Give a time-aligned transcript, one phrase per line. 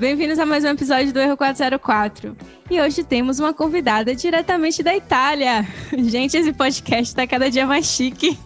[0.00, 2.34] Bem-vindos a mais um episódio do Erro 404.
[2.70, 5.68] E hoje temos uma convidada diretamente da Itália.
[5.92, 8.38] Gente, esse podcast está cada dia mais chique.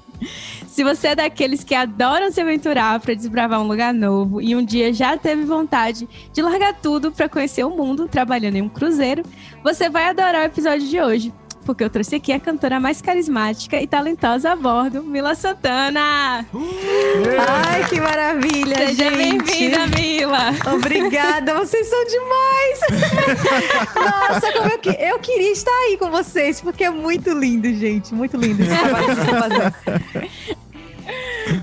[0.67, 4.65] Se você é daqueles que adoram se aventurar para desbravar um lugar novo e um
[4.65, 9.23] dia já teve vontade de largar tudo para conhecer o mundo trabalhando em um cruzeiro,
[9.63, 11.33] você vai adorar o episódio de hoje
[11.65, 16.47] porque eu trouxe aqui a cantora mais carismática e talentosa a bordo, Mila Santana.
[16.53, 16.61] Uh!
[17.67, 20.51] Ai, que maravilha, Seja bem-vinda, Mila.
[20.75, 22.81] Obrigada, vocês são demais.
[24.31, 24.91] Nossa, como eu, que...
[24.91, 29.07] eu queria estar aí com vocês, porque é muito lindo, gente, muito lindo esse trabalho
[29.07, 29.75] que vocês fazendo.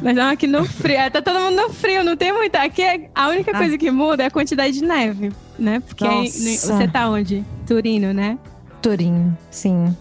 [0.01, 0.97] Nós estamos aqui no frio.
[0.97, 2.61] É, tá todo mundo no frio, não tem muita.
[2.61, 3.09] Aqui é...
[3.13, 3.57] a única ah.
[3.57, 5.79] coisa que muda é a quantidade de neve, né?
[5.79, 7.43] Porque aí, você tá onde?
[7.65, 8.37] Turino, né?
[8.81, 9.95] Turim, sim.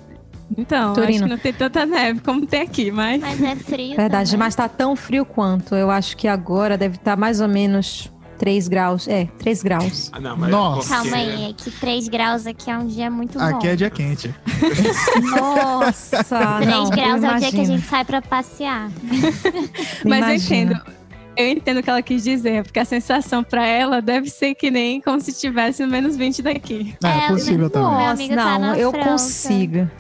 [0.57, 1.11] Então, Turino.
[1.11, 3.21] acho que não tem tanta neve como tem aqui, mas.
[3.21, 3.95] Mas é frio.
[3.97, 4.47] Verdade, também.
[4.47, 5.75] mas tá tão frio quanto.
[5.75, 9.07] Eu acho que agora deve estar tá mais ou menos 3 graus.
[9.07, 10.11] É, 3 graus.
[10.13, 10.89] Ah, não, mas Nossa.
[10.89, 13.45] Calma aí, é que 3 graus aqui é um dia muito bom.
[13.45, 14.35] Aqui é dia quente.
[15.37, 16.25] Nossa!
[16.25, 18.91] 3 não, graus é o dia que a gente sai pra passear.
[20.05, 21.00] mas eu entendo.
[21.41, 24.71] Eu entendo o que ela quis dizer, porque a sensação para ela deve ser que
[24.71, 26.95] nem como se estivesse no menos 20 daqui.
[27.03, 28.29] É, é possível também.
[28.29, 29.11] Nossa, tá não, eu França.
[29.11, 29.91] consigo.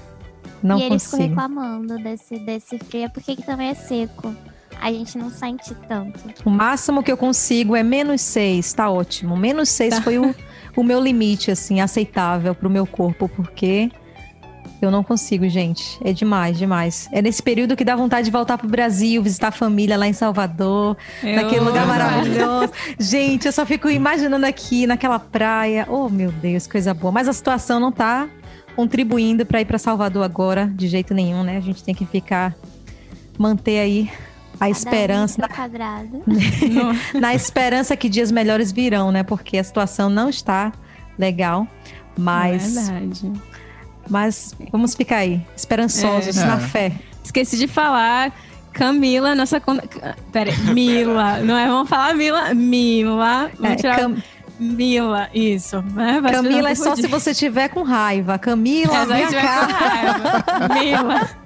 [0.62, 4.34] Não e eles ficam reclamando desse, desse frio, porque aqui também é seco.
[4.80, 6.20] A gente não sente tanto.
[6.44, 9.36] O máximo que eu consigo é menos 6, tá ótimo.
[9.36, 10.02] Menos 6 tá.
[10.02, 10.34] foi o,
[10.76, 13.90] o meu limite, assim, aceitável pro meu corpo, porque
[14.84, 15.98] eu não consigo, gente.
[16.04, 17.08] É demais, demais.
[17.12, 20.12] É nesse período que dá vontade de voltar pro Brasil, visitar a família lá em
[20.12, 22.72] Salvador, eu naquele lugar maravilhoso.
[22.98, 25.86] gente, eu só fico imaginando aqui, naquela praia.
[25.88, 27.12] Oh, meu Deus, coisa boa.
[27.12, 28.28] Mas a situação não tá
[28.74, 31.56] contribuindo para ir para Salvador agora, de jeito nenhum, né?
[31.56, 32.54] A gente tem que ficar
[33.38, 34.10] manter aí
[34.54, 35.48] a Cada esperança na,
[37.18, 39.22] na esperança que dias melhores virão, né?
[39.22, 40.72] Porque a situação não está
[41.18, 41.66] legal,
[42.16, 43.32] mas é verdade.
[44.10, 46.44] Mas vamos ficar aí, esperançosos, é.
[46.44, 46.92] na fé.
[47.22, 48.34] Esqueci de falar.
[48.72, 49.62] Camila, nossa.
[50.32, 51.38] Pera, Mila.
[51.38, 51.68] Não é?
[51.68, 52.52] Vamos falar Mila.
[52.52, 53.50] Mila.
[53.54, 53.98] Vamos é, tirar.
[53.98, 54.16] Cam...
[54.58, 55.80] Mila, isso.
[55.80, 56.20] Né?
[56.30, 58.38] Camila é só se você tiver com raiva.
[58.38, 59.66] Camila, é, vem cá.
[59.66, 60.74] Com raiva.
[60.74, 61.40] Mila.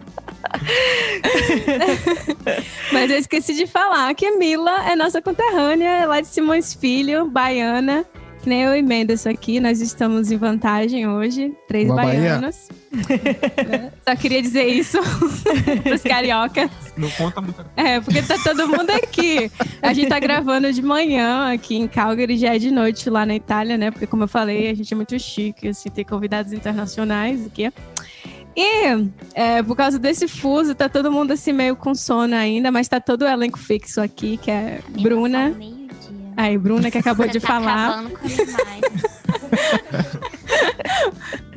[2.92, 6.74] Mas eu esqueci de falar que a Mila é nossa conterrânea, é lá de Simões
[6.74, 8.04] Filho, baiana.
[8.44, 12.68] Que nem eu e Mendes aqui, nós estamos em vantagem hoje, três Uma baianos.
[14.06, 14.98] Só queria dizer isso
[15.82, 16.70] pros cariocas.
[16.94, 17.64] Não conta muito.
[17.74, 19.50] É, porque tá todo mundo aqui.
[19.80, 23.34] A gente tá gravando de manhã aqui em Calgary, já é de noite lá na
[23.34, 23.90] Itália, né?
[23.90, 27.72] Porque, como eu falei, a gente é muito chique, assim, ter convidados internacionais aqui.
[28.54, 32.88] E é, por causa desse fuso, tá todo mundo assim meio com sono ainda, mas
[32.88, 35.56] tá todo o elenco fixo aqui, que é Bruna.
[36.36, 38.04] Aí, Bruna, que acabou de tá falar.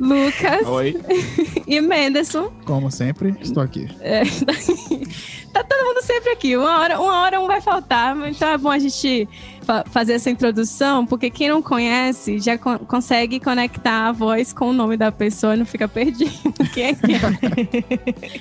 [0.00, 0.66] Lucas.
[0.66, 0.96] Oi.
[1.66, 2.52] E Menderson.
[2.64, 3.88] Como sempre, estou aqui.
[4.00, 4.22] É,
[5.52, 6.56] tá todo mundo sempre aqui.
[6.56, 9.28] Uma hora, uma hora um vai faltar, então é bom a gente
[9.90, 14.72] fazer essa introdução, porque quem não conhece já co consegue conectar a voz com o
[14.72, 16.32] nome da pessoa e não fica perdido.
[16.72, 17.18] Quem é que é?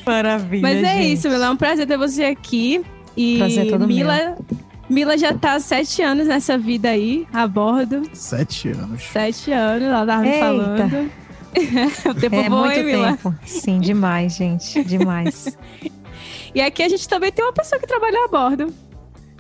[0.06, 0.62] Maravilha.
[0.62, 1.14] Mas é gente.
[1.14, 1.48] isso, Mila.
[1.48, 2.84] É um prazer ter você aqui.
[3.16, 4.36] E prazer todo Mila.
[4.50, 8.04] Meu Mila já tá sete anos nessa vida aí, a bordo.
[8.14, 9.04] Sete anos.
[9.04, 11.12] Sete anos, ela tava me falando.
[12.10, 13.12] o tempo é muito hein, Mila?
[13.12, 13.36] Tempo.
[13.46, 14.84] Sim, demais, gente.
[14.84, 15.58] Demais.
[16.56, 18.74] e aqui a gente também tem uma pessoa que trabalhou a bordo.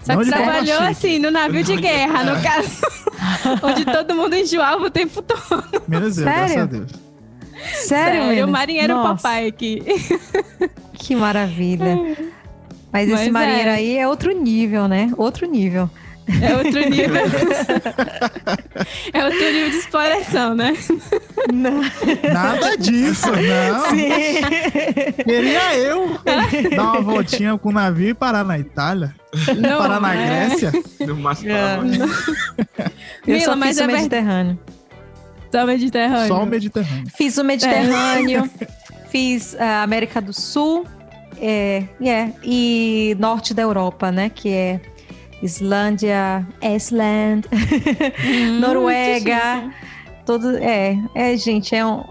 [0.04, 2.82] Só que trabalhou assim, no navio de guerra, no caso.
[3.64, 5.84] onde todo mundo enjoava o tempo todo.
[5.88, 6.92] Menos eu, graças a Deus.
[7.74, 9.16] Sério, Sério o marinheiro Nossa.
[9.16, 9.84] papai aqui.
[10.94, 11.98] Que maravilha.
[12.92, 13.74] Mas, Mas esse marinheiro é.
[13.74, 15.12] aí é outro nível, né?
[15.18, 15.90] Outro nível.
[16.42, 17.26] É outro nível.
[19.14, 20.74] é outro nível de exploração, né?
[21.54, 21.82] Não.
[22.34, 23.90] Nada disso, não.
[23.92, 25.24] Sim.
[25.24, 26.20] Queria eu
[26.76, 29.16] dar uma voltinha com o navio e parar na Itália.
[29.58, 30.48] Não, parar na é.
[30.48, 30.72] Grécia.
[31.00, 31.78] No máximo é.
[33.26, 34.60] Eu Mila, só fiz mas o é Mediterrâneo.
[35.52, 36.28] Só o Mediterrâneo.
[36.28, 37.12] Só o Mediterrâneo.
[37.16, 38.50] Fiz o Mediterrâneo.
[38.60, 38.68] É.
[39.10, 40.86] Fiz a América do Sul.
[41.40, 44.30] É, é, e norte da Europa, né?
[44.30, 44.82] Que é
[45.42, 49.72] Islândia, Iceland, hum, Noruega,
[50.26, 52.04] todo é, é gente, é um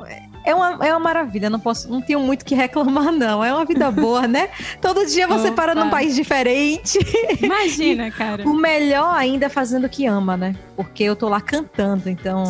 [0.47, 3.45] é uma, é uma maravilha, não posso, não tenho muito que reclamar, não.
[3.45, 4.49] É uma vida boa, né?
[4.81, 5.57] Todo dia você Opa.
[5.57, 7.01] para num país diferente.
[7.43, 8.49] Imagina, cara.
[8.49, 10.55] O melhor ainda é fazendo o que ama, né?
[10.77, 12.45] Porque eu tô lá cantando, então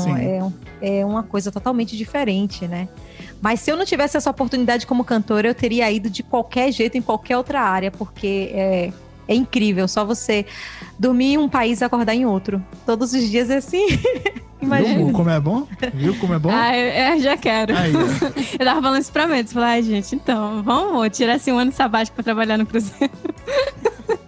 [0.83, 2.87] é, é uma coisa totalmente diferente, né?
[3.41, 6.97] Mas se eu não tivesse essa oportunidade como cantora, eu teria ido de qualquer jeito
[6.97, 8.93] em qualquer outra área, porque é,
[9.29, 10.47] É incrível, só você
[10.99, 12.63] dormir em um país e acordar em outro.
[12.85, 13.87] Todos os dias é assim.
[14.63, 15.05] Imagina.
[15.05, 15.67] Viu como é bom?
[15.95, 16.51] Viu como é bom?
[16.51, 17.77] Ah, eu, eu já quero.
[17.77, 17.93] Aí,
[18.59, 19.53] eu tava falando isso pra Mendes.
[19.53, 23.13] Falei, ai, gente, então, vamos tirar assim um ano sabático pra trabalhar no Cruzeiro.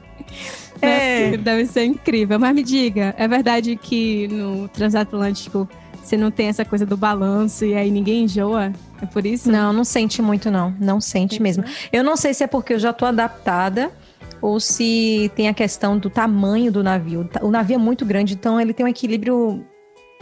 [0.80, 1.36] É.
[1.36, 2.38] Deve ser incrível.
[2.38, 5.68] Mas me diga, é verdade que no transatlântico
[6.08, 8.72] você não tem essa coisa do balanço e aí ninguém enjoa?
[9.00, 9.50] É por isso?
[9.50, 10.74] Não, não sente muito, não.
[10.80, 11.62] Não sente mesmo.
[11.92, 13.92] Eu não sei se é porque eu já tô adaptada
[14.40, 17.28] ou se tem a questão do tamanho do navio.
[17.42, 19.64] O navio é muito grande, então ele tem um equilíbrio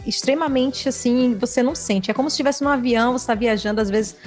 [0.05, 2.11] extremamente assim, você não sente.
[2.11, 4.17] É como se estivesse num avião, você está viajando, às vezes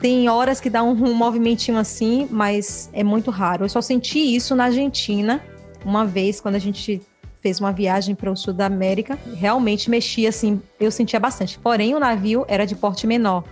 [0.00, 3.64] tem horas que dá um, um movimentinho assim, mas é muito raro.
[3.64, 5.40] Eu só senti isso na Argentina,
[5.84, 7.00] uma vez, quando a gente
[7.40, 11.58] fez uma viagem para o sul da América, realmente mexia assim, eu sentia bastante.
[11.58, 13.44] Porém, o navio era de porte menor.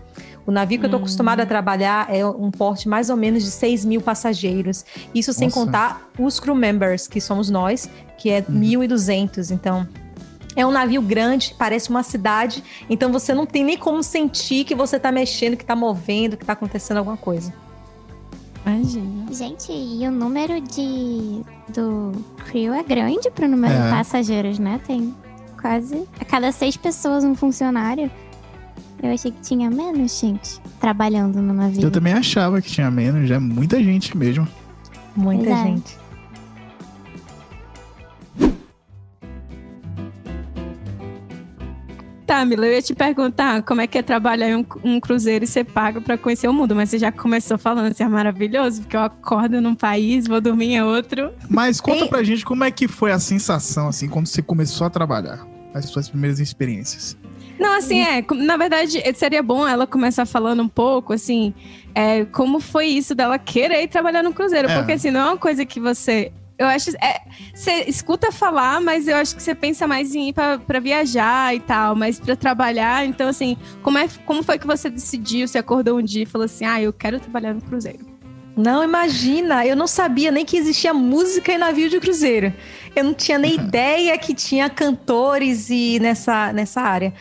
[0.47, 1.49] O navio que eu estou acostumada a hum.
[1.49, 4.85] trabalhar é um porte mais ou menos de 6 mil passageiros.
[5.15, 5.39] Isso Nossa.
[5.39, 8.61] sem contar os crew members, que somos nós, que é hum.
[8.61, 9.51] 1.200.
[9.51, 9.87] Então,
[10.57, 14.75] é um navio grande, parece uma cidade, então você não tem nem como sentir que
[14.75, 17.53] você está mexendo, que está movendo, que está acontecendo alguma coisa.
[18.67, 19.33] Imagina.
[19.33, 22.13] Gente, e o número de do
[22.47, 23.85] crew é grande para o número é.
[23.85, 24.81] de passageiros, né?
[24.87, 25.15] Tem
[25.61, 28.11] quase a cada seis pessoas um funcionário.
[29.03, 31.83] Eu achei que tinha menos gente trabalhando no navio.
[31.83, 34.47] Eu também achava que tinha menos, já é muita gente mesmo.
[35.15, 35.65] Muita é.
[35.65, 35.97] gente.
[42.29, 45.47] Tá, Mila, eu ia te perguntar como é que é trabalhar em um, um cruzeiro
[45.47, 48.83] e ser pago para conhecer o mundo, mas você já começou falando assim, é maravilhoso,
[48.83, 51.33] porque eu acordo num país, vou dormir em outro.
[51.49, 52.09] Mas conta e...
[52.11, 55.87] pra gente como é que foi a sensação, assim, quando você começou a trabalhar, as
[55.87, 57.17] suas primeiras experiências.
[57.59, 61.55] Não, assim, é, na verdade, seria bom ela começar falando um pouco, assim,
[61.95, 64.77] é, como foi isso dela querer ir trabalhar no cruzeiro, é.
[64.77, 66.91] porque assim, não é uma coisa que você eu acho.
[66.97, 67.21] É,
[67.55, 71.61] você escuta falar, mas eu acho que você pensa mais em ir para viajar e
[71.61, 73.07] tal, mas para trabalhar.
[73.07, 75.47] Então, assim, como, é, como foi que você decidiu?
[75.47, 78.05] Você acordou um dia e falou assim: ah, eu quero trabalhar no Cruzeiro?
[78.57, 82.53] Não, imagina, eu não sabia nem que existia música em navio de cruzeiro.
[82.97, 87.15] Eu não tinha nem ideia que tinha cantores e nessa, nessa área.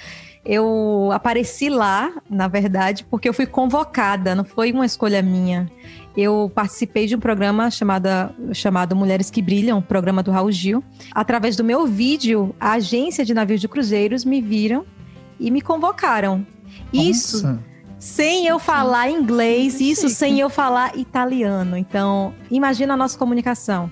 [0.44, 5.70] Eu apareci lá, na verdade, porque eu fui convocada, não foi uma escolha minha
[6.18, 10.84] eu participei de um programa chamada, chamado Mulheres que Brilham, programa do Raul Gil.
[11.14, 14.84] Através do meu vídeo, a agência de navios de cruzeiros me viram
[15.40, 16.46] e me convocaram.
[16.92, 17.10] Nossa.
[17.10, 17.60] Isso
[18.00, 21.78] sem eu falar inglês, isso sem eu falar italiano.
[21.78, 23.92] Então, imagina a nossa comunicação.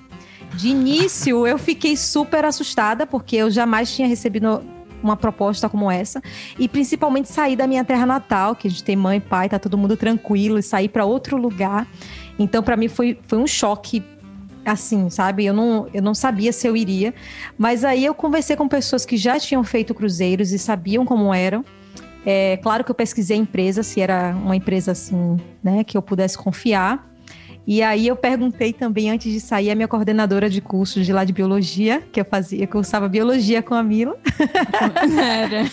[0.54, 4.62] De início, eu fiquei super assustada, porque eu jamais tinha recebido
[5.06, 6.22] uma proposta como essa.
[6.58, 9.78] E principalmente sair da minha terra natal, que a gente tem mãe, pai, tá todo
[9.78, 11.86] mundo tranquilo, e sair para outro lugar.
[12.38, 14.02] Então, para mim, foi, foi um choque
[14.64, 15.46] assim, sabe?
[15.46, 17.14] Eu não, eu não sabia se eu iria.
[17.56, 21.64] Mas aí eu conversei com pessoas que já tinham feito cruzeiros e sabiam como eram.
[22.24, 26.02] É claro que eu pesquisei a empresa, se era uma empresa assim, né, que eu
[26.02, 27.08] pudesse confiar.
[27.66, 31.24] E aí eu perguntei também, antes de sair, a minha coordenadora de curso de lá
[31.24, 34.16] de biologia, que eu fazia, eu cursava biologia com a Mila.
[35.18, 35.64] Era.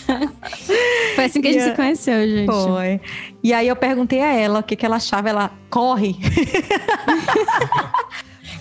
[1.16, 2.52] Foi assim que a gente se conheceu, gente.
[2.52, 3.00] Foi.
[3.44, 6.16] E aí eu perguntei a ela o que, que ela achava, ela corre.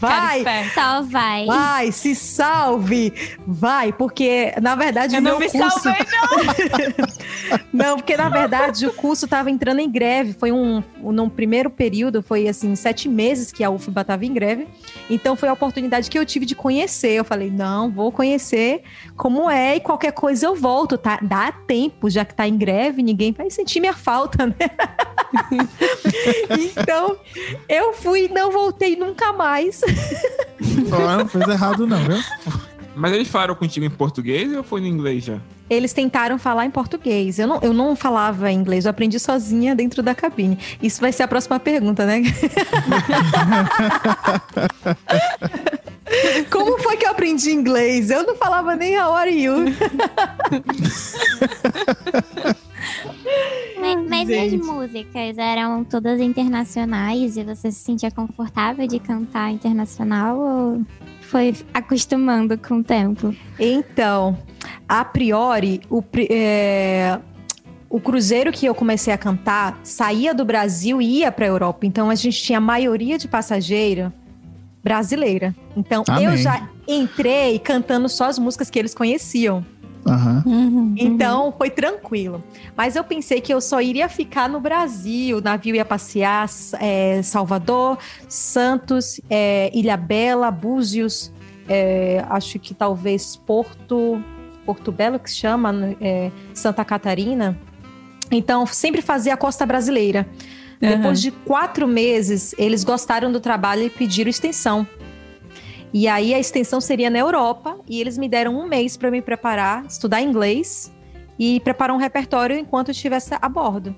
[0.03, 0.45] Vai!
[0.75, 1.47] Só vai.
[1.47, 3.13] Vai, se salve!
[3.47, 5.15] Vai, porque na verdade.
[5.15, 5.81] Eu não me curso...
[5.81, 7.57] salvei, não!
[7.73, 10.33] não, porque na verdade o curso estava entrando em greve.
[10.33, 10.83] Foi um.
[11.01, 14.67] Num primeiro período, foi assim, sete meses que a UFBA estava em greve.
[15.09, 17.13] Então foi a oportunidade que eu tive de conhecer.
[17.13, 18.83] Eu falei, não, vou conhecer
[19.17, 21.19] como é e qualquer coisa eu volto, tá?
[21.23, 24.55] Dá tempo, já que tá em greve, ninguém vai sentir minha falta, né?
[26.59, 27.17] então,
[27.69, 29.81] eu fui e não voltei nunca mais.
[30.93, 32.19] Oh, não fez errado, não, viu?
[32.95, 35.39] Mas eles falaram contigo em português ou foi no inglês já?
[35.71, 37.39] Eles tentaram falar em português.
[37.39, 40.59] Eu não, eu não falava inglês, eu aprendi sozinha dentro da cabine.
[40.83, 42.23] Isso vai ser a próxima pergunta, né?
[46.51, 48.11] Como foi que eu aprendi inglês?
[48.11, 49.65] Eu não falava nem a hora you.
[53.97, 60.39] Mas, mas as músicas eram todas internacionais e você se sentia confortável de cantar internacional
[60.39, 60.83] ou
[61.21, 63.35] foi acostumando com o tempo?
[63.59, 64.37] Então,
[64.89, 67.19] a priori, o, é,
[67.89, 71.87] o cruzeiro que eu comecei a cantar saía do Brasil e ia para a Europa.
[71.87, 74.13] Então a gente tinha a maioria de passageiro
[74.83, 75.55] brasileira.
[75.77, 76.25] Então Amém.
[76.25, 79.65] eu já entrei cantando só as músicas que eles conheciam.
[80.05, 80.95] Uhum.
[80.99, 82.43] Então foi tranquilo.
[82.77, 85.39] Mas eu pensei que eu só iria ficar no Brasil.
[85.39, 86.49] O navio ia passear
[86.81, 91.33] é, Salvador, Santos, é, Ilha Bela, Búzios,
[91.69, 94.23] é, acho que talvez Porto,
[94.67, 97.59] Porto Belo, que se chama, né, é, Santa Catarina.
[98.31, 100.27] Então, sempre fazia a costa brasileira.
[100.81, 100.89] Uhum.
[100.89, 104.87] Depois de quatro meses, eles gostaram do trabalho e pediram extensão.
[105.93, 109.21] E aí a extensão seria na Europa e eles me deram um mês para me
[109.21, 110.91] preparar, estudar inglês
[111.39, 113.95] e preparar um repertório enquanto eu estivesse a bordo.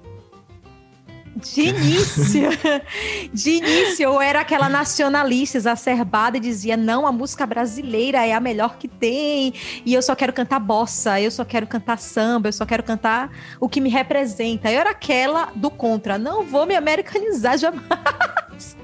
[1.36, 2.48] De início,
[3.32, 8.40] de início, eu era aquela nacionalista exacerbada e dizia: não, a música brasileira é a
[8.40, 9.52] melhor que tem,
[9.84, 13.30] e eu só quero cantar bossa, eu só quero cantar samba, eu só quero cantar
[13.58, 14.70] o que me representa.
[14.70, 17.82] Eu era aquela do contra, não vou me americanizar jamais.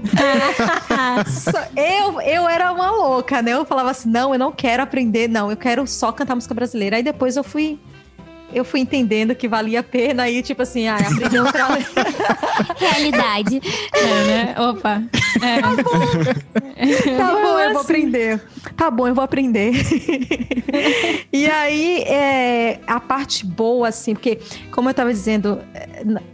[1.76, 3.52] eu, eu era uma louca, né?
[3.52, 6.96] Eu falava assim: não, eu não quero aprender, não, eu quero só cantar música brasileira.
[6.96, 7.78] Aí depois eu fui
[8.52, 11.66] eu fui entendendo que valia a pena e, tipo assim, ah, aprender outra
[12.76, 13.60] Realidade.
[13.92, 14.54] É, né?
[14.58, 15.02] Opa.
[15.42, 15.60] É.
[15.60, 18.42] Tá bom, tá bom eu vou aprender.
[18.76, 19.72] Tá bom, eu vou aprender.
[21.32, 24.38] e aí, é, a parte boa, assim, porque,
[24.70, 25.60] como eu tava dizendo,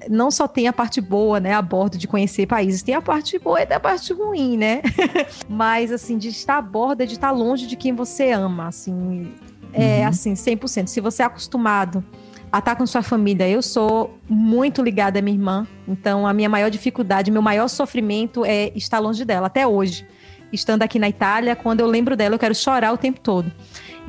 [0.08, 3.38] não só tem a parte boa, né, a bordo de conhecer países, tem a parte
[3.38, 4.82] boa e tem a parte ruim, né?
[5.48, 9.32] Mas, assim, de estar a bordo é de estar longe de quem você ama, assim
[9.72, 10.08] é uhum.
[10.08, 10.86] assim, 100%.
[10.88, 12.04] Se você é acostumado
[12.50, 16.48] a estar com sua família, eu sou muito ligada à minha irmã, então a minha
[16.48, 20.06] maior dificuldade, meu maior sofrimento é estar longe dela, até hoje.
[20.52, 23.50] Estando aqui na Itália, quando eu lembro dela, eu quero chorar o tempo todo.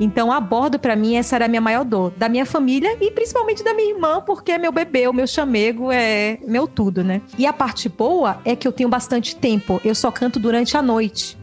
[0.00, 2.12] Então, a bordo, para mim, essa era a minha maior dor.
[2.16, 5.90] Da minha família e principalmente da minha irmã, porque é meu bebê, o meu chamego,
[5.90, 7.20] é meu tudo, né?
[7.36, 9.80] E a parte boa é que eu tenho bastante tempo.
[9.84, 11.36] Eu só canto durante a noite.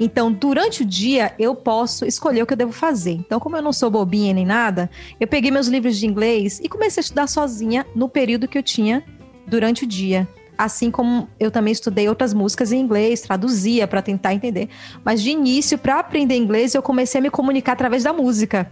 [0.00, 3.12] Então, durante o dia, eu posso escolher o que eu devo fazer.
[3.12, 4.90] Então, como eu não sou bobinha nem nada,
[5.20, 8.62] eu peguei meus livros de inglês e comecei a estudar sozinha no período que eu
[8.62, 9.04] tinha
[9.46, 10.26] durante o dia
[10.64, 14.68] assim como eu também estudei outras músicas em inglês, traduzia para tentar entender.
[15.02, 18.70] Mas de início, para aprender inglês, eu comecei a me comunicar através da música.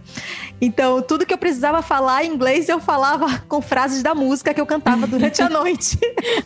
[0.61, 4.61] Então, tudo que eu precisava falar em inglês, eu falava com frases da música que
[4.61, 5.97] eu cantava durante a noite.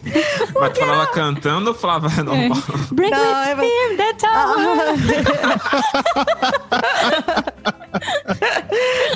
[0.55, 2.57] Mas tu falava cantando ou falava normal?
[2.57, 2.93] É.
[2.93, 3.97] Bring Não, with him,
[4.33, 4.55] all.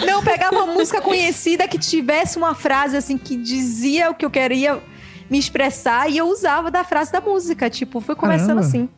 [0.06, 4.30] Não, pegava uma música conhecida que tivesse uma frase assim que dizia o que eu
[4.30, 4.82] queria
[5.30, 7.70] me expressar e eu usava da frase da música.
[7.70, 8.68] Tipo, fui começando Caramba.
[8.68, 8.90] assim.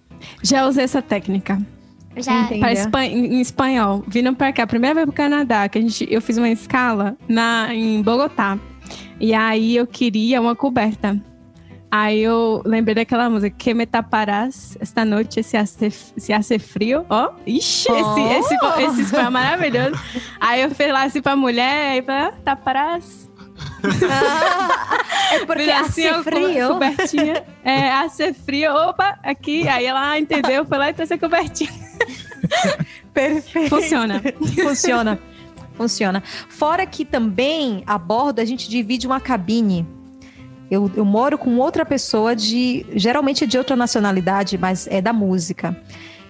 [0.41, 1.59] Já usei essa técnica.
[2.17, 2.47] Já.
[2.89, 4.03] Pra em espanhol.
[4.07, 7.73] Vindo pra cá, primeira vez pro Canadá, que a gente, eu fiz uma escala na,
[7.73, 8.57] em Bogotá.
[9.19, 11.19] E aí eu queria uma coberta.
[11.91, 17.03] Aí eu lembrei daquela música, que me taparás esta noite se hace, se hace frio.
[17.09, 17.95] Ó, oh, ixi, oh.
[17.95, 19.99] esse, esse, esse espanhol maravilhoso.
[20.39, 23.28] aí eu fiz lá assim pra mulher, e falei, ah, taparás
[24.09, 26.67] ah, é porque assim, hace frio.
[26.69, 27.43] Cobertinha.
[27.63, 28.73] É, hace frio.
[28.73, 29.67] Opa, aqui.
[29.67, 31.71] Aí ela entendeu, foi lá e trouxe a cobertinha.
[33.13, 33.69] Perfeito.
[33.69, 34.21] Funciona.
[34.63, 35.19] Funciona.
[35.75, 36.23] Funciona.
[36.49, 39.87] Fora que também, a bordo, a gente divide uma cabine.
[40.69, 42.85] Eu, eu moro com outra pessoa de.
[42.93, 45.75] Geralmente é de outra nacionalidade, mas é da música.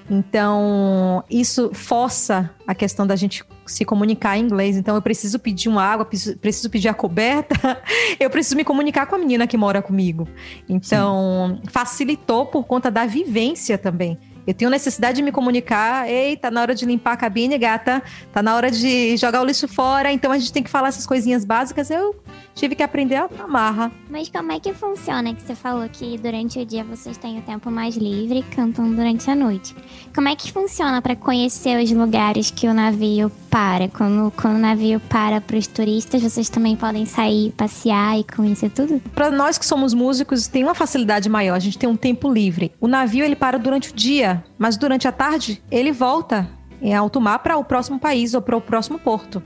[0.10, 4.76] Então, isso força a questão da gente se comunicar em inglês.
[4.76, 7.56] Então, eu preciso pedir uma água, preciso pedir a coberta,
[8.20, 10.28] eu preciso me comunicar com a menina que mora comigo.
[10.68, 11.70] Então, Sim.
[11.70, 14.18] facilitou por conta da vivência também.
[14.46, 16.10] Eu tenho necessidade de me comunicar.
[16.10, 18.02] Ei, tá na hora de limpar a cabine, gata.
[18.32, 20.12] Tá na hora de jogar o lixo fora.
[20.12, 21.90] Então a gente tem que falar essas coisinhas básicas.
[21.90, 22.16] Eu
[22.56, 23.92] tive que aprender a marra.
[24.10, 25.34] Mas como é que funciona?
[25.34, 29.30] Que você falou que durante o dia vocês têm o tempo mais livre, cantam durante
[29.32, 29.76] a noite.
[30.14, 33.88] Como é que funciona para conhecer os lugares que o navio para?
[33.88, 38.70] Quando, quando o navio para para os turistas, vocês também podem sair, passear e conhecer
[38.70, 39.02] tudo?
[39.14, 41.56] Para nós que somos músicos, tem uma facilidade maior.
[41.56, 42.72] A gente tem um tempo livre.
[42.80, 46.50] O navio ele para durante o dia, mas durante a tarde ele volta
[46.82, 49.42] em alto mar para o próximo país ou para o próximo porto.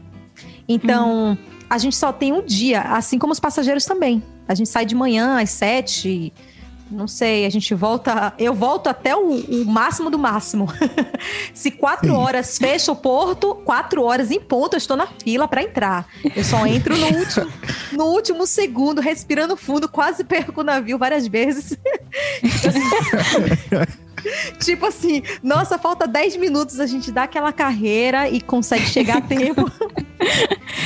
[0.67, 4.21] Então, uhum a gente só tem um dia, assim como os passageiros também.
[4.47, 6.31] A gente sai de manhã às sete,
[6.91, 8.31] não sei, a gente volta.
[8.37, 10.67] Eu volto até o, o máximo do máximo.
[11.51, 12.15] Se quatro Sim.
[12.15, 16.05] horas fecha o porto, quatro horas em ponto eu estou na fila para entrar.
[16.35, 17.51] Eu só entro no último,
[17.91, 21.75] no último segundo, respirando fundo, quase perco o navio várias vezes.
[24.59, 29.21] tipo assim, nossa, falta 10 minutos, a gente dá aquela carreira e consegue chegar a
[29.25, 29.71] tempo.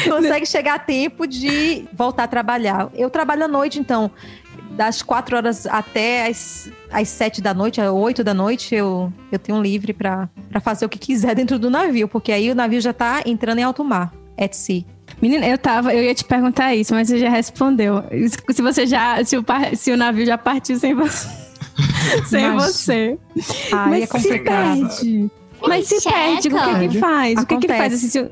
[0.08, 2.90] consegue chegar a tempo de voltar a trabalhar.
[2.94, 4.12] Eu trabalho à noite, então,
[4.72, 9.40] das 4 horas até as, as 7 da noite, às 8 da noite, eu, eu
[9.40, 10.30] tenho livre para
[10.62, 13.64] fazer o que quiser dentro do navio, porque aí o navio já tá entrando em
[13.64, 14.14] alto mar.
[14.40, 14.86] at sea.
[15.22, 18.04] Menina, eu tava, eu ia te perguntar isso, mas você já respondeu.
[18.52, 19.44] Se você já, se o,
[19.76, 21.47] se o navio já partiu sem você.
[22.28, 23.18] sem mas, você.
[23.72, 24.92] Ai, mas é complicado.
[24.92, 25.32] se perde.
[25.62, 27.38] Mas se perde, o que que faz?
[27.38, 27.44] Acontece.
[27.44, 28.30] O que que ele faz assim, se, o,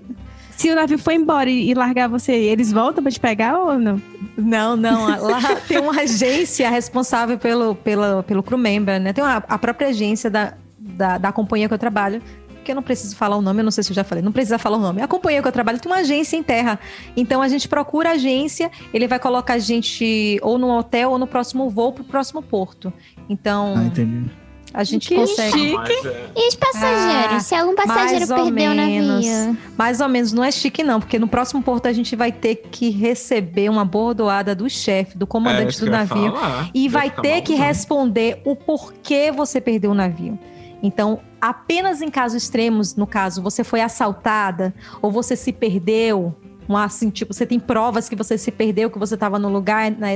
[0.55, 3.79] se o navio foi embora e, e largar você, eles voltam pra te pegar ou
[3.79, 4.01] não?
[4.37, 5.07] Não, não.
[5.21, 9.13] Lá tem uma agência responsável pelo, pelo, pelo crew member, né?
[9.13, 12.21] Tem uma, a própria agência da, da, da companhia que eu trabalho
[12.65, 14.31] que eu não preciso falar o nome, eu não sei se eu já falei, não
[14.31, 15.01] precisa falar o nome.
[15.01, 16.79] A companhia que eu trabalho tem uma agência em terra.
[17.15, 21.17] Então a gente procura a agência, ele vai colocar a gente ou no hotel ou
[21.17, 22.91] no próximo voo pro próximo porto.
[23.29, 23.73] Então.
[23.77, 24.29] Ah, entendi.
[24.73, 25.57] A gente que consegue.
[25.57, 26.07] Chique.
[26.07, 26.29] É.
[26.35, 27.35] E os passageiros?
[27.35, 29.57] Ah, Se algum passageiro perdeu o navio?
[29.77, 32.55] Mais ou menos, não é chique não, porque no próximo porto a gente vai ter
[32.55, 36.33] que receber uma bordoada do chefe, do comandante é, do navio.
[36.73, 40.37] E vai ter que responder o porquê você perdeu o navio.
[40.83, 46.35] Então, apenas em casos extremos, no caso, você foi assaltada ou você se perdeu,
[46.67, 49.91] um, assim, tipo, você tem provas que você se perdeu, que você estava no lugar
[49.91, 50.07] na,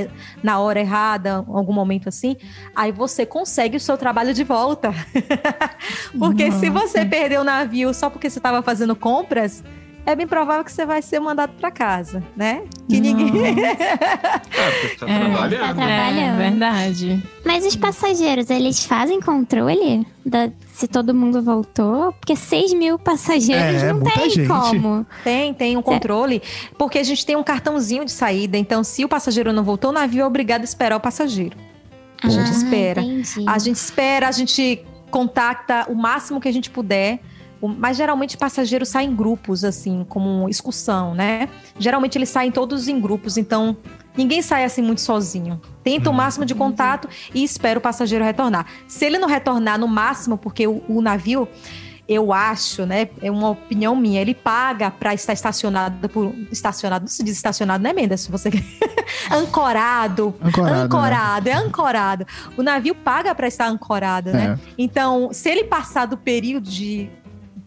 [0.42, 2.36] na hora errada, algum momento assim,
[2.74, 4.92] aí você consegue o seu trabalho de volta.
[6.18, 6.58] porque Nossa.
[6.58, 9.62] se você perdeu o navio só porque você estava fazendo compras,
[10.06, 12.62] é bem provável que você vai ser mandado para casa, né?
[12.88, 13.64] Que ninguém.
[13.64, 14.40] é,
[14.80, 15.60] porque tá é, trabalhando.
[15.60, 16.40] Tá trabalhando.
[16.40, 17.22] É, verdade.
[17.44, 22.12] Mas os passageiros, eles fazem controle da, se todo mundo voltou?
[22.12, 24.48] Porque 6 mil passageiros é, não tem gente.
[24.48, 25.06] como.
[25.22, 26.42] Tem, tem um controle.
[26.78, 28.56] Porque a gente tem um cartãozinho de saída.
[28.56, 31.56] Então, se o passageiro não voltou, o navio é obrigado a esperar o passageiro.
[32.22, 33.00] A ah, gente espera.
[33.00, 33.44] Entendi.
[33.46, 37.20] A gente espera, a gente contacta o máximo que a gente puder
[37.62, 41.48] mas geralmente passageiros saem em grupos, assim, como excursão, né?
[41.78, 43.76] Geralmente eles saem todos em grupos, então
[44.16, 45.60] ninguém sai assim muito sozinho.
[45.82, 46.16] Tenta o uhum.
[46.16, 48.66] máximo de contato e espera o passageiro retornar.
[48.88, 51.48] Se ele não retornar no máximo, porque o, o navio
[52.10, 53.08] eu acho, né?
[53.22, 54.20] É uma opinião minha.
[54.20, 58.22] Ele paga para estar estacionado por estacionado, não se diz estacionado, né, Mendes?
[58.22, 58.50] Se você
[59.30, 61.52] ancorado, ancorado, ancorado né?
[61.52, 62.26] é ancorado.
[62.56, 64.44] O navio paga para estar ancorado, né?
[64.44, 64.48] é.
[64.48, 64.58] né?
[64.76, 67.08] Então, se ele passar do período de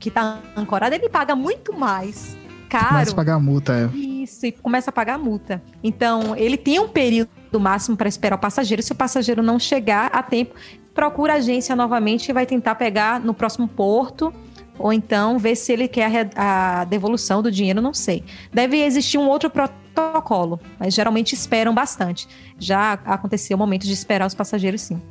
[0.04, 2.38] que está ancorado, ele paga muito mais
[2.70, 2.89] caro.
[2.89, 3.98] Começa a pagar a multa, é.
[3.98, 5.63] Isso, e começa a pagar a multa.
[5.82, 8.84] Então, ele tem um período máximo para esperar o passageiro.
[8.84, 10.56] Se o passageiro não chegar a tempo,
[10.94, 14.34] procura a agência novamente e vai tentar pegar no próximo porto
[14.78, 18.26] ou então ver se ele quer a, a, devolução do dinheiro, não sei.
[18.52, 22.28] Deve existir um outro protocolo, mas geralmente esperam bastante.
[22.60, 25.02] Já aconteceu o momento de esperar os passageiros, sim.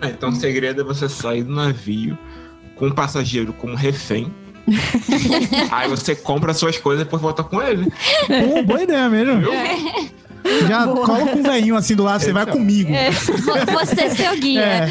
[0.00, 2.18] É, então o segredo é você sair do navio,
[2.76, 4.32] com um passageiro como refém.
[5.70, 7.90] aí você compra suas coisas e depois volta com ele.
[8.26, 9.40] Pô, boa ideia mesmo.
[9.40, 9.50] Viu?
[10.68, 11.04] Já Boa.
[11.04, 12.46] coloca um velhinho assim do lado, você vai é.
[12.46, 12.92] comigo.
[12.92, 13.10] É.
[13.10, 14.62] Você é seu guia.
[14.62, 14.88] É.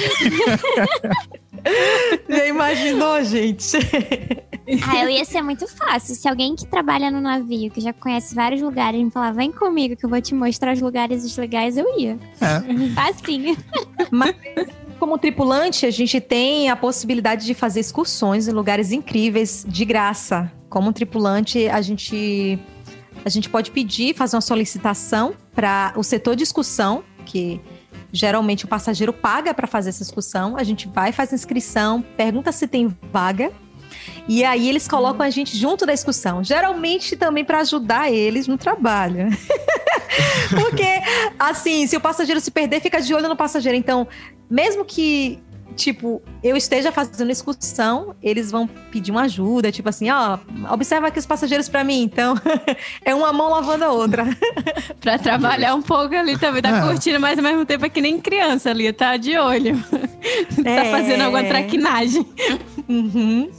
[2.30, 3.78] Já imaginou, gente?
[4.88, 6.16] Ah, eu ia ser muito fácil.
[6.16, 9.96] Se alguém que trabalha no navio, que já conhece vários lugares, me falar, vem comigo
[9.96, 12.18] que eu vou te mostrar os lugares legais, eu ia.
[12.42, 12.94] É.
[12.94, 13.56] Facinho.
[14.12, 14.36] Mas
[15.00, 20.52] como tripulante, a gente tem a possibilidade de fazer excursões em lugares incríveis de graça.
[20.70, 22.60] Como tripulante, a gente
[23.24, 27.60] a gente pode pedir, fazer uma solicitação para o setor de excursão, que
[28.12, 30.56] geralmente o passageiro paga para fazer essa excursão.
[30.58, 33.52] A gente vai, faz a inscrição, pergunta se tem vaga.
[34.28, 38.58] E aí eles colocam a gente junto da excursão, geralmente também para ajudar eles no
[38.58, 39.30] trabalho.
[40.50, 41.02] Porque
[41.40, 43.78] assim, se o passageiro se perder, fica de olho no passageiro.
[43.78, 44.08] Então,
[44.50, 45.40] mesmo que
[45.76, 50.40] tipo, eu esteja fazendo excursão, eles vão pedir uma ajuda, tipo assim, ó,
[50.72, 52.02] observa aqui os passageiros para mim.
[52.02, 52.36] Então,
[53.04, 54.26] é uma mão lavando a outra.
[55.02, 56.82] para trabalhar um pouco ali também, tá é.
[56.82, 59.78] curtindo, mas ao mesmo tempo é que nem criança ali, tá de olho.
[60.64, 60.92] tá é.
[60.92, 62.26] fazendo alguma traquinagem.
[62.88, 63.52] Uhum.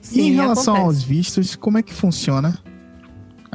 [0.00, 0.96] Sim, e em relação acontece.
[0.98, 2.58] aos vistos, como é que funciona?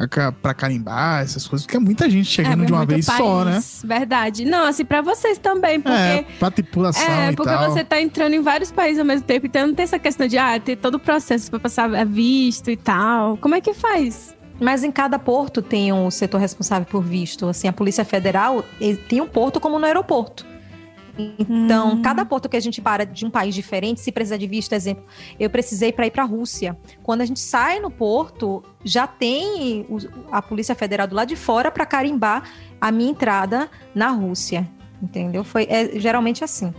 [0.07, 3.45] Para carimbar, essas coisas, porque é muita gente chegando é, de uma vez país, só,
[3.45, 3.59] né?
[3.83, 4.45] Verdade.
[4.45, 5.97] Não, assim, para vocês também, porque.
[5.97, 7.03] É, pra tripulação.
[7.03, 7.69] É, porque tal.
[7.69, 10.37] você tá entrando em vários países ao mesmo tempo, então não tem essa questão de,
[10.37, 13.37] ah, ter todo o processo para passar visto e tal.
[13.37, 14.35] Como é que faz?
[14.59, 17.47] Mas em cada porto tem um setor responsável por visto.
[17.47, 18.63] Assim, a Polícia Federal
[19.09, 20.50] tem um porto como no aeroporto.
[21.17, 22.01] Então, hum.
[22.01, 25.03] cada porto que a gente para de um país diferente, se precisar de visto, exemplo,
[25.39, 26.77] eu precisei para ir para a Rússia.
[27.03, 29.85] Quando a gente sai no porto, já tem
[30.31, 32.43] a Polícia Federal do lado de fora para carimbar
[32.79, 34.67] a minha entrada na Rússia.
[35.01, 35.43] Entendeu?
[35.43, 36.73] Foi é, geralmente assim.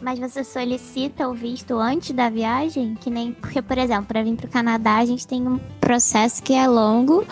[0.00, 2.94] Mas você solicita o visto antes da viagem?
[2.94, 3.32] Que nem.
[3.32, 6.68] Porque, por exemplo, para vir para o Canadá, a gente tem um processo que é
[6.68, 7.26] longo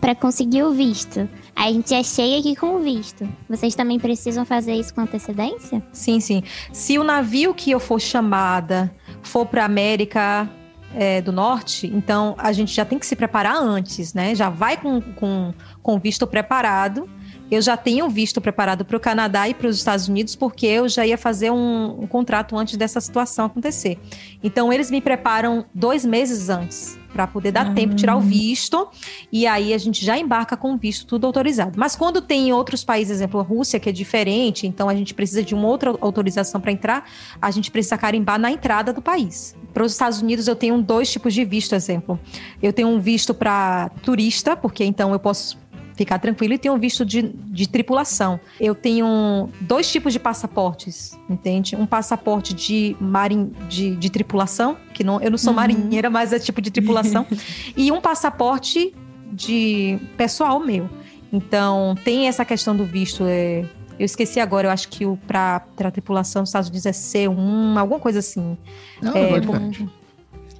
[0.00, 1.28] para conseguir o visto.
[1.54, 3.28] A gente é cheia aqui com visto.
[3.48, 5.82] Vocês também precisam fazer isso com antecedência?
[5.92, 6.42] Sim, sim.
[6.72, 10.48] Se o navio que eu for chamada for para América,
[10.94, 14.34] é, do norte, então a gente já tem que se preparar antes, né?
[14.34, 17.08] Já vai com, com, com visto preparado.
[17.50, 20.88] Eu já tenho visto preparado para o Canadá e para os Estados Unidos, porque eu
[20.88, 23.98] já ia fazer um, um contrato antes dessa situação acontecer.
[24.42, 27.74] Então, eles me preparam dois meses antes para poder dar uhum.
[27.74, 28.88] tempo, tirar o visto,
[29.32, 31.78] e aí a gente já embarca com o visto tudo autorizado.
[31.78, 35.42] Mas quando tem outros países, exemplo, a Rússia, que é diferente, então a gente precisa
[35.42, 37.04] de uma outra autorização para entrar,
[37.40, 39.56] a gente precisa carimbar na entrada do país.
[39.72, 42.18] Para os Estados Unidos, eu tenho dois tipos de visto, exemplo.
[42.62, 45.58] Eu tenho um visto para turista, porque então eu posso
[46.00, 48.40] ficar tranquilo e tenho um visto de, de tripulação.
[48.58, 51.76] Eu tenho dois tipos de passaportes, entende?
[51.76, 55.56] Um passaporte de marin, de, de tripulação, que não, eu não sou uhum.
[55.56, 57.26] marinheira, mas é tipo de tripulação,
[57.76, 58.94] e um passaporte
[59.30, 60.88] de pessoal meu.
[61.30, 63.24] Então, tem essa questão do visto.
[63.26, 63.66] É,
[63.98, 67.76] eu esqueci agora, eu acho que o para a tripulação dos Estados Unidos é C1,
[67.78, 68.56] alguma coisa assim.
[69.02, 69.70] Não, é, é bom,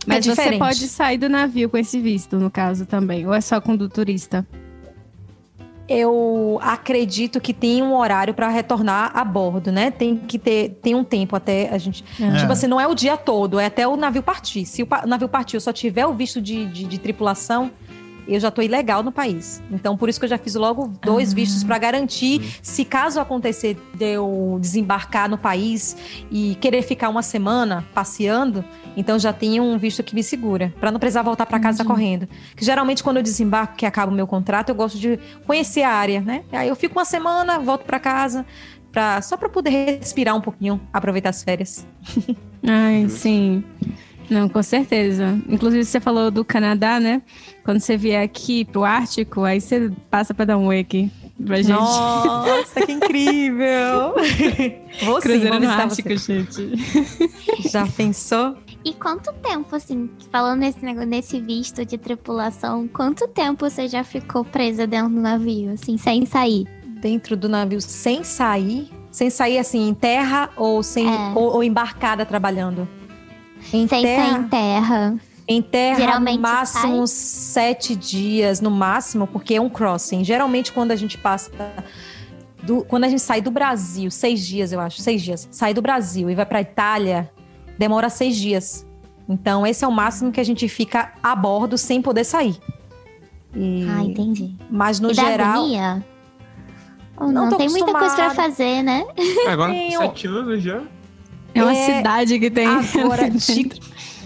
[0.07, 3.27] mas é você pode sair do navio com esse visto, no caso, também.
[3.27, 4.47] Ou é só com do turista?
[5.91, 9.91] Eu acredito que tem um horário para retornar a bordo, né?
[9.91, 12.05] Tem que ter tem um tempo até a gente.
[12.21, 12.39] É.
[12.39, 14.65] Tipo assim, não é o dia todo, é até o navio partir.
[14.65, 17.73] Se o navio partir eu só tiver o visto de, de, de tripulação,
[18.27, 19.63] eu já estou ilegal no país.
[19.71, 21.35] Então, por isso que eu já fiz logo dois ah.
[21.35, 25.97] vistos para garantir, se caso acontecer de eu desembarcar no país
[26.31, 28.65] e querer ficar uma semana passeando,
[28.97, 32.29] então já tenho um visto que me segura, para não precisar voltar para casa correndo.
[32.57, 35.91] Que geralmente quando eu desembarco, que acaba o meu contrato, eu gosto de conhecer a
[35.91, 36.45] área, né?
[36.53, 38.45] Aí eu fico uma semana, volto para casa,
[38.91, 41.87] pra, só para poder respirar um pouquinho, aproveitar as férias.
[42.67, 43.65] Ai, sim.
[44.31, 45.39] Não, com certeza.
[45.49, 47.21] Inclusive, você falou do Canadá, né?
[47.65, 51.11] Quando você vier aqui pro Ártico, aí você passa para dar um oi aqui
[51.45, 51.71] pra gente.
[51.71, 54.15] Nossa, que incrível!
[55.03, 56.73] Vou Cruzeiro sim, no Ártico, gente.
[57.69, 58.57] Já pensou?
[58.85, 64.43] E quanto tempo, assim, falando nesse, nesse visto de tripulação, quanto tempo você já ficou
[64.43, 66.67] presa dentro do navio, assim, sem sair?
[67.01, 68.91] Dentro do navio sem sair?
[69.11, 71.33] Sem sair, assim, em terra ou, sem, é.
[71.35, 72.89] ou, ou embarcada trabalhando?
[73.73, 75.21] Em Sem terra, em terra.
[75.47, 77.07] Em terra, Geralmente no máximo sai...
[77.07, 80.23] sete dias, no máximo, porque é um crossing.
[80.23, 81.51] Geralmente, quando a gente passa.
[82.63, 85.83] Do, quando a gente sai do Brasil, seis dias, eu acho, seis dias, sai do
[85.83, 87.31] Brasil e vai para Itália,
[87.79, 88.87] demora seis dias.
[89.29, 92.57] Então, esse é o máximo que a gente fica a bordo sem poder sair.
[93.55, 93.87] E...
[93.89, 94.55] Ah, entendi.
[94.71, 95.67] Mas no e geral.
[97.19, 99.05] não, não tem muita coisa para fazer, né?
[99.49, 100.83] Agora, sete anos já.
[101.55, 102.67] É uma é, cidade que tem.
[102.67, 103.71] Agora, de,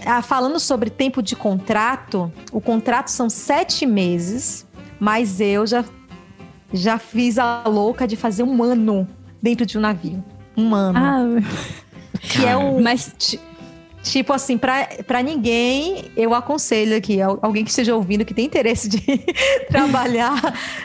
[0.05, 4.65] ah, falando sobre tempo de contrato, o contrato são sete meses,
[4.99, 5.83] mas eu já,
[6.71, 9.07] já fiz a louca de fazer um ano
[9.41, 10.23] dentro de um navio.
[10.55, 10.99] Um ano.
[10.99, 11.25] Ah.
[12.19, 12.81] Que é o.
[12.81, 13.37] Mas.
[14.03, 19.01] Tipo assim, para ninguém, eu aconselho aqui, alguém que esteja ouvindo, que tem interesse de
[19.67, 20.39] trabalhar,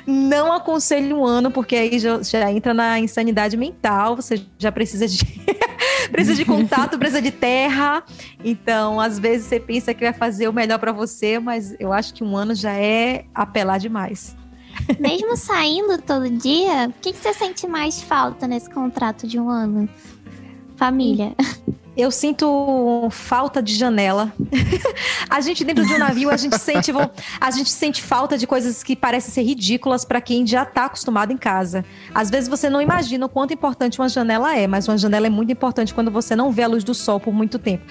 [0.06, 5.06] não aconselho um ano, porque aí já, já entra na insanidade mental, você já precisa
[5.06, 5.18] de
[6.10, 8.02] precisa de contato, precisa de terra.
[8.44, 12.14] Então, às vezes você pensa que vai fazer o melhor para você, mas eu acho
[12.14, 14.36] que um ano já é apelar demais.
[14.98, 19.48] Mesmo saindo todo dia, o que, que você sente mais falta nesse contrato de um
[19.48, 19.88] ano?
[20.76, 21.34] Família.
[21.96, 24.32] Eu sinto falta de janela.
[25.28, 26.92] a gente dentro de um navio, a gente sente
[27.40, 31.32] a gente sente falta de coisas que parecem ser ridículas para quem já está acostumado
[31.32, 31.84] em casa.
[32.14, 35.30] Às vezes você não imagina o quanto importante uma janela é, mas uma janela é
[35.30, 37.84] muito importante quando você não vê a luz do sol por muito tempo.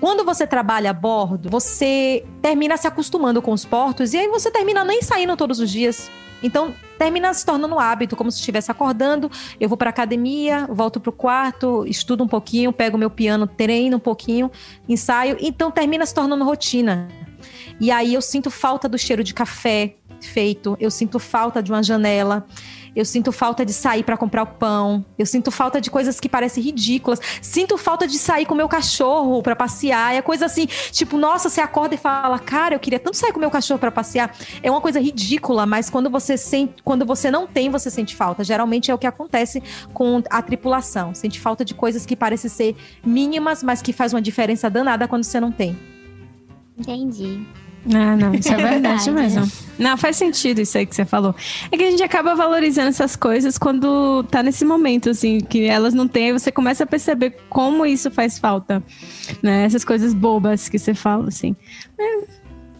[0.00, 4.50] Quando você trabalha a bordo, você termina se acostumando com os portos e aí você
[4.50, 6.10] termina nem saindo todos os dias.
[6.42, 9.30] Então, termina se tornando um hábito, como se estivesse acordando.
[9.60, 13.98] Eu vou para academia, volto para o quarto, estudo um pouquinho, pego meu piano, treino
[13.98, 14.50] um pouquinho,
[14.88, 15.36] ensaio.
[15.38, 17.06] Então, termina se tornando rotina.
[17.78, 21.82] E aí eu sinto falta do cheiro de café feito, eu sinto falta de uma
[21.82, 22.46] janela
[22.94, 26.28] eu sinto falta de sair para comprar o pão, eu sinto falta de coisas que
[26.28, 31.16] parecem ridículas, sinto falta de sair com meu cachorro para passear, é coisa assim, tipo,
[31.16, 34.34] nossa, você acorda e fala, cara, eu queria tanto sair com meu cachorro para passear.
[34.62, 38.44] É uma coisa ridícula, mas quando você sente, quando você não tem, você sente falta.
[38.44, 41.14] Geralmente é o que acontece com a tripulação.
[41.14, 45.24] Sente falta de coisas que parecem ser mínimas, mas que faz uma diferença danada quando
[45.24, 45.78] você não tem.
[46.78, 47.46] Entendi.
[47.86, 49.50] Ah, não, isso é verdade mesmo.
[49.78, 51.34] Não, faz sentido isso aí que você falou.
[51.72, 55.94] É que a gente acaba valorizando essas coisas quando tá nesse momento, assim, que elas
[55.94, 58.82] não têm, você começa a perceber como isso faz falta,
[59.42, 59.64] né?
[59.64, 61.56] Essas coisas bobas que você fala, assim.
[61.98, 62.20] É,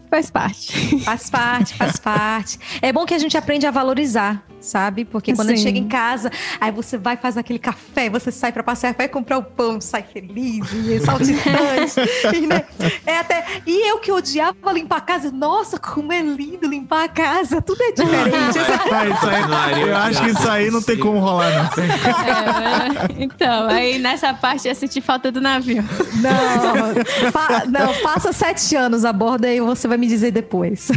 [0.09, 0.99] faz parte.
[0.99, 2.59] Faz parte, faz parte.
[2.81, 5.05] É bom que a gente aprende a valorizar sabe?
[5.05, 5.53] Porque quando Sim.
[5.53, 8.93] a gente chega em casa, aí você vai fazer aquele café, você sai para passear,
[8.93, 12.35] vai comprar o pão, sai feliz, e saltitante.
[12.35, 12.63] e, né?
[13.05, 13.45] é até...
[13.65, 17.81] e eu que odiava limpar a casa, nossa, como é lindo limpar a casa, tudo
[17.83, 18.59] é diferente.
[18.91, 21.83] ah, isso aí, eu acho que isso aí não tem como rolar, não.
[21.83, 25.83] É, então, aí nessa parte eu senti falta do navio.
[26.21, 30.89] Não, pa, não, passa sete anos a bordo e você vai me dizer depois.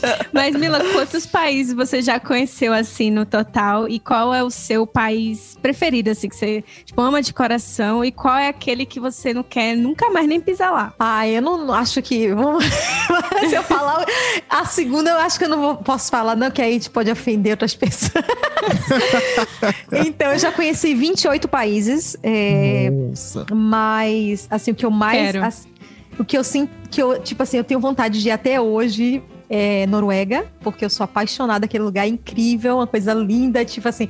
[0.32, 3.88] Mas, Mila, quantos países você já conheceu, assim, no total?
[3.88, 8.04] E qual é o seu país preferido, assim, que você tipo, ama de coração?
[8.04, 10.94] E qual é aquele que você não quer nunca mais nem pisar lá?
[10.98, 12.28] Ah, eu não acho que...
[13.48, 14.04] Se eu falar...
[14.48, 17.10] A segunda, eu acho que eu não posso falar, não, que aí a gente pode
[17.10, 18.24] ofender outras pessoas.
[20.06, 22.16] então, eu já conheci 28 países.
[22.22, 23.46] É, Nossa.
[23.52, 25.34] Mas, assim, o que eu mais...
[25.36, 25.68] Assim,
[26.18, 29.22] o que eu sinto, que eu, tipo assim, eu tenho vontade de ir até hoje
[29.48, 34.08] é, Noruega, porque eu sou apaixonada, aquele lugar é incrível, uma coisa linda, tipo assim,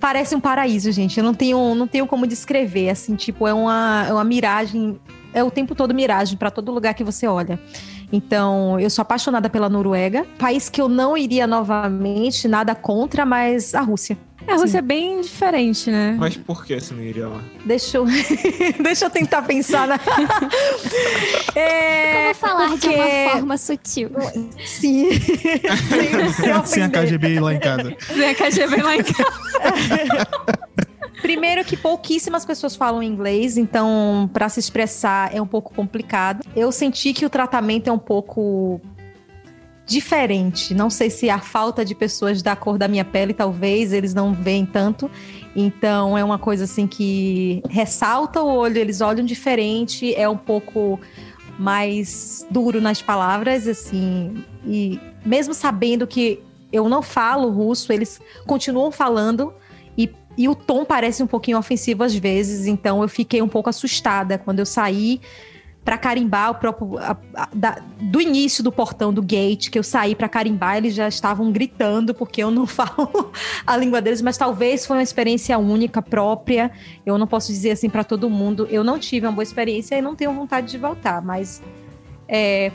[0.00, 1.18] parece um paraíso, gente.
[1.18, 4.98] Eu não tenho, não tenho como descrever, assim, tipo, é uma, é uma miragem,
[5.32, 7.58] é o tempo todo miragem para todo lugar que você olha.
[8.12, 13.74] Então, eu sou apaixonada pela Noruega, país que eu não iria novamente, nada contra, mas
[13.74, 14.18] a Rússia.
[14.46, 14.78] É, a Rússia Sim.
[14.78, 16.16] é bem diferente, né?
[16.18, 17.40] Mas por que você não iria lá?
[17.64, 18.04] Deixa eu,
[18.82, 20.00] Deixa eu tentar pensar na.
[21.54, 22.24] é...
[22.24, 22.88] Como falar porque...
[22.88, 24.10] de uma forma sutil?
[24.64, 25.10] Sim.
[25.18, 27.96] sem, sem a KGB lá em casa.
[28.00, 30.28] Sem a KGB lá em casa.
[31.22, 36.44] Primeiro que pouquíssimas pessoas falam inglês, então para se expressar é um pouco complicado.
[36.54, 38.80] Eu senti que o tratamento é um pouco
[39.86, 40.74] diferente.
[40.74, 44.34] Não sei se a falta de pessoas da cor da minha pele, talvez eles não
[44.34, 45.08] veem tanto.
[45.54, 50.98] Então é uma coisa assim que ressalta o olho, eles olham diferente, é um pouco
[51.56, 54.44] mais duro nas palavras, assim.
[54.66, 59.54] E mesmo sabendo que eu não falo russo, eles continuam falando
[59.96, 63.68] e, e o tom parece um pouquinho ofensivo às vezes, então eu fiquei um pouco
[63.68, 65.20] assustada quando eu saí
[65.84, 69.82] para carimbar o próprio a, a, da, do início do portão do gate que eu
[69.82, 73.32] saí para carimbar eles já estavam gritando porque eu não falo
[73.66, 76.70] a língua deles mas talvez foi uma experiência única própria.
[77.04, 80.02] Eu não posso dizer assim para todo mundo eu não tive uma boa experiência e
[80.02, 81.60] não tenho vontade de voltar mas
[82.28, 82.70] é,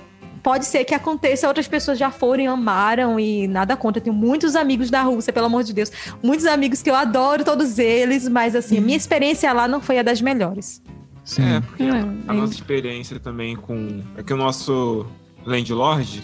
[0.47, 4.15] pode ser que aconteça outras pessoas já foram e amaram e nada contra eu tenho
[4.15, 5.91] muitos amigos da Rússia pelo amor de Deus
[6.23, 10.03] muitos amigos que eu adoro todos eles mas assim minha experiência lá não foi a
[10.03, 10.81] das melhores
[11.25, 11.43] Sim.
[11.43, 14.01] É, porque é, a, a nossa experiência também com.
[14.15, 15.05] É que o nosso
[15.45, 16.23] Landlord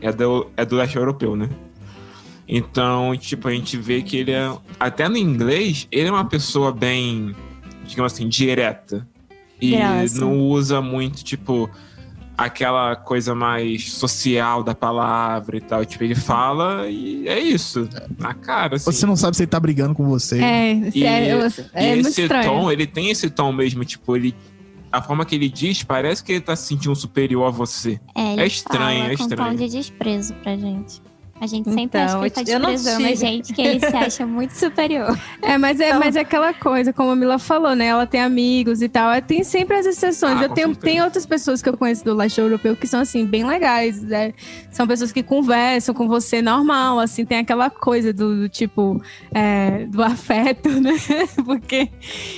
[0.00, 1.48] é do, é do leste europeu, né?
[2.48, 4.52] Então, tipo, a gente vê que ele é.
[4.80, 7.36] Até no inglês, ele é uma pessoa bem,
[7.86, 9.06] digamos assim, direta.
[9.60, 11.70] E é, não usa muito, tipo
[12.40, 15.84] aquela coisa mais social da palavra e tal.
[15.84, 17.86] Tipo, ele fala e é isso.
[18.18, 18.90] Na cara, assim.
[18.90, 20.40] Você não sabe se ele tá brigando com você.
[20.42, 21.28] É, e, é,
[21.74, 22.50] é, e esse estranho.
[22.50, 24.34] tom, ele tem esse tom mesmo, tipo, ele.
[24.90, 28.00] A forma que ele diz parece que ele tá se sentindo superior a você.
[28.14, 29.50] É, é estranho, é estranho.
[29.50, 31.00] Com tom de desprezo pra gente.
[31.40, 34.26] A gente sempre então, acha que ele tá desprezando a gente, que ele se acha
[34.26, 35.18] muito superior.
[35.42, 35.98] É, mas é, então...
[35.98, 37.86] mas é aquela coisa, como a Mila falou, né?
[37.86, 39.20] Ela tem amigos e tal.
[39.22, 40.38] Tem sempre as exceções.
[40.38, 43.24] Ah, eu tenho, tem outras pessoas que eu conheço do leste europeu que são, assim,
[43.24, 44.02] bem legais.
[44.02, 44.34] Né?
[44.70, 49.86] São pessoas que conversam com você normal, assim, tem aquela coisa do, do tipo, é,
[49.86, 50.92] do afeto, né?
[51.44, 51.88] Porque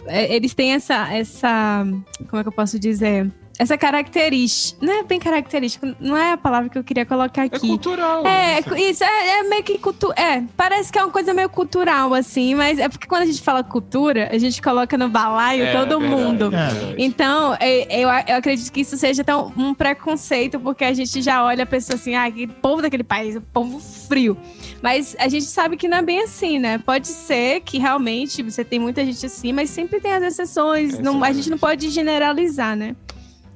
[0.07, 1.85] é, eles têm essa, essa.
[2.29, 3.31] Como é que eu posso dizer?
[3.59, 4.85] Essa característica.
[4.85, 7.67] Não é bem característica, não é a palavra que eu queria colocar é aqui.
[7.67, 8.27] É cultural.
[8.27, 10.17] É, isso, é, é meio que cultural.
[10.19, 13.43] É, parece que é uma coisa meio cultural, assim, mas é porque quando a gente
[13.43, 16.51] fala cultura, a gente coloca no balaio é, todo verdade, mundo.
[16.55, 16.95] É.
[16.99, 21.45] Então, é, eu, eu acredito que isso seja tão um preconceito, porque a gente já
[21.45, 24.37] olha a pessoa assim, ah, aquele povo daquele país, povo frio.
[24.83, 26.79] Mas a gente sabe que não é bem assim, né?
[26.79, 30.99] Pode ser que realmente você tem muita gente assim, mas sempre tem as exceções.
[30.99, 32.97] Não, a gente não pode generalizar, né?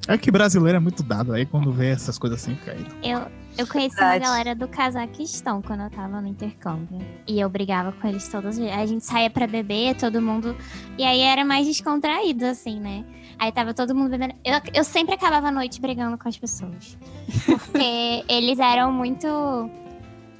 [0.08, 2.86] É que brasileiro é muito dado, aí quando vê essas coisas assim, fica aí.
[3.02, 3.26] Eu,
[3.58, 4.24] eu conheci Verdade.
[4.24, 7.00] uma galera do Cazaquistão quando eu tava no intercâmbio.
[7.26, 8.58] E eu brigava com eles todos.
[8.58, 10.54] A gente saía pra beber, todo mundo.
[10.96, 13.04] E aí era mais descontraído, assim, né?
[13.38, 14.34] Aí tava todo mundo bebendo.
[14.44, 16.96] Eu, eu sempre acabava a noite brigando com as pessoas.
[17.44, 19.26] Porque eles eram muito.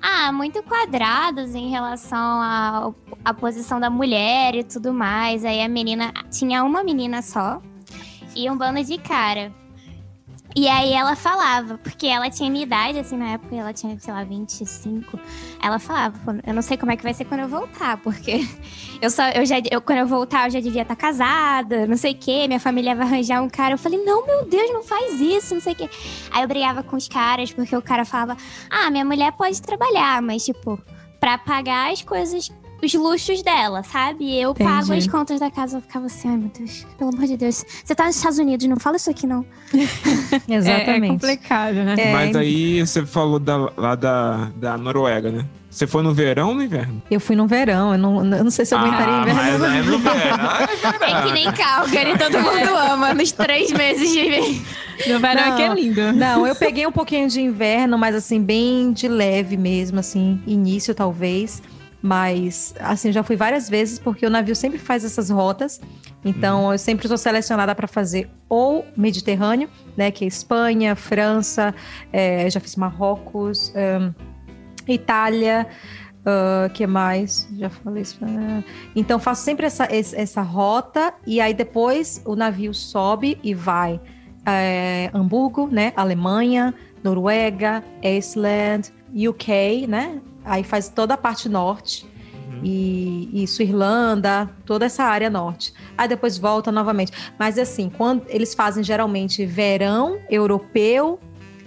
[0.00, 2.92] Ah, muito quadrados em relação à,
[3.24, 5.44] à posição da mulher e tudo mais.
[5.44, 6.12] Aí a menina.
[6.30, 7.60] Tinha uma menina só
[8.36, 9.50] e um bando de cara.
[10.54, 14.12] E aí ela falava, porque ela tinha minha idade, assim, na época ela tinha, sei
[14.12, 15.20] lá, 25.
[15.62, 18.40] Ela falava, eu não sei como é que vai ser quando eu voltar, porque
[19.02, 22.12] eu só, eu já, eu, quando eu voltar, eu já devia estar casada, não sei
[22.12, 23.74] o quê, minha família vai arranjar um cara.
[23.74, 25.90] Eu falei, não, meu Deus, não faz isso, não sei o quê.
[26.30, 28.36] Aí eu brigava com os caras, porque o cara falava,
[28.70, 30.80] ah, minha mulher pode trabalhar, mas, tipo,
[31.20, 32.50] pra pagar as coisas
[32.82, 34.38] os luxos dela, sabe?
[34.38, 34.70] Eu Entendi.
[34.70, 35.78] pago as contas da casa.
[35.78, 37.64] Eu ficava assim, ai meu Deus, pelo amor de Deus.
[37.84, 39.44] Você tá nos Estados Unidos, não fala isso aqui, não.
[40.48, 40.66] Exatamente.
[40.86, 41.94] É, é complicado, né?
[41.98, 42.12] É.
[42.12, 45.46] Mas aí você falou da, lá da, da Noruega, né?
[45.76, 47.02] Você foi no verão ou no inverno?
[47.10, 49.58] Eu fui no verão, eu não, eu não sei se eu aguentaria ah, inverno.
[49.58, 51.16] Mas é no verão.
[51.18, 55.56] É, que nem Calgary, todo mundo ama nos três meses de No verão não, é
[55.56, 56.12] que é lindo.
[56.14, 60.94] Não, eu peguei um pouquinho de inverno, mas assim, bem de leve mesmo, assim, início
[60.94, 61.62] talvez.
[62.06, 65.80] Mas, assim, já fui várias vezes porque o navio sempre faz essas rotas.
[66.24, 66.72] Então, uhum.
[66.72, 70.12] eu sempre sou selecionada para fazer ou Mediterrâneo, né?
[70.12, 71.74] Que é Espanha, França,
[72.12, 74.14] é, já fiz Marrocos, um,
[74.86, 75.66] Itália.
[76.20, 77.48] Uh, que mais?
[77.58, 78.20] Já falei isso.
[78.94, 84.00] Então, faço sempre essa, essa rota e aí depois o navio sobe e vai
[84.46, 85.92] é, Hamburgo, né?
[85.96, 90.20] Alemanha, Noruega, Iceland, UK, né?
[90.46, 92.06] Aí faz toda a parte norte.
[92.34, 92.60] Uhum.
[92.62, 95.74] E isso, Irlanda, toda essa área norte.
[95.98, 97.12] Aí depois volta novamente.
[97.38, 101.18] Mas assim, quando eles fazem geralmente verão europeu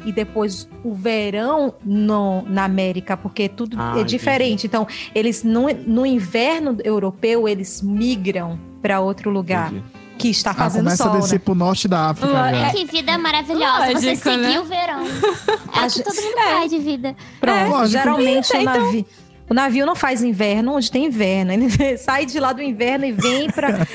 [0.06, 4.66] e depois o verão no, na América, porque tudo ah, é diferente.
[4.66, 4.68] Entendi.
[4.68, 9.74] Então, eles no, no inverno europeu, eles migram para outro lugar.
[9.74, 11.08] Entendi que está ah, fazendo ah, começa sol.
[11.08, 11.46] Começa a descer né?
[11.46, 12.50] pro norte da África.
[12.52, 13.80] É, que vida maravilhosa.
[13.80, 14.60] Lógico, Você seguiu né?
[14.60, 15.00] o verão.
[15.02, 16.68] É que todo mundo é.
[16.68, 17.16] de vida.
[17.40, 19.06] Pronto, é, geralmente o navio.
[19.50, 21.52] O navio não faz inverno onde tem inverno.
[21.52, 23.70] Ele sai de lá do inverno e vem para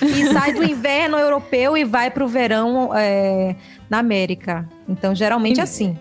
[0.00, 3.56] e sai do inverno europeu e vai para o verão é,
[3.90, 4.66] na América.
[4.88, 5.98] Então, geralmente é assim.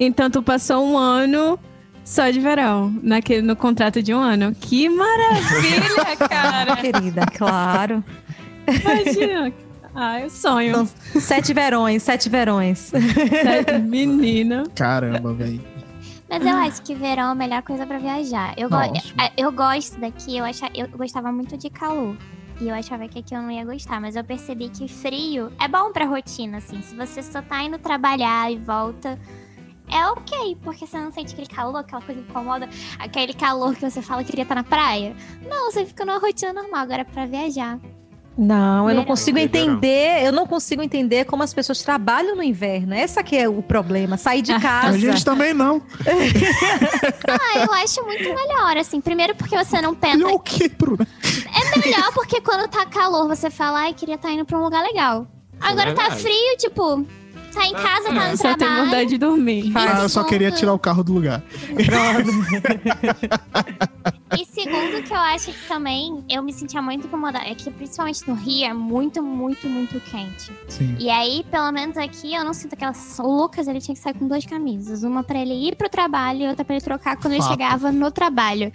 [0.00, 1.58] Então, tu passou um ano
[2.04, 4.54] só de verão, naquele, no contrato de um ano.
[4.54, 6.76] Que maravilha, cara!
[6.76, 8.04] Querida, claro.
[8.66, 9.52] Imagina.
[9.94, 10.70] Ah, eu sonho.
[10.70, 12.78] Então, sete verões, sete verões.
[12.90, 14.64] Sete, menina.
[14.74, 15.60] Caramba, velho.
[16.28, 18.54] Mas eu acho que verão é a melhor coisa para viajar.
[18.56, 18.76] Eu, go
[19.36, 22.16] eu gosto daqui, eu, achava, eu gostava muito de calor.
[22.60, 25.68] E eu achava que aqui eu não ia gostar, mas eu percebi que frio é
[25.68, 26.80] bom pra rotina, assim.
[26.82, 29.18] Se você só tá indo trabalhar e volta,
[29.88, 34.00] é ok, porque você não sente aquele calor, aquela coisa incomoda, aquele calor que você
[34.00, 35.14] fala que queria estar na praia.
[35.48, 37.78] Não, você fica numa rotina normal, agora é pra viajar.
[38.36, 42.92] Não, eu não consigo entender, eu não consigo entender como as pessoas trabalham no inverno.
[42.92, 44.96] Essa que é o problema, sair de casa.
[44.96, 45.80] A gente também não.
[47.28, 49.00] ah, eu acho muito melhor, assim.
[49.00, 50.18] Primeiro porque você não pensa...
[50.18, 51.06] E o que, Bruna?
[51.22, 54.62] É melhor porque quando tá calor, você fala, ai, queria estar tá indo pra um
[54.62, 55.26] lugar legal.
[55.60, 57.06] Agora é tá frio, tipo,
[57.54, 58.46] tá em casa, tá no Só trabalho.
[58.52, 59.72] Só tem vontade de dormir.
[59.74, 61.42] Ah, eu só queria tirar o carro do lugar.
[64.36, 68.28] e segundo que eu acho que também eu me sentia muito incomodada, é que principalmente
[68.28, 70.50] no Rio é muito, muito, muito quente.
[70.68, 70.96] Sim.
[70.98, 73.18] E aí, pelo menos aqui, eu não sinto aquelas...
[73.18, 75.04] O Lucas, ele tinha que sair com duas camisas.
[75.04, 77.34] Uma pra ele ir pro trabalho e outra pra ele trocar quando Fato.
[77.34, 78.72] ele chegava no trabalho.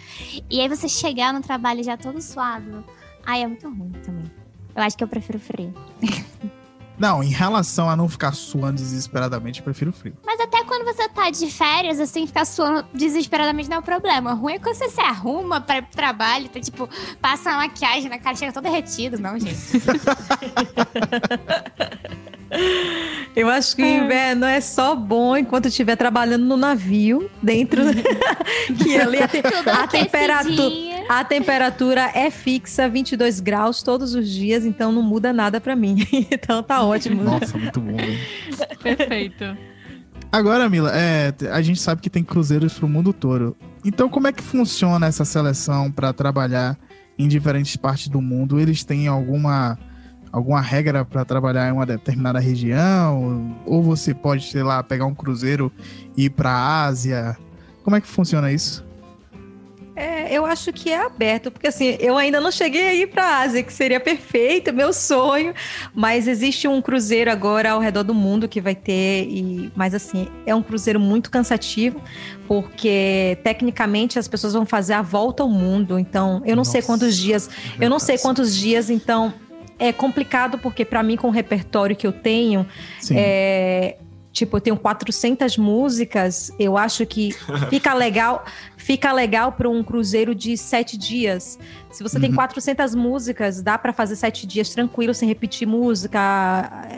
[0.50, 2.84] E aí você chegar no trabalho já todo suado,
[3.26, 4.32] aí é muito ruim também.
[4.76, 5.74] Eu acho que eu prefiro frio.
[7.00, 10.14] Não, em relação a não ficar suando desesperadamente, eu prefiro frio.
[10.26, 14.34] Mas até quando você tá de férias, assim, ficar suando desesperadamente não é um problema.
[14.34, 16.90] O ruim é quando você se arruma para trabalho, tá, tipo,
[17.22, 19.18] passa a maquiagem na cara, chega todo derretido.
[19.18, 19.60] Não, gente.
[23.36, 27.82] Eu acho que o inverno é só bom enquanto estiver trabalhando no navio, dentro.
[28.78, 31.06] que ali a, te a temperatura.
[31.08, 36.06] A temperatura é fixa, 22 graus todos os dias, então não muda nada para mim.
[36.30, 37.24] então tá ótimo.
[37.24, 38.00] Nossa, muito bom.
[38.00, 38.18] Hein?
[38.82, 39.58] Perfeito.
[40.32, 43.56] Agora, Mila, é, a gente sabe que tem cruzeiros pro mundo todo.
[43.84, 46.78] Então, como é que funciona essa seleção para trabalhar
[47.18, 48.60] em diferentes partes do mundo?
[48.60, 49.78] Eles têm alguma
[50.32, 53.56] alguma regra para trabalhar em uma determinada região?
[53.66, 55.72] Ou você pode, sei lá, pegar um cruzeiro
[56.16, 57.38] e ir para a Ásia?
[57.84, 58.88] Como é que funciona isso?
[60.00, 63.40] É, eu acho que é aberto, porque assim, eu ainda não cheguei aí para a
[63.42, 65.54] Ásia, que seria perfeito, meu sonho,
[65.94, 70.30] mas existe um cruzeiro agora ao redor do mundo que vai ter, e, mas assim,
[70.46, 72.02] é um cruzeiro muito cansativo,
[72.48, 76.82] porque tecnicamente as pessoas vão fazer a volta ao mundo, então eu não Nossa, sei
[76.82, 79.34] quantos dias, eu não sei quantos dias, então
[79.80, 82.68] é complicado porque para mim com o repertório que eu tenho,
[83.12, 83.98] é,
[84.32, 87.32] tipo, eu tenho 400 músicas, eu acho que
[87.70, 88.46] fica legal,
[88.78, 91.58] fica legal para um cruzeiro de sete dias.
[91.90, 92.22] Se você uhum.
[92.22, 96.20] tem 400 músicas, dá para fazer sete dias tranquilo, sem repetir música,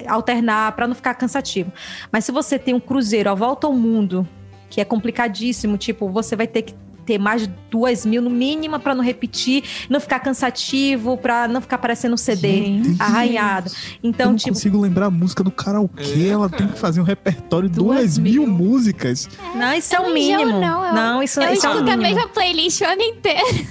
[0.08, 1.72] alternar, para não ficar cansativo.
[2.12, 4.28] Mas se você tem um cruzeiro a volta ao mundo,
[4.70, 6.76] que é complicadíssimo, tipo, você vai ter que
[7.06, 11.62] ter mais de duas mil no mínimo para não repetir, não ficar cansativo, para não
[11.62, 13.72] ficar parecendo um CD gente, arranhado.
[14.04, 17.02] Então, eu não tipo, consigo lembrar a música do karaokê, é, ela tem que fazer
[17.02, 18.46] um repertório de duas, duas mil.
[18.46, 18.52] mil.
[18.52, 19.30] músicas.
[19.54, 20.60] É, não, isso é o mínimo.
[20.60, 21.92] Não, eu, não, isso, eu isso é o mínimo.
[21.92, 23.68] a mesma playlist o ano inteiro.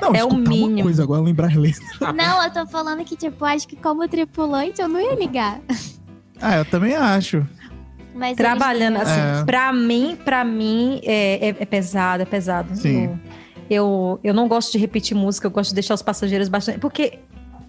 [0.00, 0.76] Não, é o mínimo.
[0.76, 1.86] Uma coisa agora lembrar as letras.
[2.14, 5.60] Não, eu tô falando que tipo, acho que como tripulante eu não ia ligar.
[6.40, 7.46] Ah, eu também acho.
[8.14, 9.08] Mas Trabalhando eles...
[9.08, 9.44] assim, é.
[9.44, 12.76] pra mim, para mim é, é, é, pesado, é pesado.
[12.76, 13.04] Sim.
[13.04, 13.18] Eu,
[13.70, 16.78] eu, eu não gosto de repetir música, eu gosto de deixar os passageiros bastante.
[16.78, 17.18] Porque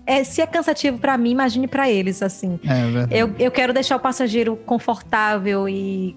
[0.05, 2.59] é, se é cansativo para mim, imagine para eles, assim.
[3.09, 6.15] É, eu, eu quero deixar o passageiro confortável e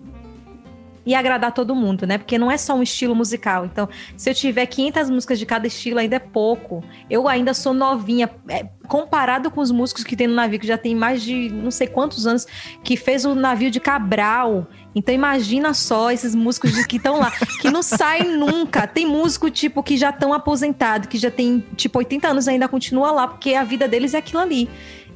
[1.06, 2.18] e agradar todo mundo, né?
[2.18, 3.64] Porque não é só um estilo musical.
[3.64, 6.82] Então, se eu tiver 500 músicas de cada estilo, ainda é pouco.
[7.08, 8.28] Eu ainda sou novinha.
[8.48, 11.70] É, comparado com os músicos que tem no navio, que já tem mais de não
[11.70, 12.46] sei quantos anos,
[12.82, 14.66] que fez o navio de Cabral.
[14.94, 17.30] Então imagina só esses músicos que estão lá,
[17.60, 18.86] que não saem nunca.
[18.86, 22.68] Tem músico tipo que já estão aposentados, que já tem tipo 80 anos e ainda
[22.68, 24.68] continua lá, porque a vida deles é aquilo ali.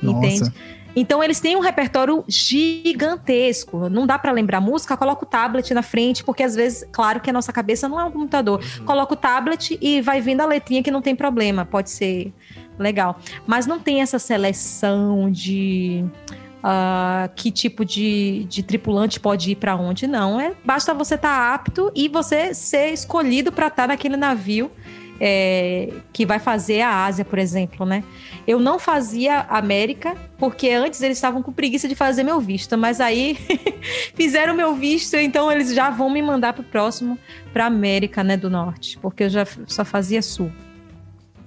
[0.02, 0.26] Nossa.
[0.26, 0.52] Entende?
[0.94, 3.88] Então eles têm um repertório gigantesco.
[3.88, 7.30] Não dá para lembrar música, coloca o tablet na frente, porque às vezes, claro que
[7.30, 8.60] a nossa cabeça não é um computador.
[8.78, 8.84] Uhum.
[8.84, 12.32] Coloca o tablet e vai vindo a letrinha que não tem problema, pode ser
[12.78, 13.18] legal.
[13.46, 16.04] Mas não tem essa seleção de
[16.58, 20.40] uh, que tipo de, de tripulante pode ir para onde, não.
[20.40, 24.70] É basta você estar tá apto e você ser escolhido para estar tá naquele navio
[25.20, 28.02] é, que vai fazer a Ásia, por exemplo, né?
[28.46, 33.00] Eu não fazia América, porque antes eles estavam com preguiça de fazer meu visto, mas
[33.00, 33.36] aí
[34.16, 37.18] fizeram meu visto, então eles já vão me mandar para o próximo,
[37.52, 40.50] para América, né, do Norte, porque eu já só fazia Sul.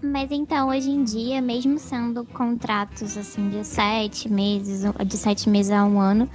[0.04, 5.72] Mas então, hoje em dia, mesmo sendo contratos assim de sete meses, de sete meses
[5.72, 6.30] a um ano,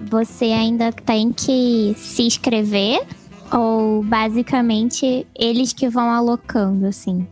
[0.00, 3.06] você ainda tem que se inscrever
[3.52, 7.26] ou basicamente eles que vão alocando, assim?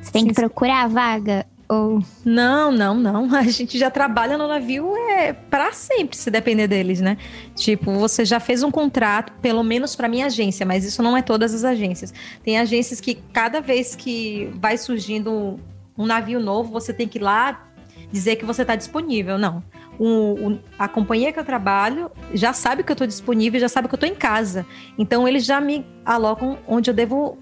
[0.00, 0.28] Você tem Sim.
[0.28, 1.46] que procurar a vaga?
[1.68, 2.02] Ou...
[2.24, 3.32] Não, não, não.
[3.34, 7.16] A gente já trabalha no navio é para sempre, se depender deles, né?
[7.54, 11.22] Tipo, você já fez um contrato, pelo menos para minha agência, mas isso não é
[11.22, 12.12] todas as agências.
[12.42, 15.58] Tem agências que cada vez que vai surgindo
[15.96, 17.68] um navio novo, você tem que ir lá
[18.10, 19.38] dizer que você está disponível.
[19.38, 19.62] Não
[20.04, 23.86] o, o, a companhia que eu trabalho já sabe que eu estou disponível, já sabe
[23.86, 24.66] que eu estou em casa.
[24.98, 27.38] Então eles já me alocam onde eu devo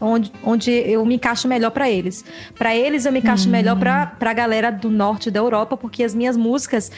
[0.00, 2.24] onde, onde eu me encaixo melhor para eles.
[2.56, 3.52] Para eles, eu me encaixo hum.
[3.52, 6.90] melhor para a galera do norte da Europa, porque as minhas músicas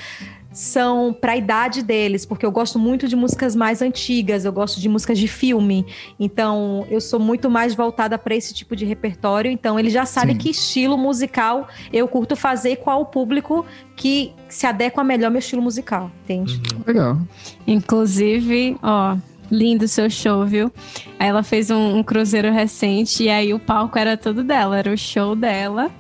[0.52, 4.80] são para a idade deles, porque eu gosto muito de músicas mais antigas, eu gosto
[4.80, 5.86] de músicas de filme.
[6.18, 9.50] Então, eu sou muito mais voltada para esse tipo de repertório.
[9.50, 10.40] Então, eles já sabem Sim.
[10.40, 13.64] que estilo musical eu curto fazer, qual o público
[13.96, 16.60] que se adequa melhor ao meu estilo musical, entende?
[16.74, 16.82] Uhum.
[16.86, 17.18] Legal.
[17.66, 19.16] Inclusive, ó,
[19.50, 20.72] lindo seu show, viu?
[21.18, 24.92] Aí ela fez um, um, cruzeiro recente e aí o palco era todo dela, era
[24.92, 25.90] o show dela.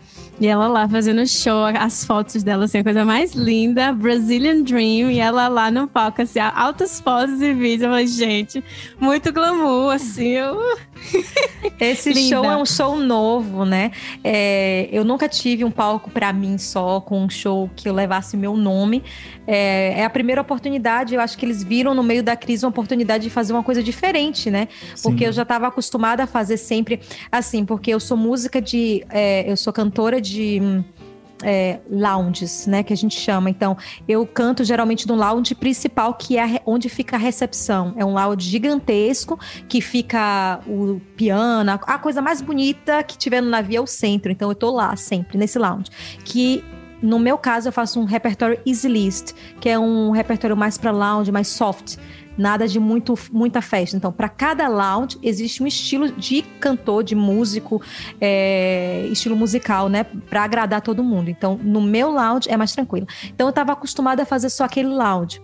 [0.42, 5.08] E ela lá fazendo show, as fotos dela, assim, a coisa mais linda, Brazilian Dream,
[5.08, 8.64] e ela lá no palco, assim, altas fotos e vídeos, mas, gente,
[8.98, 10.58] muito glamour, assim, eu...
[11.78, 13.92] Esse show é um show novo, né?
[14.24, 18.36] É, eu nunca tive um palco para mim só, com um show que eu levasse
[18.36, 19.02] meu nome.
[19.46, 22.70] É, é, a primeira oportunidade, eu acho que eles viram no meio da crise uma
[22.70, 24.68] oportunidade de fazer uma coisa diferente, né?
[25.02, 25.26] Porque Sim.
[25.26, 29.04] eu já estava acostumada a fazer sempre assim, porque eu sou música de.
[29.10, 30.31] É, eu sou cantora de
[31.42, 33.50] é, lounges, né, que a gente chama.
[33.50, 33.76] Então,
[34.08, 37.92] eu canto geralmente no lounge principal, que é onde fica a recepção.
[37.96, 43.50] É um lounge gigantesco, que fica o piano, a coisa mais bonita que tiver no
[43.50, 44.30] navio é o centro.
[44.30, 45.90] Então, eu tô lá sempre, nesse lounge.
[46.24, 46.64] Que
[47.02, 50.92] no meu caso, eu faço um repertório easy list, que é um repertório mais para
[50.92, 51.96] lounge, mais soft
[52.36, 53.96] nada de muito, muita festa.
[53.96, 57.80] Então, para cada lounge existe um estilo de cantor, de músico,
[58.20, 61.28] é, estilo musical, né, para agradar todo mundo.
[61.28, 63.06] Então, no meu lounge é mais tranquilo.
[63.26, 65.40] Então, eu estava acostumada a fazer só aquele lounge.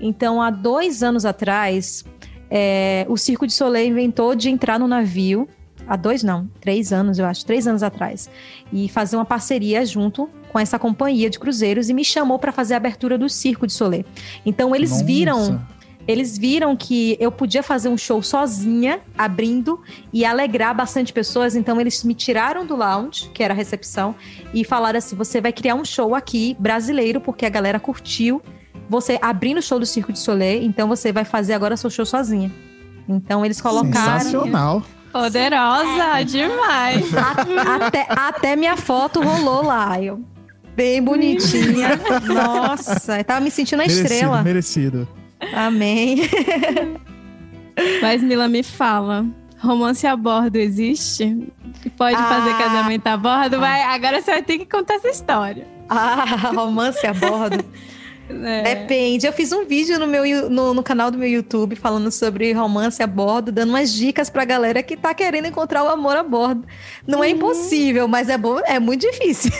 [0.00, 2.04] Então, há dois anos atrás,
[2.50, 5.48] é, o Circo de Soleil inventou de entrar no navio.
[5.86, 8.28] Há dois, não, três anos, eu acho, três anos atrás.
[8.72, 12.74] E fazer uma parceria junto com essa companhia de cruzeiros e me chamou para fazer
[12.74, 14.04] a abertura do Circo de Soleil.
[14.46, 15.04] Então, eles Nossa.
[15.04, 15.60] viram
[16.06, 19.80] eles viram que eu podia fazer um show sozinha, abrindo
[20.12, 24.14] e alegrar bastante pessoas, então eles me tiraram do lounge, que era a recepção,
[24.52, 28.42] e falaram assim: você vai criar um show aqui brasileiro, porque a galera curtiu
[28.88, 32.04] você abrindo o show do Circo de Soleil, então você vai fazer agora seu show
[32.04, 32.50] sozinha.
[33.08, 34.20] Então eles colocaram.
[34.20, 34.82] Sensacional.
[35.12, 37.06] Poderosa demais.
[37.14, 40.02] A, até, até minha foto rolou lá.
[40.02, 40.20] Eu,
[40.74, 41.90] bem bonitinha.
[42.26, 44.42] Nossa, eu tava me sentindo a merecido, estrela.
[44.42, 45.08] Merecido.
[45.52, 46.18] Amém.
[48.00, 49.26] Mas Mila me fala.
[49.58, 51.48] Romance a bordo existe?
[51.96, 52.24] Pode Ah.
[52.28, 53.58] fazer casamento a bordo?
[53.58, 55.66] Vai, agora você vai ter que contar essa história.
[55.88, 56.24] Ah,
[56.54, 57.64] romance a bordo.
[58.26, 58.74] É.
[58.74, 59.26] Depende.
[59.26, 63.02] Eu fiz um vídeo no, meu, no, no canal do meu YouTube falando sobre romance
[63.02, 66.66] a bordo, dando umas dicas pra galera que tá querendo encontrar o amor a bordo.
[67.06, 69.52] Não é impossível, mas é bom, é muito difícil.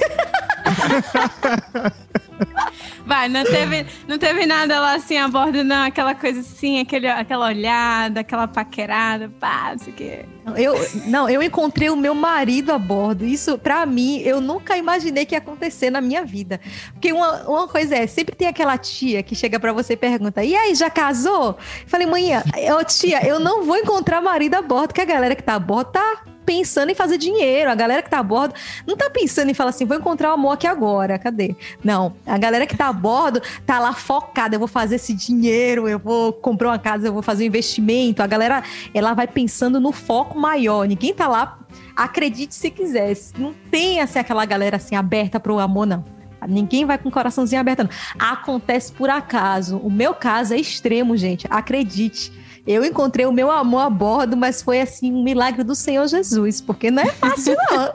[3.06, 5.84] Vai, não teve, não teve nada lá assim a bordo, não.
[5.84, 10.24] Aquela coisa assim, aquele, aquela olhada, aquela paquerada, pá, não sei o quê.
[10.56, 10.74] Eu,
[11.06, 13.24] não, eu encontrei o meu marido a bordo.
[13.24, 16.60] Isso, pra mim, eu nunca imaginei que ia acontecer na minha vida.
[16.92, 20.42] Porque uma, uma coisa é, sempre tem aquela tia que chega pra você e pergunta:
[20.42, 21.56] e aí, já casou?
[21.82, 22.30] Eu falei, mãe,
[22.78, 25.58] ô tia, eu não vou encontrar marido a bordo, que a galera que tá a
[25.58, 27.70] bordo tá pensando em fazer dinheiro.
[27.70, 28.54] A galera que tá a bordo
[28.86, 31.54] não tá pensando em falar assim, vou encontrar o amor aqui agora, cadê?
[31.82, 35.88] Não, a galera que tá a bordo tá lá focada, eu vou fazer esse dinheiro,
[35.88, 38.22] eu vou comprar uma casa, eu vou fazer um investimento.
[38.22, 40.86] A galera, ela vai pensando no foco maior.
[40.86, 41.58] Ninguém tá lá,
[41.96, 43.16] acredite se quiser.
[43.38, 46.04] Não tem assim aquela galera assim aberta pro amor, não.
[46.46, 47.90] Ninguém vai com o coraçãozinho aberto, não.
[48.18, 49.78] Acontece por acaso.
[49.78, 51.46] O meu caso é extremo, gente.
[51.48, 52.43] Acredite.
[52.66, 56.60] Eu encontrei o meu amor a bordo, mas foi assim um milagre do Senhor Jesus,
[56.60, 57.90] porque não é fácil, não.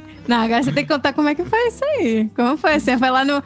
[0.26, 2.30] Não, agora você tem que contar como é que foi isso aí.
[2.34, 2.96] Como foi assim?
[2.96, 3.42] Foi lá no.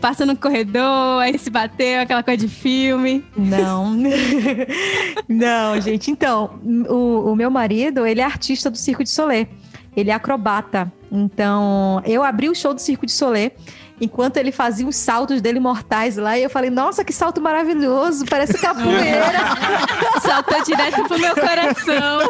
[0.00, 3.24] Passa no corredor, aí se bateu, aquela coisa de filme.
[3.36, 3.96] Não.
[5.28, 6.10] Não, gente.
[6.10, 6.58] Então,
[6.88, 9.46] o, o meu marido, ele é artista do Circo de Soleil.
[9.96, 10.92] Ele é acrobata.
[11.12, 13.52] Então, eu abri o show do Circo de Soleil
[14.00, 16.38] enquanto ele fazia os saltos dele mortais lá.
[16.38, 19.38] E eu falei, nossa, que salto maravilhoso, parece capoeira.
[20.22, 22.20] Saltou direto pro meu coração.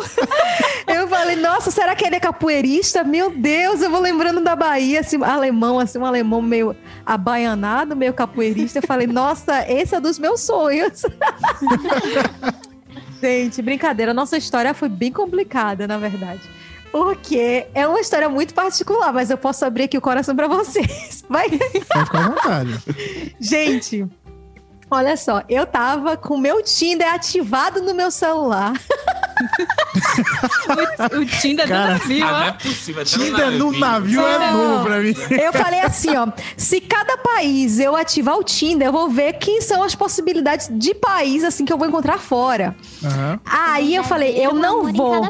[0.88, 3.04] eu falei, nossa, será que ele é capoeirista?
[3.04, 6.74] Meu Deus, eu vou lembrando da Bahia, assim, alemão, assim, um alemão meio
[7.06, 8.80] abaianado, meio capoeirista.
[8.80, 11.02] Eu falei, nossa, esse é dos meus sonhos.
[13.20, 16.40] Gente, brincadeira, nossa história foi bem complicada, na verdade.
[16.92, 21.24] Porque é uma história muito particular, mas eu posso abrir aqui o coração para vocês.
[21.30, 21.48] Vai.
[21.50, 22.78] Pode ficar à vontade.
[23.40, 24.06] Gente,
[24.90, 28.72] olha só, eu tava com o meu Tinder ativado no meu celular.
[31.14, 32.52] O, o Tinder Cara, do navio, Ah, não é ó.
[32.52, 33.04] possível.
[33.04, 34.52] Tinder no navio é Não.
[34.52, 35.14] novo pra mim.
[35.30, 36.26] Eu falei assim, ó,
[36.56, 40.94] se cada país eu ativar o Tinder, eu vou ver quem são as possibilidades de
[40.94, 42.76] país assim que eu vou encontrar fora.
[43.04, 43.40] Aham.
[43.44, 45.24] Aí eu falei, eu não vou.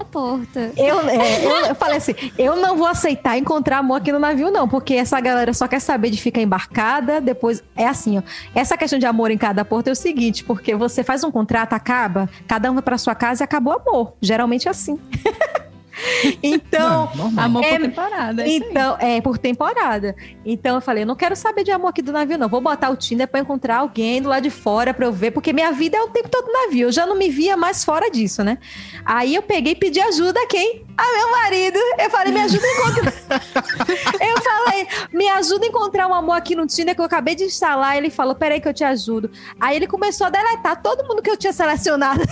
[0.76, 4.50] Eu, é, eu, eu falei assim, eu não vou aceitar encontrar amor aqui no navio,
[4.50, 8.22] não, porque essa galera só quer saber de ficar embarcada, depois é assim, ó.
[8.54, 11.72] Essa questão de amor em cada porto é o seguinte, porque você faz um contrato,
[11.72, 14.12] acaba, cada um vai pra sua casa e acabou o amor.
[14.20, 14.98] Geralmente é assim.
[16.42, 17.44] então, Não, normal.
[17.44, 18.42] Amor É, por temporada.
[18.42, 20.16] é isso então, é por temporada.
[20.44, 22.48] Então eu falei, eu não quero saber de amor aqui do navio, não.
[22.48, 25.52] Vou botar o Tinder pra encontrar alguém do lado de fora pra eu ver, porque
[25.52, 26.88] minha vida é o tempo todo no navio.
[26.88, 28.58] Eu já não me via mais fora disso, né?
[29.04, 30.84] Aí eu peguei e pedi ajuda a quem?
[30.96, 31.78] A meu marido.
[31.98, 33.12] Eu falei, me ajuda a encontrar.
[34.20, 37.44] eu falei, me ajuda a encontrar um amor aqui no Tinder que eu acabei de
[37.44, 37.96] instalar.
[37.96, 39.30] Ele falou, peraí que eu te ajudo.
[39.60, 42.20] Aí ele começou a deletar todo mundo que eu tinha selecionado.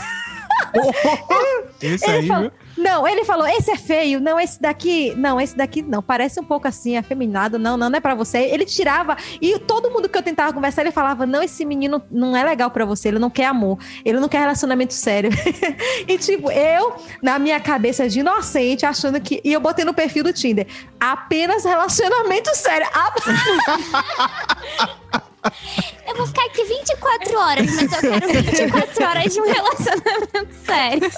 [1.81, 2.53] Esse Ele aí, falou- viu?
[2.79, 4.21] Não, ele falou, esse é feio.
[4.21, 6.01] Não, esse daqui, não, esse daqui não.
[6.01, 7.59] Parece um pouco assim, afeminado.
[7.59, 8.39] Não, não, não é pra você.
[8.39, 12.37] Ele tirava e todo mundo que eu tentava conversar, ele falava: "Não, esse menino não
[12.37, 15.31] é legal pra você, ele não quer amor, ele não quer relacionamento sério".
[16.07, 20.23] e tipo, eu na minha cabeça de inocente, achando que e eu botei no perfil
[20.23, 20.67] do Tinder,
[21.01, 22.87] apenas relacionamento sério.
[26.07, 31.11] Eu vou ficar aqui 24 horas, mas eu quero 24 horas de um relacionamento sério.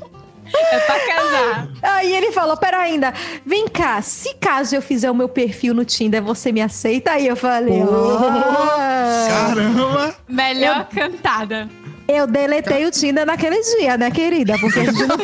[0.54, 1.68] É pra casar.
[1.82, 3.12] Aí ele falou: "Pera ainda,
[3.44, 7.26] vem cá, se caso eu fizer o meu perfil no Tinder, você me aceita?" Aí
[7.26, 10.14] eu falei: "Ah." Caramba!
[10.28, 11.68] Melhor cantada.
[12.06, 14.58] Eu deletei o Tinder naquele dia, né, querida?
[14.58, 15.16] Porque a gente não.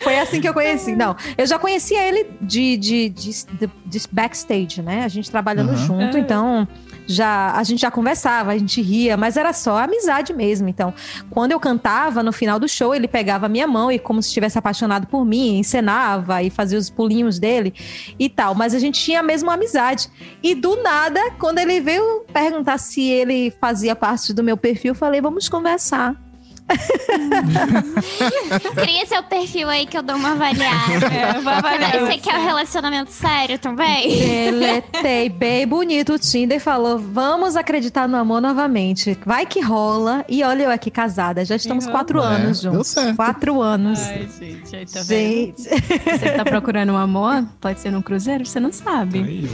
[0.00, 0.94] Foi assim que eu conheci.
[0.94, 5.04] Não, eu já conhecia ele de, de, de, de- de backstage, né?
[5.04, 5.76] A gente trabalhando Aham.
[5.86, 6.66] junto, então
[7.08, 10.68] já a gente já conversava, a gente ria, mas era só amizade mesmo.
[10.68, 10.92] Então,
[11.30, 14.58] quando eu cantava no final do show, ele pegava minha mão e como se estivesse
[14.58, 17.74] apaixonado por mim, encenava e fazia os pulinhos dele
[18.18, 18.54] e tal.
[18.54, 20.08] Mas a gente tinha a mesma amizade.
[20.42, 24.94] E do nada, quando ele veio perguntar se ele fazia parte do meu perfil, eu
[24.94, 26.27] falei, vamos conversar.
[28.74, 31.06] Cria seu perfil aí que eu dou uma avaliada.
[31.06, 32.00] É, vou avaliar.
[32.00, 34.08] Você quer um relacionamento sério também?
[34.08, 39.18] Deletei bem bonito o Tinder e falou: vamos acreditar no amor novamente.
[39.24, 40.24] Vai que rola.
[40.28, 41.44] E olha eu aqui casada.
[41.44, 42.78] Já estamos quatro é, anos juntos.
[42.78, 43.16] Deu certo.
[43.16, 44.00] Quatro anos.
[44.00, 45.62] Ai, gente, aí tá gente.
[45.62, 47.46] Você tá procurando um amor?
[47.60, 48.44] Pode ser num cruzeiro?
[48.44, 49.20] Você não sabe.
[49.20, 49.50] Aí,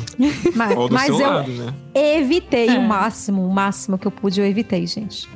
[0.54, 1.74] mas, mas eu lado, né?
[1.94, 2.78] evitei é.
[2.78, 5.28] o máximo, o máximo que eu pude, eu evitei, gente.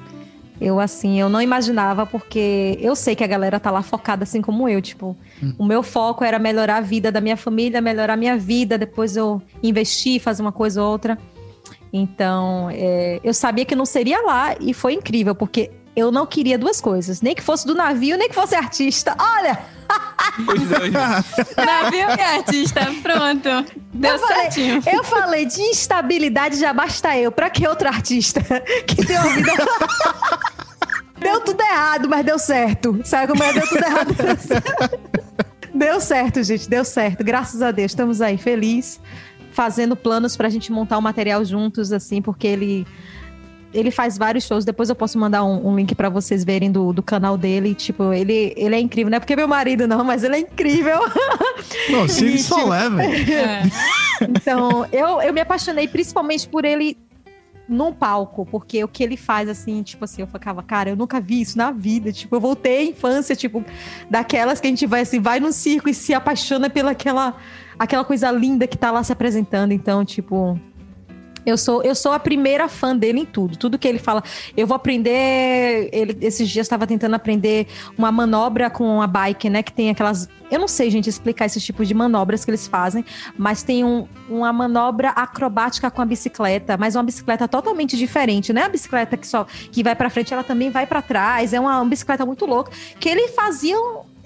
[0.60, 4.42] Eu, assim, eu não imaginava, porque eu sei que a galera tá lá focada assim
[4.42, 4.82] como eu.
[4.82, 5.54] Tipo, hum.
[5.58, 9.16] o meu foco era melhorar a vida da minha família, melhorar a minha vida, depois
[9.16, 11.18] eu investir, fazer uma coisa ou outra.
[11.92, 16.58] Então, é, eu sabia que não seria lá e foi incrível, porque eu não queria
[16.58, 19.16] duas coisas: nem que fosse do navio, nem que fosse artista.
[19.18, 19.58] Olha!
[21.56, 23.48] navio e artista, pronto.
[23.92, 24.82] Deu eu certinho.
[24.82, 27.32] Falei, eu falei de instabilidade, já basta eu.
[27.32, 28.40] Pra que outro artista
[28.86, 29.52] que tem uma vida.
[31.18, 33.00] deu tudo errado, mas deu certo.
[33.04, 33.52] Sabe como é?
[33.52, 34.14] Deu tudo errado.
[35.74, 37.24] deu certo, gente, deu certo.
[37.24, 39.00] Graças a Deus, estamos aí, felizes,
[39.52, 42.86] fazendo planos pra gente montar o um material juntos, assim, porque ele
[43.72, 44.64] ele faz vários shows.
[44.64, 47.74] Depois eu posso mandar um, um link para vocês verem do, do canal dele.
[47.74, 49.10] Tipo, ele, ele é incrível.
[49.10, 50.98] Não é porque é meu marido, não, mas ele é incrível.
[51.90, 53.32] Não, só tipo, leve.
[53.32, 53.62] É.
[54.20, 56.98] Então, eu, eu me apaixonei principalmente por ele
[57.68, 61.20] num palco, porque o que ele faz, assim, tipo assim, eu ficava, cara, eu nunca
[61.20, 62.10] vi isso na vida.
[62.10, 63.64] Tipo, eu voltei à infância, tipo,
[64.10, 67.36] daquelas que a gente vai assim, vai no circo e se apaixona pela aquela,
[67.78, 69.72] aquela coisa linda que tá lá se apresentando.
[69.72, 70.58] Então, tipo,
[71.48, 73.56] eu sou, eu sou a primeira fã dele em tudo.
[73.56, 74.22] Tudo que ele fala.
[74.56, 75.88] Eu vou aprender.
[75.92, 79.62] Ele, esses dias estava tentando aprender uma manobra com a bike, né?
[79.62, 80.28] Que tem aquelas.
[80.50, 83.04] Eu não sei, gente, explicar esses tipos de manobras que eles fazem,
[83.36, 88.62] mas tem um, uma manobra acrobática com a bicicleta, mas uma bicicleta totalmente diferente, não
[88.62, 91.52] é a bicicleta que só que vai para frente, ela também vai para trás.
[91.52, 93.76] É uma, uma bicicleta muito louca que ele fazia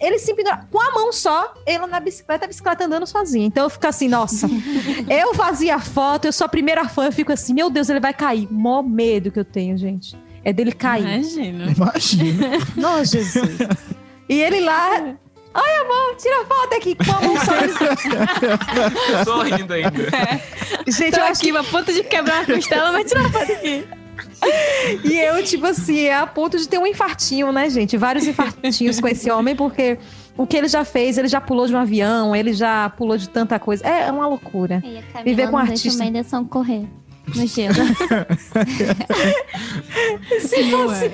[0.02, 3.46] ele se pendurava com a mão só, ele na bicicleta, a bicicleta andando sozinha.
[3.46, 4.48] Então eu fico assim, nossa,
[5.08, 8.12] eu fazia foto, eu sou a primeira fã, eu fico assim, meu Deus, ele vai
[8.12, 8.48] cair.
[8.50, 10.18] Mó medo que eu tenho, gente.
[10.44, 11.04] É dele cair.
[11.04, 11.72] Imagina.
[11.72, 12.48] Imagina.
[12.76, 13.58] Nossa, Jesus.
[14.28, 15.14] E ele lá,
[15.54, 17.52] Ai, amor, tira foto aqui com a mão só.
[19.24, 20.02] Sorrindo ainda.
[20.16, 20.90] É.
[20.90, 21.56] Gente, Tô eu aqui, que...
[21.56, 23.86] a ponto de quebrar a costela, mas tira foto aqui.
[25.04, 27.96] e eu, tipo assim, é a ponto de ter um infartinho, né, gente?
[27.96, 29.98] Vários infartinhos com esse homem, porque
[30.36, 33.28] o que ele já fez, ele já pulou de um avião, ele já pulou de
[33.28, 33.86] tanta coisa.
[33.86, 34.82] É uma loucura.
[35.24, 36.04] Viver com um artista.
[36.40, 36.88] O correr
[37.28, 37.74] no gelo.
[40.40, 41.10] Se fosse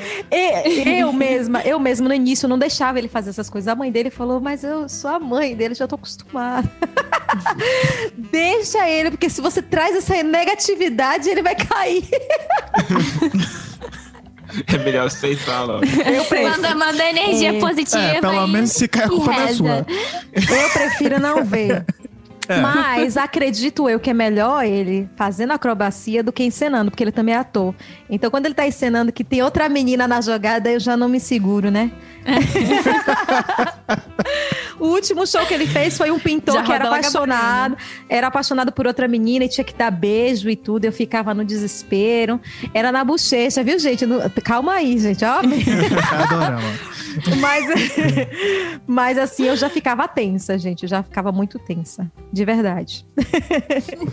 [0.87, 3.69] eu mesma, eu mesma no início não deixava ele fazer essas coisas.
[3.69, 6.71] A mãe dele falou, mas eu sou a mãe dele, já tô acostumada.
[8.17, 12.09] Deixa ele, porque se você traz essa negatividade, ele vai cair.
[14.67, 15.85] É melhor aceitar logo.
[15.85, 16.51] Eu prefiro.
[16.51, 18.03] Manda, manda energia é, positiva.
[18.03, 19.87] É, pelo menos se cai a culpa é sua.
[20.33, 21.85] Eu prefiro não ver.
[22.49, 22.61] É.
[22.61, 27.35] Mas acredito eu que é melhor ele fazendo acrobacia do que encenando, porque ele também
[27.35, 27.75] é ator.
[28.09, 31.21] Então, quando ele tá encenando que tem outra menina na jogada, eu já não me
[31.21, 31.91] seguro, né?
[34.79, 37.77] o último show que ele fez foi um pintor já que era apaixonado,
[38.09, 40.85] era apaixonado por outra menina e tinha que dar beijo e tudo.
[40.85, 42.41] Eu ficava no desespero.
[42.75, 44.07] Era na bochecha, viu, gente?
[44.07, 44.19] No...
[44.43, 45.41] Calma aí, gente, ó.
[47.41, 47.67] mas,
[48.87, 50.85] mas assim, eu já ficava tensa, gente.
[50.85, 52.11] Eu já ficava muito tensa.
[52.33, 53.07] De verdade.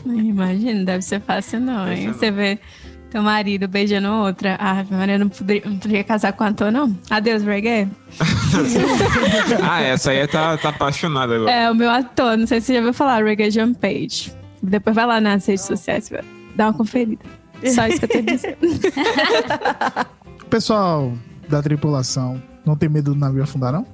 [0.05, 2.07] Imagina, deve ser fácil, não, hein?
[2.07, 2.59] Você vê
[3.15, 4.57] teu marido beijando outra.
[4.59, 6.93] Ah, Maria não poderia, não poderia casar com o ator, não.
[7.09, 7.87] Adeus, reggae.
[9.63, 11.49] ah, essa aí tá, tá apaixonada agora.
[11.49, 14.33] É, o meu ator, não sei se você já ouviu falar, Reggae John Page.
[14.61, 16.11] Depois vai lá nas redes sociais,
[16.57, 17.23] dá uma conferida.
[17.73, 18.57] Só isso que eu tenho a dizer.
[20.49, 21.13] Pessoal
[21.47, 23.87] da tripulação, não tem medo do navio afundar, não?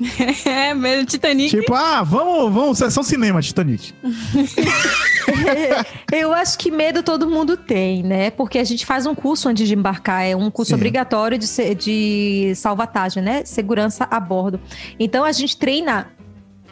[0.44, 1.50] É, medo Titanic.
[1.50, 3.94] Tipo, ah, vamos, vamos, sessão cinema, Titanic.
[6.12, 8.30] Eu acho que medo todo mundo tem, né?
[8.30, 10.76] Porque a gente faz um curso antes de embarcar, é um curso Sim.
[10.76, 13.44] obrigatório de, de salvatagem, né?
[13.44, 14.60] Segurança a bordo.
[14.98, 16.10] Então a gente treina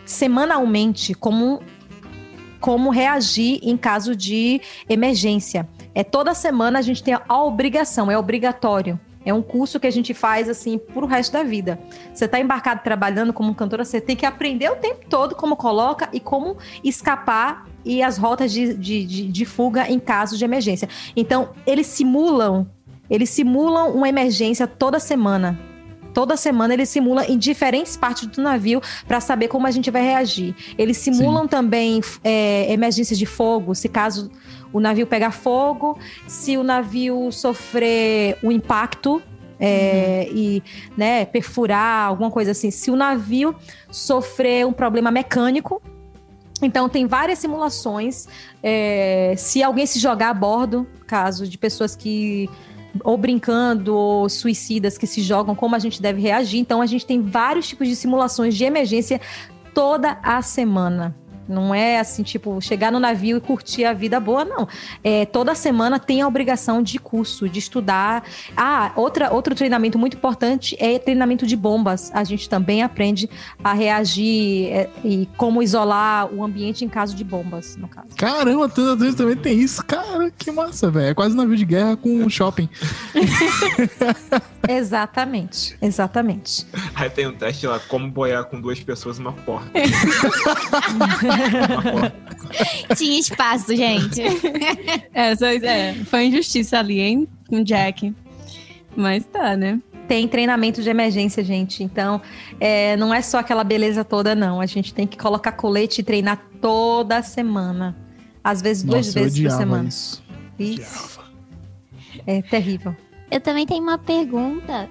[0.05, 1.63] semanalmente como
[2.61, 5.69] como reagir em caso de emergência.
[5.97, 9.91] É toda semana a gente tem a obrigação, é obrigatório é um curso que a
[9.91, 11.79] gente faz assim pro resto da vida.
[12.13, 16.09] Você está embarcado trabalhando como cantora, você tem que aprender o tempo todo como coloca
[16.13, 20.89] e como escapar e as rotas de, de, de, de fuga em caso de emergência.
[21.17, 22.67] Então, eles simulam,
[23.09, 25.59] eles simulam uma emergência toda semana.
[26.13, 30.03] Toda semana eles simulam em diferentes partes do navio para saber como a gente vai
[30.03, 30.55] reagir.
[30.77, 31.49] Eles simulam Sim.
[31.49, 34.31] também é, emergências de fogo, se caso
[34.73, 39.23] o navio pegar fogo, se o navio sofrer um impacto
[39.61, 40.37] é, uhum.
[40.37, 40.63] e
[40.97, 42.71] né, perfurar, alguma coisa assim.
[42.71, 43.55] Se o navio
[43.91, 45.81] sofrer um problema mecânico,
[46.63, 48.29] então, tem várias simulações.
[48.63, 52.49] É, se alguém se jogar a bordo, caso de pessoas que
[53.03, 56.61] ou brincando, ou suicidas que se jogam, como a gente deve reagir.
[56.61, 59.21] Então, a gente tem vários tipos de simulações de emergência
[59.75, 61.17] toda a semana.
[61.49, 64.69] Não é assim, tipo, chegar no navio e curtir a vida boa, não.
[65.03, 68.25] É, toda semana tem a obrigação de curso, de estudar.
[68.57, 72.11] Ah, outra, outro treinamento muito importante é treinamento de bombas.
[72.15, 73.29] A gente também aprende
[73.63, 78.09] a reagir é, e como isolar o ambiente em caso de bombas, no caso.
[78.17, 79.85] Caramba, tudo também tem isso.
[79.85, 81.11] Cara, que massa, velho.
[81.11, 82.69] É quase navio de guerra com shopping.
[84.69, 86.67] exatamente, exatamente.
[86.95, 89.71] Aí tem um teste lá, como boiar com duas pessoas numa porta.
[92.97, 94.23] Tinha espaço, gente.
[95.15, 97.29] É, só, é, foi injustiça ali, hein?
[97.49, 98.15] Com o Jack.
[98.97, 99.79] Mas tá, né?
[100.09, 101.85] Tem treinamento de emergência, gente.
[101.85, 102.21] Então,
[102.59, 104.61] é, não é só aquela beleza toda, não.
[104.61, 107.97] A gente tem que colocar colete e treinar toda semana.
[108.43, 109.89] Às vezes, duas Nossa, vezes por semana.
[109.89, 110.23] Isso.
[110.59, 111.21] isso.
[112.27, 112.97] É terrível.
[113.31, 114.89] Eu também tenho uma pergunta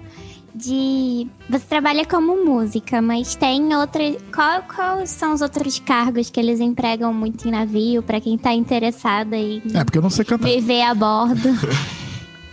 [0.54, 1.26] de.
[1.48, 4.02] Você trabalha como música, mas tem outra.
[4.34, 8.52] Qual, quais são os outros cargos que eles empregam muito em navio para quem tá
[8.52, 10.48] interessado em é, porque eu não sei cantar.
[10.48, 11.48] viver a bordo?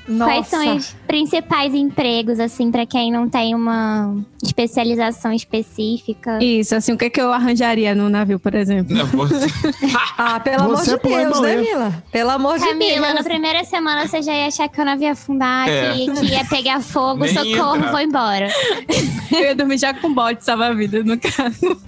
[0.10, 0.32] Nossa.
[0.32, 6.44] Quais são os principais empregos, assim, para quem não tem uma especialização específica?
[6.44, 8.96] Isso, assim, o que, é que eu arranjaria no navio, por exemplo?
[8.96, 9.46] Não, você...
[10.18, 12.04] ah, pelo você amor de é Deus, né, Mila?
[12.12, 12.94] Pelo amor Camila, de Deus.
[12.96, 15.94] Camila, na primeira semana você já ia achar que eu não ia afundar, é.
[15.94, 17.92] que, que, ia pegar fogo, Nem socorro, entra.
[17.92, 18.52] vou embora.
[19.32, 21.80] eu ia dormir já com bote salva-vidas, no caso.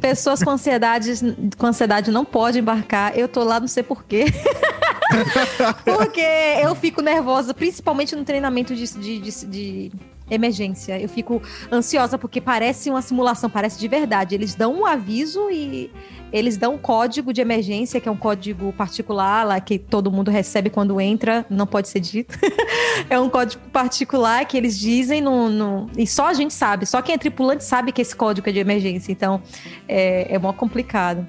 [0.00, 1.12] Pessoas com ansiedade,
[1.56, 3.16] com ansiedade não podem embarcar.
[3.16, 4.26] Eu tô lá, não sei porquê.
[5.84, 6.20] Porque
[6.62, 9.92] eu fico nervosa, principalmente no treinamento de, de, de, de,
[10.30, 10.98] emergência.
[10.98, 14.34] Eu fico ansiosa porque parece uma simulação, parece de verdade.
[14.34, 15.90] Eles dão um aviso e
[16.32, 20.30] eles dão um código de emergência, que é um código particular lá que todo mundo
[20.30, 22.38] recebe quando entra, não pode ser dito.
[23.08, 27.00] é um código particular que eles dizem no, no, e só a gente sabe, só
[27.02, 29.12] quem é tripulante sabe que esse código é de emergência.
[29.12, 29.42] Então
[29.86, 31.26] é, é mó complicado.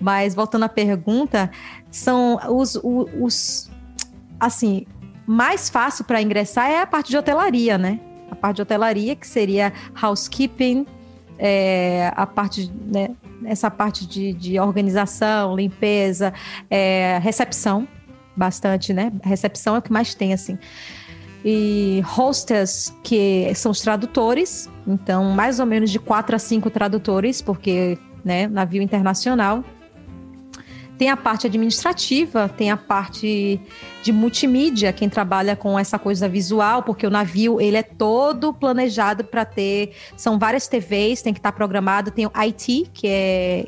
[0.00, 1.50] Mas voltando à pergunta,
[1.92, 3.70] são os, os, os
[4.40, 4.86] assim,
[5.26, 8.00] mais fácil para ingressar é a parte de hotelaria, né?
[8.30, 9.72] A parte de hotelaria, que seria
[10.02, 10.86] housekeeping,
[11.38, 13.10] é, a parte, né,
[13.44, 16.32] essa parte de, de organização, limpeza,
[16.70, 17.86] é, recepção,
[18.34, 19.12] bastante, né?
[19.22, 20.58] Recepção é o que mais tem, assim.
[21.44, 27.42] E hostess, que são os tradutores, então mais ou menos de quatro a cinco tradutores,
[27.42, 29.62] porque, né, navio internacional.
[31.02, 33.60] Tem a parte administrativa, tem a parte
[34.04, 39.24] de multimídia, quem trabalha com essa coisa visual, porque o navio ele é todo planejado
[39.24, 43.66] para ter, são várias TVs, tem que estar tá programado, tem o IT, que é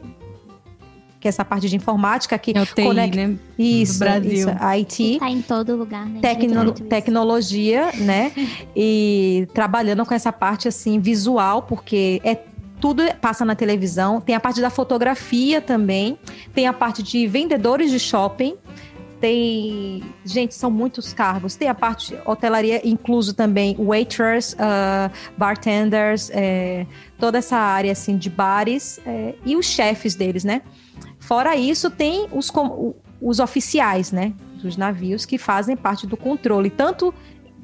[1.18, 3.26] que é essa parte de informática que é o TI, conecta...
[3.26, 3.37] né?
[3.59, 4.32] Isso, Brasil.
[4.32, 5.18] Isso, IT.
[5.18, 6.20] Tá em todo lugar, né?
[6.20, 6.70] Tecno...
[6.70, 8.30] Tecnologia, né?
[8.76, 12.37] e trabalhando com essa parte assim visual, porque é
[12.81, 14.20] tudo passa na televisão.
[14.20, 16.18] Tem a parte da fotografia também.
[16.53, 18.57] Tem a parte de vendedores de shopping.
[19.20, 20.03] Tem.
[20.25, 21.57] Gente, são muitos cargos.
[21.57, 26.87] Tem a parte hotelaria, incluso também waiters, uh, bartenders, é,
[27.18, 30.61] toda essa área assim de bares é, e os chefes deles, né?
[31.18, 32.53] Fora isso, tem os,
[33.20, 34.35] os oficiais, né?
[34.62, 37.14] Dos navios que fazem parte do controle, tanto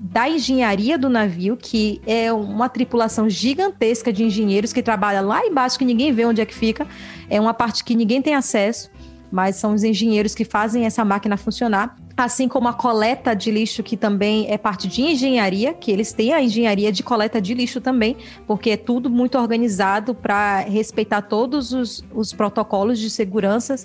[0.01, 5.79] da engenharia do navio, que é uma tripulação gigantesca de engenheiros que trabalha lá embaixo,
[5.79, 6.87] que ninguém vê onde é que fica.
[7.29, 8.91] É uma parte que ninguém tem acesso,
[9.31, 11.97] mas são os engenheiros que fazem essa máquina funcionar.
[12.17, 16.33] Assim como a coleta de lixo, que também é parte de engenharia, que eles têm
[16.33, 21.75] a engenharia de coleta de lixo também, porque é tudo muito organizado para respeitar todos
[21.75, 23.77] os, os protocolos de segurança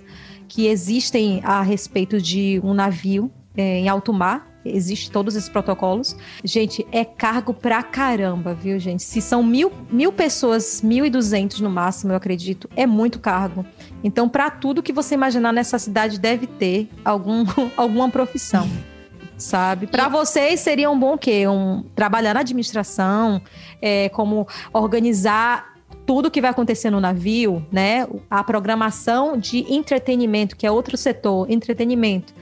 [0.48, 6.16] que existem a respeito de um navio é, em alto mar existe todos esses protocolos.
[6.44, 9.04] Gente, é cargo pra caramba, viu, gente?
[9.04, 13.66] Se são mil, mil pessoas, mil e duzentos no máximo, eu acredito, é muito cargo.
[14.04, 17.46] Então, para tudo que você imaginar nessa cidade, deve ter algum,
[17.78, 18.68] alguma profissão.
[19.38, 19.86] Sabe?
[19.88, 21.46] Para vocês seria um bom quê?
[21.46, 23.42] Um, trabalhar na administração,
[23.82, 28.08] é, como organizar tudo que vai acontecer no navio, né?
[28.30, 32.34] A programação de entretenimento, que é outro setor, entretenimento.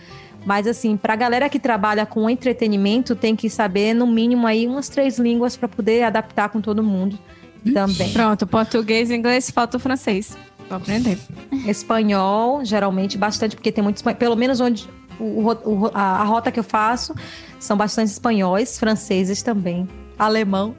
[0.45, 4.67] Mas assim, para a galera que trabalha com entretenimento, tem que saber no mínimo aí
[4.67, 7.17] umas três línguas para poder adaptar com todo mundo
[7.63, 7.73] Ixi.
[7.73, 8.11] também.
[8.11, 10.37] Pronto, português, inglês, falta o francês.
[10.67, 11.17] Pra aprender.
[11.65, 14.17] Espanhol, geralmente bastante, porque tem muito espanhol.
[14.17, 14.87] Pelo menos onde
[15.19, 17.13] o, o, a, a rota que eu faço
[17.59, 19.87] são bastante espanhóis, franceses também.
[20.17, 20.75] alemão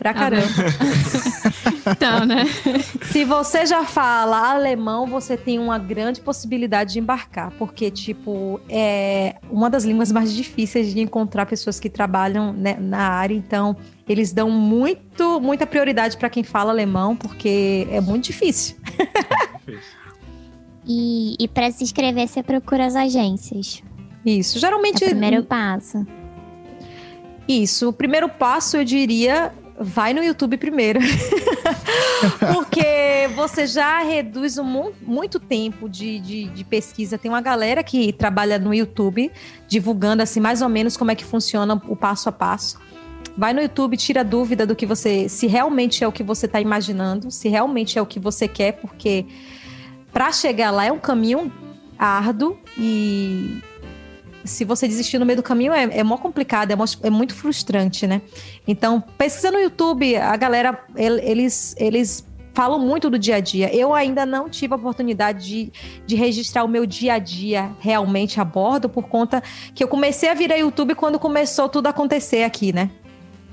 [0.00, 0.46] pra caramba.
[1.92, 2.46] então, né?
[3.12, 9.36] Se você já fala alemão, você tem uma grande possibilidade de embarcar, porque, tipo, é
[9.50, 13.76] uma das línguas mais difíceis de encontrar pessoas que trabalham né, na área, então
[14.08, 18.76] eles dão muito, muita prioridade para quem fala alemão, porque é muito difícil.
[20.86, 23.82] e e para se inscrever, você procura as agências.
[24.24, 25.04] Isso, geralmente.
[25.04, 26.06] É o primeiro passo.
[27.46, 31.00] Isso, o primeiro passo eu diria vai no YouTube primeiro.
[32.52, 37.16] Porque você já reduz um, muito tempo de, de, de, pesquisa.
[37.16, 39.32] Tem uma galera que trabalha no YouTube
[39.66, 42.78] divulgando assim mais ou menos como é que funciona o passo a passo.
[43.36, 46.60] Vai no YouTube, tira dúvida do que você, se realmente é o que você está
[46.60, 49.24] imaginando, se realmente é o que você quer, porque
[50.12, 51.50] para chegar lá é um caminho
[51.98, 53.62] árduo e
[54.44, 57.34] se você desistir no meio do caminho, é, é mó complicado, é, mó, é muito
[57.34, 58.22] frustrante, né?
[58.66, 63.74] Então, pesquisa no YouTube, a galera, eles, eles falam muito do dia a dia.
[63.74, 65.72] Eu ainda não tive a oportunidade de,
[66.06, 69.42] de registrar o meu dia a dia realmente a bordo, por conta
[69.74, 72.90] que eu comecei a vir a YouTube quando começou tudo a acontecer aqui, né?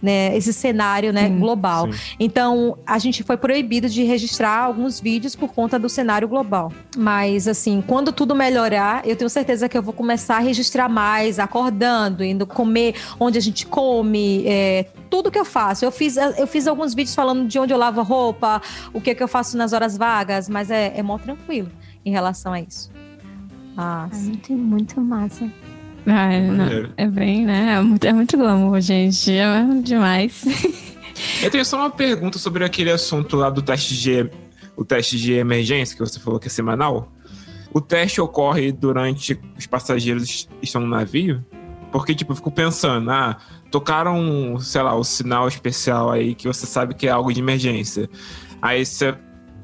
[0.01, 1.91] Né, esse cenário né, sim, global.
[1.91, 1.99] Sim.
[2.19, 6.71] Então, a gente foi proibido de registrar alguns vídeos por conta do cenário global.
[6.95, 11.39] Mas, assim, quando tudo melhorar, eu tenho certeza que eu vou começar a registrar mais,
[11.39, 15.85] acordando, indo comer onde a gente come, é, tudo que eu faço.
[15.85, 18.61] Eu fiz, eu fiz alguns vídeos falando de onde eu lavo roupa,
[18.93, 21.69] o que, que eu faço nas horas vagas, mas é, é mó tranquilo
[22.05, 22.91] em relação a isso.
[23.75, 25.51] Ah, é muito, muito massa.
[26.07, 26.29] Ah,
[26.95, 27.75] é, bem, né?
[27.75, 29.31] É muito, é muito glamour, gente.
[29.31, 30.43] É demais.
[31.43, 34.29] Eu tenho só uma pergunta sobre aquele assunto lá do teste de,
[34.75, 37.11] o teste de emergência que você falou que é semanal.
[37.73, 41.43] O teste ocorre durante os passageiros estão no navio?
[41.91, 43.37] Porque, tipo, eu fico pensando, ah,
[43.69, 48.09] tocaram, sei lá, o sinal especial aí que você sabe que é algo de emergência.
[48.61, 49.15] Aí você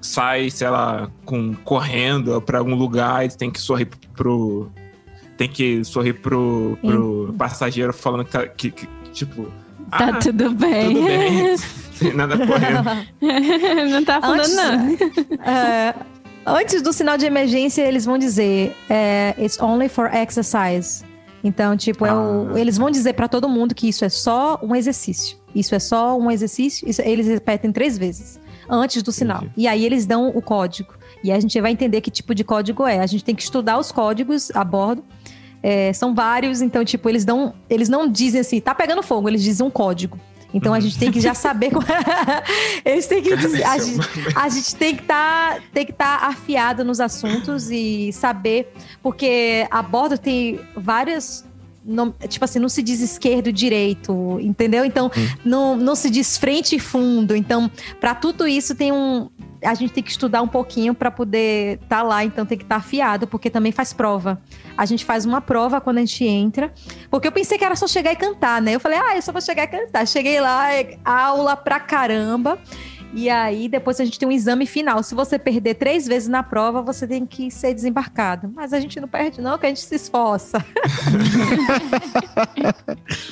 [0.02, 4.72] sai, sei lá, com, correndo para algum lugar e tem que sorrir pro,
[5.38, 9.52] tem que sorrir pro, pro passageiro falando que, que, que tipo.
[9.92, 10.94] Tá ah, tudo bem.
[10.94, 11.58] Tudo bem.
[11.94, 12.84] Sem nada correndo.
[13.92, 14.98] não tá falando, antes, não.
[15.46, 15.94] É,
[16.46, 21.04] antes do sinal de emergência, eles vão dizer: é, It's only for exercise.
[21.44, 22.08] Então, tipo, ah.
[22.08, 22.60] é o, ah.
[22.60, 25.38] eles vão dizer para todo mundo que isso é só um exercício.
[25.54, 26.90] Isso é só um exercício.
[26.90, 29.40] Isso, eles repetem três vezes antes do sinal.
[29.40, 29.54] Entendi.
[29.58, 30.94] E aí eles dão o código.
[31.24, 33.00] E a gente vai entender que tipo de código é.
[33.00, 35.04] A gente tem que estudar os códigos a bordo
[35.64, 39.42] é, são vários, então, tipo, eles não, eles não dizem assim, tá pegando fogo, eles
[39.42, 40.20] dizem um código.
[40.54, 41.72] Então a gente tem que já saber.
[42.86, 44.00] Eles têm que dizer, a, gente,
[44.36, 48.72] a gente tem que tá, estar tá afiado nos assuntos e saber,
[49.02, 51.44] porque a bordo tem várias
[51.84, 54.86] não, tipo assim, não se diz esquerdo e direito, entendeu?
[54.86, 55.28] Então, hum.
[55.44, 57.36] não, não se diz frente e fundo.
[57.36, 57.70] Então,
[58.00, 59.30] para tudo isso tem um.
[59.64, 62.64] A gente tem que estudar um pouquinho para poder estar tá lá, então tem que
[62.64, 64.42] estar tá afiado, porque também faz prova.
[64.78, 66.74] A gente faz uma prova quando a gente entra,
[67.10, 68.76] porque eu pensei que era só chegar e cantar, né?
[68.76, 70.08] Eu falei, ah, eu só vou chegar e cantar.
[70.08, 72.60] Cheguei lá, é aula pra caramba.
[73.16, 75.04] E aí, depois a gente tem um exame final.
[75.04, 78.52] Se você perder três vezes na prova, você tem que ser desembarcado.
[78.56, 80.58] Mas a gente não perde, não, que a gente se esforça.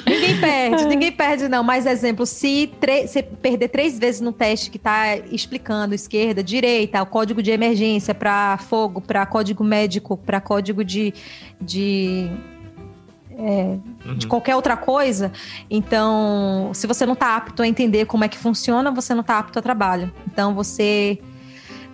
[0.06, 1.64] ninguém perde, ninguém perde, não.
[1.64, 7.06] Mais exemplo, se você perder três vezes no teste que está explicando esquerda, direita, o
[7.06, 11.12] código de emergência para fogo, para código médico, para código de,
[11.60, 12.30] de
[13.38, 14.16] é, uhum.
[14.16, 15.32] de qualquer outra coisa.
[15.70, 19.40] Então, se você não está apto a entender como é que funciona, você não está
[19.40, 20.12] apto a trabalho.
[20.28, 21.20] Então, você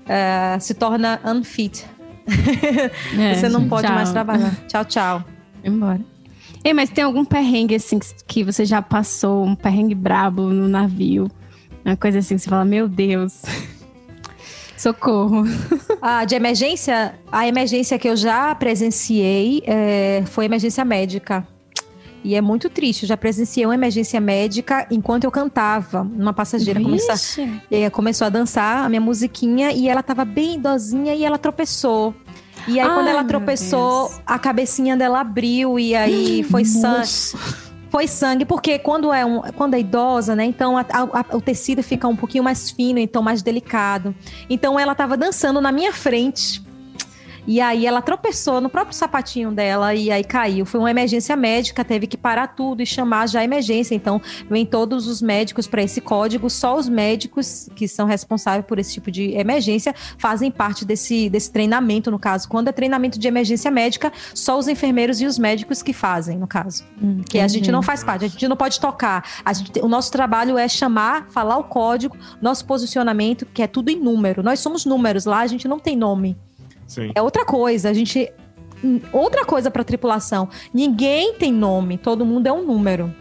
[0.03, 1.85] uh, se torna unfit.
[3.17, 3.95] É, você não pode tchau.
[3.95, 4.53] mais trabalhar.
[4.67, 5.23] Tchau, tchau.
[5.63, 6.01] Embora.
[6.61, 11.31] Ei, mas tem algum perrengue assim que você já passou, um perrengue brabo no navio?
[11.85, 13.43] Uma coisa assim que você fala, meu Deus.
[14.77, 15.43] Socorro.
[16.01, 21.45] Ah, de emergência, a emergência que eu já presenciei é, foi emergência médica.
[22.23, 23.03] E é muito triste.
[23.03, 26.01] Eu já presenciei uma emergência médica enquanto eu cantava.
[26.01, 27.15] Uma passageira começou,
[27.91, 32.13] começou a dançar a minha musiquinha e ela tava bem idosinha e ela tropeçou.
[32.67, 37.07] E aí, Ai, quando ela tropeçou, a cabecinha dela abriu e aí foi sangue
[37.89, 40.45] foi sangue, porque quando é, um, quando é idosa, né?
[40.45, 44.15] Então a, a, o tecido fica um pouquinho mais fino, então mais delicado.
[44.49, 46.66] Então ela estava dançando na minha frente.
[47.47, 50.65] E aí ela tropeçou no próprio sapatinho dela e aí caiu.
[50.65, 53.95] Foi uma emergência médica, teve que parar tudo e chamar já a emergência.
[53.95, 58.77] Então, vem todos os médicos para esse código, só os médicos que são responsáveis por
[58.77, 62.49] esse tipo de emergência fazem parte desse, desse treinamento, no caso.
[62.49, 66.47] Quando é treinamento de emergência médica, só os enfermeiros e os médicos que fazem, no
[66.47, 66.83] caso.
[67.01, 69.23] Hum, que a gente não faz parte, a gente não pode tocar.
[69.45, 73.89] A gente, o nosso trabalho é chamar, falar o código, nosso posicionamento, que é tudo
[73.89, 74.43] em número.
[74.43, 76.37] Nós somos números, lá a gente não tem nome.
[76.87, 77.11] Sim.
[77.13, 77.89] É outra coisa.
[77.89, 78.31] A gente.
[79.11, 80.49] Outra coisa para tripulação.
[80.73, 83.13] Ninguém tem nome, todo mundo é um número.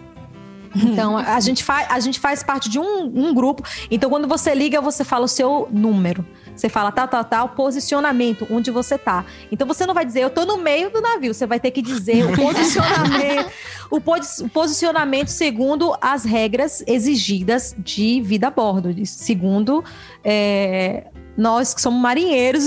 [0.85, 3.63] Então, a gente, faz, a gente faz parte de um, um, grupo.
[3.91, 6.25] Então, quando você liga, você fala o seu número.
[6.55, 9.25] Você fala tal, tal, tal, posicionamento, onde você tá.
[9.51, 11.33] Então, você não vai dizer, eu tô no meio do navio.
[11.33, 13.51] Você vai ter que dizer o posicionamento,
[13.91, 18.95] o, pos, o posicionamento segundo as regras exigidas de vida a bordo.
[19.07, 19.85] Segundo
[20.25, 21.07] é,
[21.37, 22.67] nós que somos marinheiros,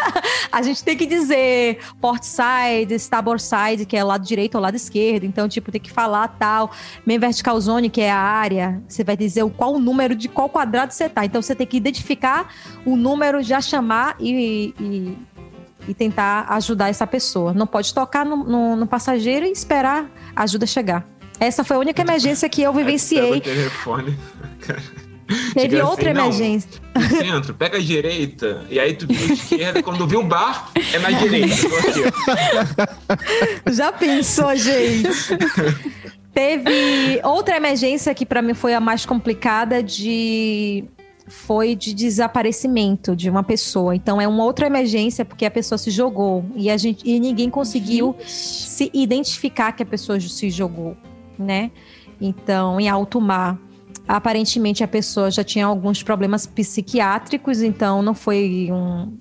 [0.50, 4.60] a gente tem que dizer port side, starboard side, que é o lado direito ou
[4.60, 5.24] lado esquerdo.
[5.24, 6.70] Então, tipo, tem que falar tal.
[7.04, 8.82] Main vertical zone, que é a área.
[8.88, 11.24] Você vai dizer qual o número de qual quadrado você tá.
[11.24, 12.52] Então, você tem que identificar
[12.84, 15.18] o número, já chamar e, e,
[15.88, 17.52] e tentar ajudar essa pessoa.
[17.52, 21.06] Não pode tocar no, no, no passageiro e esperar a ajuda chegar.
[21.38, 23.40] Essa foi a única emergência que eu vivenciei.
[23.40, 24.16] telefone.
[25.54, 26.70] Teve outra assim, emergência.
[26.94, 30.70] No centro, pega a direita, e aí tu vira a esquerda, quando vê o bar,
[30.92, 31.56] é na direita.
[33.72, 35.08] Já pensou, gente?
[36.32, 40.84] Teve outra emergência que para mim foi a mais complicada de
[41.28, 43.96] foi de desaparecimento de uma pessoa.
[43.96, 47.50] Então é uma outra emergência porque a pessoa se jogou e a gente e ninguém
[47.50, 50.96] conseguiu se identificar que a pessoa se jogou,
[51.38, 51.70] né?
[52.20, 53.58] Então, em alto mar.
[54.06, 59.16] Aparentemente a pessoa já tinha alguns problemas psiquiátricos, então não foi um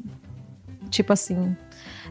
[0.89, 1.55] tipo assim.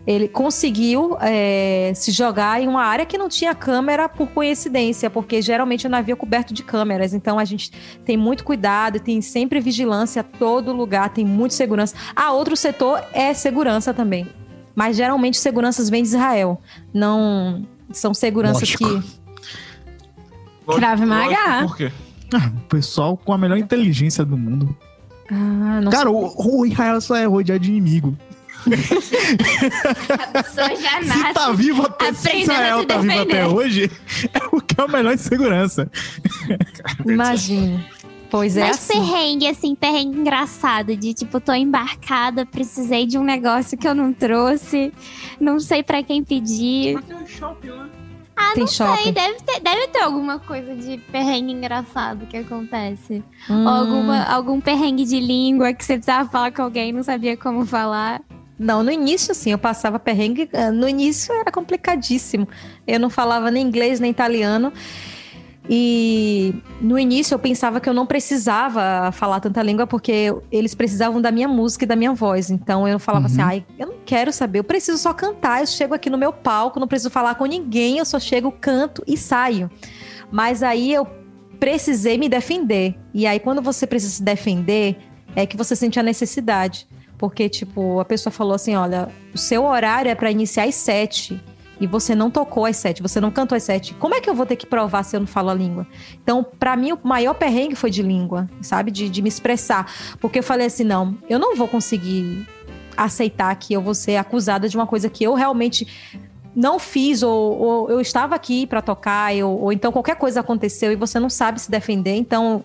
[0.07, 5.41] Ele conseguiu é, se jogar em uma área que não tinha câmera por coincidência, porque
[5.41, 7.15] geralmente o navio é coberto de câmeras.
[7.15, 7.73] Então a gente
[8.05, 11.97] tem muito cuidado, tem sempre vigilância a todo lugar, tem muita segurança.
[12.15, 14.27] Ah, outro setor é segurança também.
[14.75, 16.61] Mas geralmente seguranças vêm de Israel.
[16.93, 19.03] Não são seguranças Lógico.
[19.03, 20.75] que.
[20.77, 21.67] Crave Maga.
[21.67, 21.93] Por quê?
[22.35, 24.77] Ah, o pessoal com a melhor inteligência do mundo.
[25.31, 28.17] Ah, Cara, o, o Israel só é rodeado de inimigo.
[28.67, 31.29] a pessoa já nasce.
[31.29, 33.91] Se tá vivo até se Israel tá vivo até hoje,
[34.33, 35.91] é o que é o melhor em segurança.
[37.07, 37.85] Imagina.
[38.31, 38.63] Pois é.
[38.63, 38.95] Mas assim.
[38.95, 44.13] perrengue, assim, perrengue engraçado, de tipo, tô embarcada, precisei de um negócio que eu não
[44.13, 44.93] trouxe,
[45.39, 46.95] não sei para quem pedir.
[46.95, 47.89] Mas tem um shopping lá.
[48.37, 49.03] Ah, Tem não shopping.
[49.05, 49.13] sei.
[49.13, 53.23] Deve ter, deve ter alguma coisa de perrengue engraçado que acontece.
[53.49, 53.63] Hum.
[53.63, 57.37] Ou alguma, algum perrengue de língua que você precisava falar com alguém e não sabia
[57.37, 58.21] como falar.
[58.59, 60.49] Não, no início, assim, eu passava perrengue.
[60.53, 62.49] Eh, no início era complicadíssimo.
[62.87, 64.73] Eu não falava nem inglês nem italiano.
[65.69, 71.23] E no início eu pensava que eu não precisava falar tanta língua porque eles precisavam
[71.23, 72.51] da minha música e da minha voz.
[72.51, 73.47] Então eu falava assim, uhum.
[73.47, 75.61] assim: ai, eu não quero saber, eu preciso só cantar.
[75.61, 79.03] Eu chego aqui no meu palco, não preciso falar com ninguém, eu só chego, canto
[79.07, 79.71] e saio.
[80.31, 81.07] Mas aí eu
[81.59, 82.95] precisei me defender.
[83.15, 84.99] E aí quando você precisa se defender,
[85.35, 86.87] é que você sente a necessidade.
[87.17, 91.41] Porque, tipo, a pessoa falou assim: olha, o seu horário é para iniciar às sete
[91.81, 94.35] e você não tocou as sete, você não cantou as sete, como é que eu
[94.35, 95.87] vou ter que provar se eu não falo a língua?
[96.23, 98.91] Então, para mim, o maior perrengue foi de língua, sabe?
[98.91, 99.91] De, de me expressar.
[100.21, 102.47] Porque eu falei assim: não, eu não vou conseguir
[102.97, 105.87] aceitar que eu vou ser acusada de uma coisa que eu realmente
[106.55, 110.93] não fiz, ou, ou eu estava aqui para tocar, ou, ou então qualquer coisa aconteceu
[110.93, 112.15] e você não sabe se defender.
[112.15, 112.65] Então,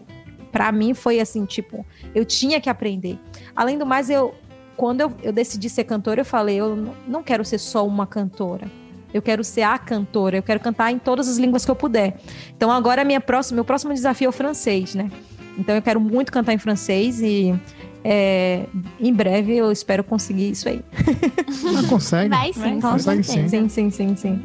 [0.52, 3.20] para mim foi assim, tipo, eu tinha que aprender.
[3.56, 4.34] Além do mais, eu
[4.80, 8.72] quando eu, eu decidi ser cantora, eu falei, eu não quero ser só uma cantora.
[9.14, 12.18] Eu quero ser a cantora, eu quero cantar em todas as línguas que eu puder.
[12.56, 15.10] Então agora minha próxima, meu próximo desafio é o francês, né?
[15.58, 17.54] Então eu quero muito cantar em francês e
[18.04, 18.66] é,
[19.00, 20.82] em breve eu espero conseguir isso aí.
[21.64, 22.30] Não consegue?
[22.30, 23.48] Vai sim, Vai, consegue sim.
[23.48, 24.42] Sim, sim, sim, sim.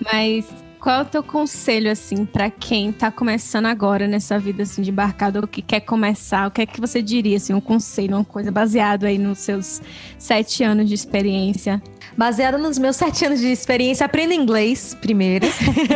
[0.00, 0.46] Mas
[0.84, 4.90] qual é o teu conselho, assim, para quem tá começando agora nessa vida, assim, de
[4.90, 6.46] embarcado, ou que quer começar?
[6.46, 9.80] O que é que você diria, assim, um conselho, uma coisa baseado aí nos seus
[10.18, 11.82] sete anos de experiência?
[12.16, 15.46] Baseado nos meus sete anos de experiência, aprenda inglês primeiro.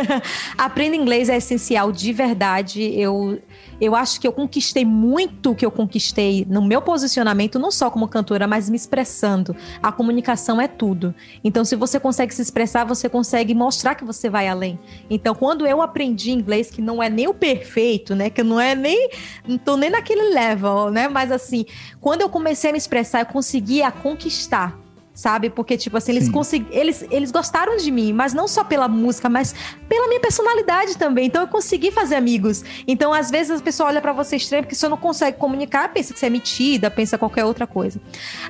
[0.57, 2.81] aprenda inglês é essencial, de verdade.
[2.99, 3.39] Eu
[3.79, 7.89] eu acho que eu conquistei muito o que eu conquistei no meu posicionamento, não só
[7.89, 9.55] como cantora, mas me expressando.
[9.81, 11.15] A comunicação é tudo.
[11.43, 14.77] Então, se você consegue se expressar, você consegue mostrar que você vai além.
[15.09, 18.29] Então, quando eu aprendi inglês, que não é nem o perfeito, né?
[18.29, 19.09] Que não é nem.
[19.47, 21.07] Não tô nem naquele level, né?
[21.07, 21.65] Mas assim,
[22.01, 24.77] quando eu comecei a me expressar, eu conseguia conquistar
[25.19, 25.49] sabe?
[25.49, 29.27] Porque, tipo assim, eles, consegui, eles, eles gostaram de mim, mas não só pela música,
[29.27, 29.53] mas
[29.89, 31.25] pela minha personalidade também.
[31.25, 32.63] Então eu consegui fazer amigos.
[32.87, 36.13] Então, às vezes, a pessoa olha para você estranho porque você não consegue comunicar, pensa
[36.13, 37.99] que você é metida, pensa qualquer outra coisa.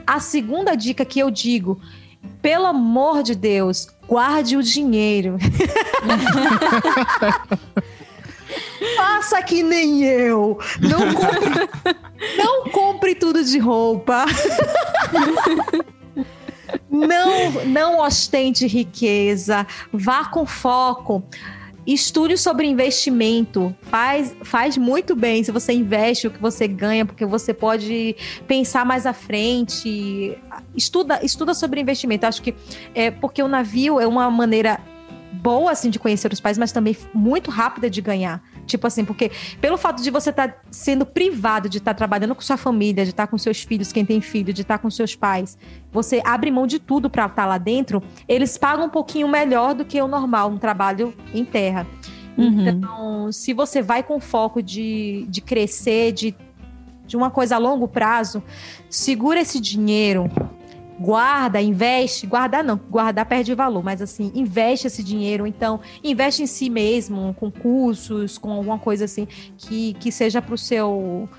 [0.05, 1.81] A segunda dica que eu digo,
[2.39, 5.37] pelo amor de Deus, guarde o dinheiro.
[8.95, 10.59] Faça que nem eu.
[10.79, 11.69] Não compre,
[12.37, 14.25] não compre tudo de roupa.
[17.07, 19.65] Não, não ostente riqueza.
[19.91, 21.23] Vá com foco.
[21.87, 23.75] Estude sobre investimento.
[23.83, 28.15] Faz, faz muito bem se você investe o que você ganha, porque você pode
[28.47, 30.37] pensar mais à frente.
[30.75, 32.25] Estuda, estuda sobre investimento.
[32.25, 32.53] Acho que
[32.93, 34.79] é porque o navio é uma maneira
[35.33, 38.43] boa assim de conhecer os pais, mas também muito rápida de ganhar.
[38.69, 42.35] Tipo assim, porque pelo fato de você estar tá sendo privado de estar tá trabalhando
[42.35, 44.81] com sua família, de estar tá com seus filhos, quem tem filho, de estar tá
[44.81, 45.57] com seus pais,
[45.91, 49.73] você abre mão de tudo para estar tá lá dentro, eles pagam um pouquinho melhor
[49.73, 51.87] do que o normal, um trabalho em terra.
[52.37, 52.67] Uhum.
[52.67, 56.35] Então, se você vai com foco de, de crescer, de,
[57.07, 58.43] de uma coisa a longo prazo,
[58.87, 60.29] segura esse dinheiro,
[60.99, 66.47] guarda, investe, guardar não, guardar perde valor, mas assim, investe esse dinheiro, então investe em
[66.47, 69.27] si mesmo, com cursos, com alguma coisa assim
[69.57, 71.29] que, que seja para o seu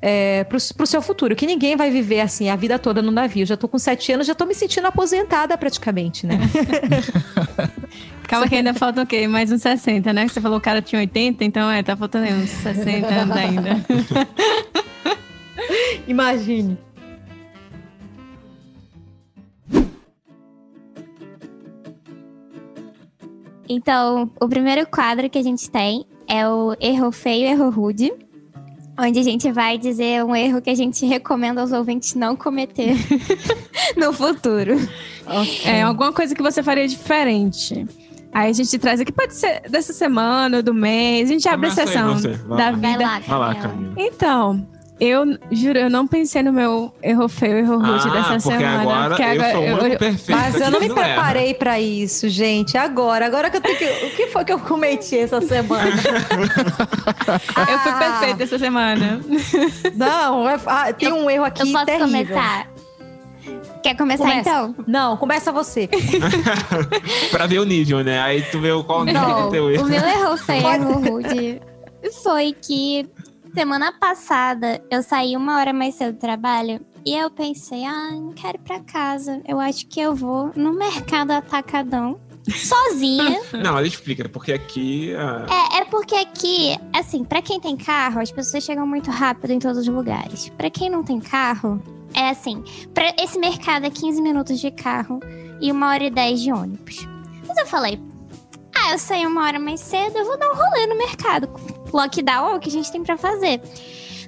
[0.00, 3.46] é, pro, pro seu futuro, que ninguém vai viver assim a vida toda no navio.
[3.46, 6.40] Já tô com sete anos, já tô me sentindo aposentada praticamente, né?
[8.26, 9.28] Calma que ainda faltam o quê?
[9.28, 10.26] Mais uns 60, né?
[10.26, 13.86] Você falou que o cara tinha 80, então é, tá faltando uns 60 anos ainda.
[16.08, 16.78] Imagine.
[23.68, 28.12] Então, o primeiro quadro que a gente tem é o erro feio, erro rude,
[28.98, 32.94] onde a gente vai dizer um erro que a gente recomenda aos ouvintes não cometer
[33.96, 34.76] no futuro.
[35.26, 35.70] Okay.
[35.70, 37.86] É alguma coisa que você faria diferente.
[38.32, 41.70] Aí a gente traz aqui, pode ser dessa semana, do mês, a gente abre a
[41.70, 42.14] sessão
[42.56, 42.80] da vida.
[42.80, 43.94] Vai lá, Vai lá Camila.
[43.98, 44.66] Então,
[45.04, 48.82] eu juro, eu não pensei no meu erro feio, erro rude ah, dessa porque semana.
[48.82, 50.40] Agora porque agora eu sou eu, eu, perfeito.
[50.40, 52.78] Mas eu não me preparei para isso, gente.
[52.78, 53.84] Agora, agora que eu tenho que.
[53.84, 55.90] O que foi que eu cometi essa semana?
[57.56, 59.20] ah, eu fui perfeita essa semana.
[59.96, 61.62] Não, é, ah, tem um erro aqui.
[61.62, 62.06] Eu posso terrível.
[62.06, 62.68] começar?
[63.82, 64.50] Quer começar começa.
[64.50, 64.74] então?
[64.86, 65.88] Não, começa você.
[67.32, 68.20] pra ver o nível, né?
[68.20, 69.84] Aí tu vê qual nível do teu erro.
[69.84, 71.60] O meu erro feio, erro rude,
[72.22, 73.10] foi que
[73.54, 78.32] Semana passada, eu saí uma hora mais cedo do trabalho e eu pensei, ah, não
[78.32, 79.42] quero ir pra casa.
[79.46, 82.18] Eu acho que eu vou no mercado atacadão.
[82.48, 83.40] Sozinha.
[83.62, 85.12] Não, ela explica, porque aqui.
[85.14, 85.52] Uh...
[85.52, 89.60] É, é porque aqui, assim, para quem tem carro, as pessoas chegam muito rápido em
[89.60, 90.48] todos os lugares.
[90.48, 91.80] Para quem não tem carro,
[92.14, 95.20] é assim: para esse mercado é 15 minutos de carro
[95.60, 97.06] e uma hora e 10 de ônibus.
[97.46, 98.00] Mas eu falei,
[98.74, 101.48] ah, eu saí uma hora mais cedo, eu vou dar um rolê no mercado.
[101.92, 103.60] Lockdown é o que a gente tem para fazer.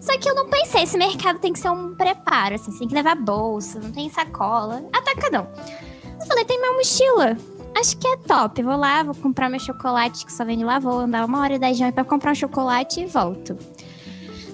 [0.00, 2.88] Só que eu não pensei, esse mercado tem que ser um preparo, assim, você tem
[2.88, 5.48] que levar bolsa, não tem sacola, atacadão.
[6.20, 7.36] Eu falei, tem minha mochila.
[7.76, 8.62] Acho que é top.
[8.62, 11.54] vou lá, vou comprar meu chocolate que só vem de lá, vou andar uma hora
[11.54, 13.56] e dez de pra comprar um chocolate e volto.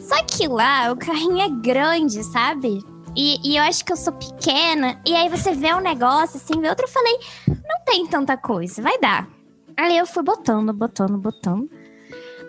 [0.01, 2.83] Só que lá o carrinho é grande, sabe?
[3.17, 5.01] E, e, eu acho que eu sou pequena.
[5.07, 6.87] E aí você vê um negócio assim, vê outro.
[6.87, 9.29] Eu falei, não tem tanta coisa, vai dar.
[9.77, 11.69] Aí eu fui botando, botando, botando.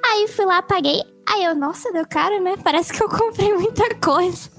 [0.03, 1.01] Aí fui lá, paguei.
[1.27, 2.55] Aí eu, nossa, deu caro, né?
[2.63, 4.49] Parece que eu comprei muita coisa.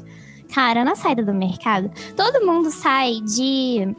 [0.55, 3.95] Cara, na saída do mercado, todo mundo sai de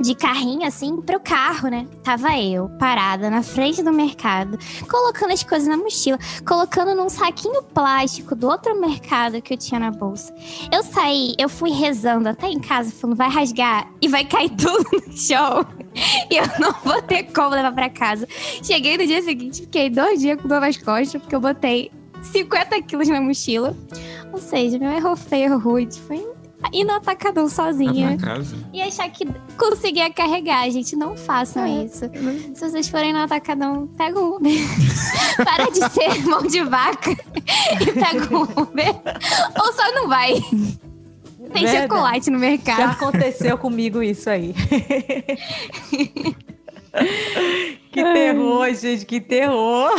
[0.00, 1.86] de carrinho assim pro carro, né?
[2.02, 7.62] Tava eu parada na frente do mercado, colocando as coisas na mochila, colocando num saquinho
[7.62, 10.34] plástico do outro mercado que eu tinha na bolsa.
[10.72, 14.84] Eu saí, eu fui rezando até em casa, falando vai rasgar e vai cair tudo
[15.06, 15.66] no chão.
[16.30, 18.26] E eu não vou ter como levar para casa.
[18.62, 21.90] Cheguei no dia seguinte, fiquei dois dias com dor nas costas, porque eu botei
[22.22, 23.76] 50 quilos na mochila.
[24.32, 26.00] Ou seja, meu erro feio, erro rude.
[26.00, 26.31] Foi
[26.72, 28.16] ir no atacadão sozinha.
[28.72, 30.68] E achar que conseguia carregar.
[30.70, 31.84] Gente, não façam é.
[31.84, 32.04] isso.
[32.54, 34.52] Se vocês forem no atacadão, pega um Uber.
[35.44, 38.94] Para de ser mão de vaca e pega um Uber.
[39.58, 40.34] Ou só não vai.
[41.52, 41.82] Tem Verdade.
[41.82, 42.78] chocolate no mercado.
[42.78, 44.54] Já aconteceu comigo isso aí.
[47.92, 49.90] Que terror, gente, que terror.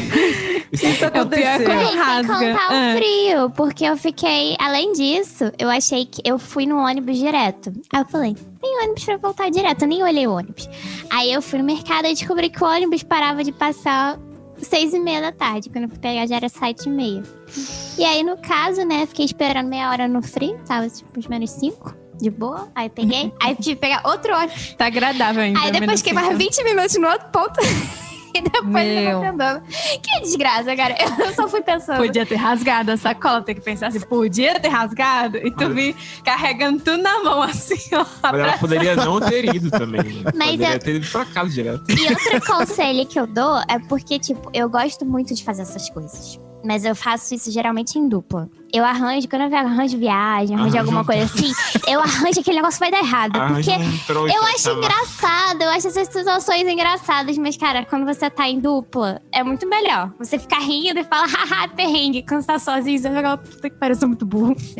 [0.70, 1.46] Isso aconteceu.
[1.48, 2.96] É sem contar o é.
[2.96, 4.54] frio, porque eu fiquei.
[4.58, 7.72] Além disso, eu achei que eu fui no ônibus direto.
[7.90, 9.82] Aí eu falei, tem ônibus pra voltar direto.
[9.82, 10.68] Eu nem olhei o ônibus.
[11.10, 14.18] Aí eu fui no mercado e descobri que o ônibus parava de passar
[14.58, 15.70] seis e meia da tarde.
[15.70, 17.22] Quando eu fui pegar já era sete e meia.
[17.98, 21.50] E aí, no caso, né, fiquei esperando meia hora no frio, tava tipo uns menos
[21.50, 22.01] cinco.
[22.22, 22.68] De boa.
[22.74, 23.32] Aí peguei.
[23.42, 24.74] aí tive que pegar outro ônibus.
[24.74, 25.60] Tá agradável ainda.
[25.60, 27.60] Aí depois fiquei mais 20 minutos no outro ponto.
[28.34, 29.10] e depois Meu.
[29.10, 29.62] eu andando.
[29.66, 30.96] Que desgraça, cara.
[30.98, 31.98] Eu só fui pensando.
[31.98, 35.36] Podia ter rasgado a sacola, tem que pensar assim, podia ter rasgado.
[35.36, 35.94] E tu vi
[36.24, 38.06] carregando tudo na mão, assim, ó.
[38.22, 40.02] Mas ela poderia não ter ido também.
[40.02, 40.30] Né?
[40.34, 40.78] Mas poderia eu...
[40.78, 41.84] ter ido pra casa direto.
[41.90, 45.90] E outro conselho que eu dou é porque, tipo, eu gosto muito de fazer essas
[45.90, 46.40] coisas.
[46.64, 48.48] Mas eu faço isso geralmente em dupla.
[48.72, 51.52] Eu arranjo, quando eu arranjo viagem, arranjo, alguma coisa assim,
[51.86, 53.32] eu arranjo aquele negócio vai dar errado.
[53.48, 58.48] porque um eu acho engraçado, eu acho essas situações engraçadas, mas, cara, quando você tá
[58.48, 60.10] em dupla, é muito melhor.
[60.18, 62.22] Você ficar rindo e fala, haha, perrengue.
[62.22, 64.56] Quando você tá sozinho, você fica, puta que pariu, eu sou muito burro.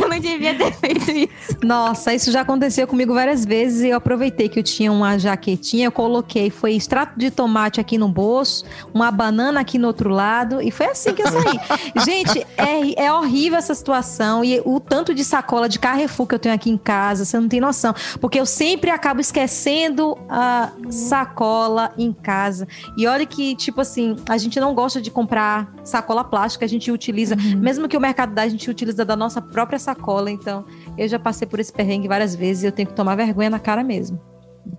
[0.00, 1.58] eu não devia ter feito isso.
[1.64, 5.86] Nossa, isso já aconteceu comigo várias vezes e eu aproveitei que eu tinha uma jaquetinha,
[5.86, 8.64] eu coloquei, foi extrato de tomate aqui no bolso,
[8.94, 11.60] uma banana aqui no outro lado, e foi assim que eu saí.
[12.04, 14.44] Gente, é, é horrível essa situação.
[14.44, 17.48] E o tanto de sacola de Carrefour que eu tenho aqui em casa, você não
[17.48, 17.94] tem noção.
[18.20, 22.66] Porque eu sempre acabo esquecendo a sacola em casa.
[22.96, 26.90] E olha que, tipo assim, a gente não gosta de comprar sacola plástica, a gente
[26.90, 27.58] utiliza, uhum.
[27.58, 30.30] mesmo que o mercado dá, a gente utiliza da nossa própria sacola.
[30.30, 30.64] Então,
[30.96, 33.58] eu já passei por esse perrengue várias vezes e eu tenho que tomar vergonha na
[33.58, 34.20] cara mesmo.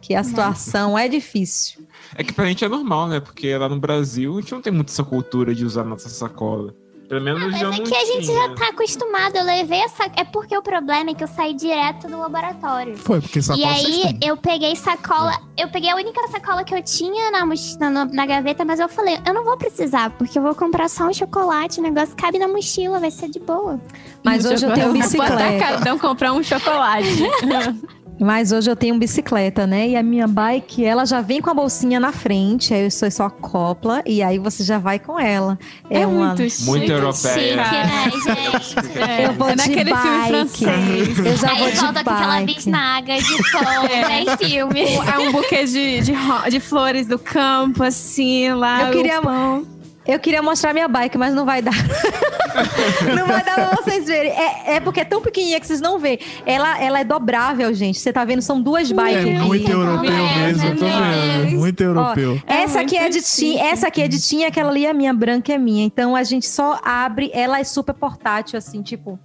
[0.01, 1.87] Que a situação é difícil.
[2.15, 3.19] É que pra gente é normal, né?
[3.19, 6.75] Porque lá no Brasil a gente não tem muito essa cultura de usar nossa sacola.
[7.10, 9.36] Pelo menos ah, mas é que a gente já tá acostumado.
[9.36, 10.03] Eu levei essa.
[10.15, 12.95] É porque o problema é que eu saí direto do laboratório.
[12.95, 13.65] Foi, porque sacola.
[13.65, 15.34] E aí eu peguei sacola.
[15.57, 15.64] É.
[15.64, 17.44] Eu peguei a única sacola que eu tinha na,
[17.90, 21.07] na, na, gaveta, mas eu falei, eu não vou precisar, porque eu vou comprar só
[21.07, 21.80] um chocolate.
[21.80, 23.81] O negócio cabe na mochila, vai ser de boa.
[24.23, 25.80] Mas hoje eu tenho bicicleta.
[25.84, 27.07] Não comprar um chocolate.
[28.19, 29.89] Mas hoje eu tenho bicicleta, né?
[29.89, 33.09] E a minha bike, ela já vem com a bolsinha na frente, aí eu só,
[33.09, 35.57] só copla e aí você já vai com ela.
[35.89, 36.35] É, é uma...
[36.35, 37.63] muito, muito europeia.
[37.63, 38.99] Chique, né, gente?
[38.99, 39.25] É.
[39.27, 40.01] Eu vou é de naquele bike.
[40.01, 41.25] filme francês.
[41.25, 44.25] Eu já aí vou de volta com aquela bisnaga de flor, é.
[44.25, 44.81] né, filme.
[44.81, 46.13] É um buquê de, de,
[46.49, 48.83] de, flores do campo, assim, lá.
[48.83, 49.21] Eu queria...
[49.21, 49.78] Pão.
[50.07, 51.73] Eu queria mostrar minha bike, mas não vai dar.
[53.15, 54.31] não vai dar pra vocês verem.
[54.31, 56.19] É, é, porque é tão pequenininha que vocês não vê.
[56.45, 57.99] Ela, ela é dobrável, gente.
[57.99, 58.41] Você tá vendo?
[58.41, 59.26] São duas bikes.
[59.26, 61.57] É muito europeu mesmo, tô vendo.
[61.57, 62.41] Muito europeu.
[62.41, 65.13] Ó, essa, aqui é de tinha, essa aqui é de tinha, aquela ali é minha,
[65.13, 65.85] branca é minha.
[65.85, 69.19] Então a gente só abre, ela é super portátil, assim, tipo.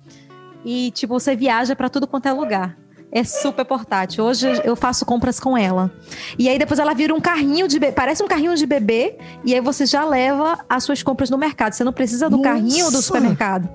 [0.64, 2.76] E, tipo, você viaja para tudo quanto é lugar.
[3.14, 4.24] É super portátil.
[4.24, 5.88] Hoje eu faço compras com ela.
[6.36, 7.92] E aí depois ela vira um carrinho de bebê.
[7.92, 9.16] Parece um carrinho de bebê.
[9.44, 11.74] E aí você já leva as suas compras no mercado.
[11.74, 12.48] Você não precisa do Nossa.
[12.48, 13.68] carrinho do supermercado.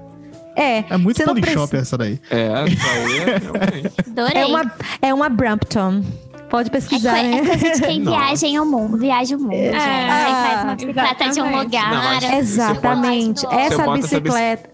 [0.57, 0.83] É.
[0.89, 2.19] É muito Pony Shop essa daí.
[2.29, 4.71] É, essa aí é É uma,
[5.01, 6.03] é uma Brampton.
[6.49, 7.37] Pode pesquisar, é, né?
[7.37, 9.53] É coisa de quem viaja ao mundo, viaja o mundo.
[9.53, 9.69] É.
[9.69, 11.33] Aí faz uma bicicleta exatamente.
[11.33, 11.91] de um lugar.
[11.91, 13.45] Não, exatamente.
[13.45, 14.69] Essa bicicleta.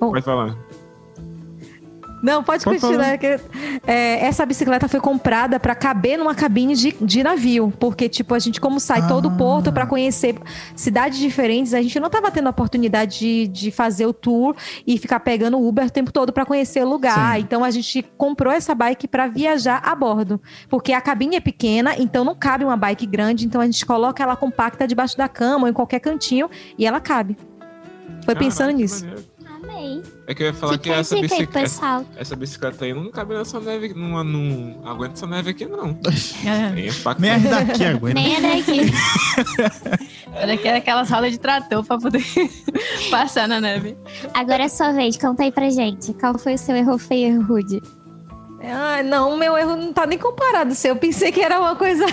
[0.00, 0.67] Pode falar.
[2.22, 3.16] Não, pode, pode continuar.
[3.18, 3.38] Que,
[3.86, 7.72] é, essa bicicleta foi comprada para caber numa cabine de, de navio.
[7.78, 9.06] Porque, tipo, a gente, como sai ah.
[9.06, 10.36] todo o porto para conhecer
[10.74, 14.54] cidades diferentes, a gente não tava tendo a oportunidade de, de fazer o tour
[14.86, 17.36] e ficar pegando Uber o tempo todo para conhecer o lugar.
[17.36, 17.42] Sim.
[17.42, 20.40] Então a gente comprou essa bike para viajar a bordo.
[20.68, 23.46] Porque a cabine é pequena, então não cabe uma bike grande.
[23.46, 27.00] Então a gente coloca ela compacta debaixo da cama ou em qualquer cantinho e ela
[27.00, 27.36] cabe.
[28.24, 29.06] Foi pensando nisso.
[29.46, 30.02] Amei.
[30.28, 33.34] É que eu ia falar que, que essa, bicicleta, essa, essa, bicicleta aí não cabe
[33.34, 35.98] nessa neve, não, não aguenta essa neve aqui, não.
[36.44, 36.70] É.
[37.18, 38.20] Nem é daqui aguenta.
[38.20, 38.92] Nem é daqui.
[40.36, 42.22] Era que era aquelas rodas de trator pra poder
[43.10, 43.96] passar na neve.
[44.34, 46.12] Agora é sua vez, conta aí pra gente.
[46.12, 47.82] Qual foi o seu erro feio e rude?
[48.62, 50.74] Ah, não, meu erro não tá nem comparado.
[50.84, 52.04] Eu pensei que era uma coisa.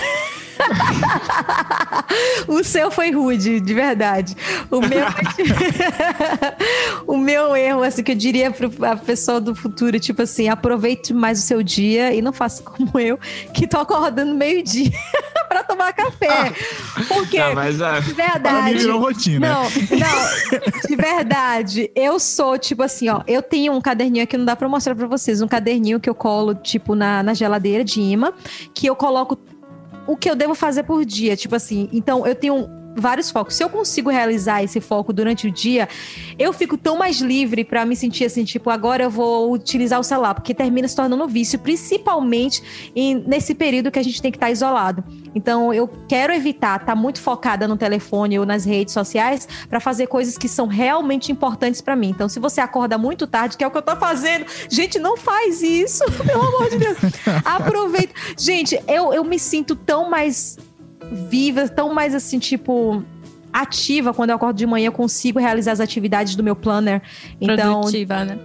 [2.47, 4.35] o seu foi rude, de verdade.
[4.69, 5.05] O meu,
[7.07, 11.13] o meu erro, assim, que eu diria para a pessoa do futuro, tipo assim, aproveite
[11.13, 13.19] mais o seu dia e não faça como eu,
[13.53, 14.91] que tô acordando meio-dia
[15.47, 16.27] para tomar café.
[16.29, 17.03] Ah.
[17.07, 18.77] Porque, não, mas, ah, de verdade.
[18.77, 19.47] Virou rotina.
[19.47, 24.45] Não, não, de verdade, eu sou, tipo assim, ó, eu tenho um caderninho aqui, não
[24.45, 28.01] dá para mostrar para vocês, um caderninho que eu colo, tipo, na, na geladeira de
[28.01, 28.33] imã,
[28.73, 29.37] que eu coloco
[30.07, 31.35] o que eu devo fazer por dia.
[31.35, 33.55] Tipo assim, então eu tenho vários focos.
[33.55, 35.87] Se eu consigo realizar esse foco durante o dia,
[36.39, 40.03] eu fico tão mais livre para me sentir assim, tipo, agora eu vou utilizar o
[40.03, 44.31] celular, porque termina se tornando um vício, principalmente em, nesse período que a gente tem
[44.31, 45.03] que estar tá isolado.
[45.33, 49.79] Então, eu quero evitar estar tá muito focada no telefone ou nas redes sociais para
[49.79, 52.09] fazer coisas que são realmente importantes para mim.
[52.09, 55.17] Então, se você acorda muito tarde, que é o que eu tô fazendo, gente, não
[55.17, 56.97] faz isso, pelo amor de Deus.
[57.43, 58.13] Aproveita.
[58.37, 60.57] Gente, eu, eu me sinto tão mais
[61.11, 63.03] viva, tão mais assim, tipo,
[63.51, 67.01] ativa quando eu acordo de manhã, eu consigo realizar as atividades do meu planner.
[67.39, 68.37] Então, Produtiva, né?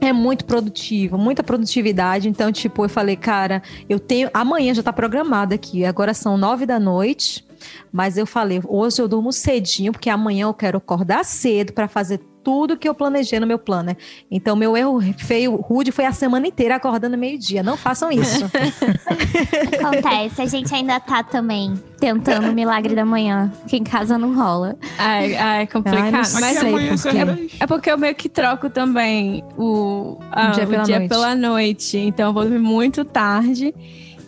[0.00, 2.28] é muito produtivo, muita produtividade.
[2.28, 4.30] Então, tipo, eu falei, cara, eu tenho.
[4.34, 5.84] Amanhã já tá programado aqui.
[5.84, 7.45] Agora são nove da noite.
[7.92, 12.20] Mas eu falei, hoje eu durmo cedinho, porque amanhã eu quero acordar cedo para fazer
[12.46, 13.96] tudo que eu planejei no meu planner.
[14.30, 17.60] Então, meu erro feio, rude, foi a semana inteira acordando meio-dia.
[17.60, 18.44] Não façam isso.
[19.80, 24.32] Acontece, a gente ainda tá também tentando o milagre da manhã, que em casa não
[24.32, 24.76] rola.
[24.96, 26.04] Ai, ai é complicado.
[26.04, 27.56] Ai, mas sei porque...
[27.58, 31.34] é porque eu meio que troco também o, a, o dia, pela, o dia pela
[31.34, 31.98] noite.
[31.98, 33.74] Então, eu vou dormir muito tarde.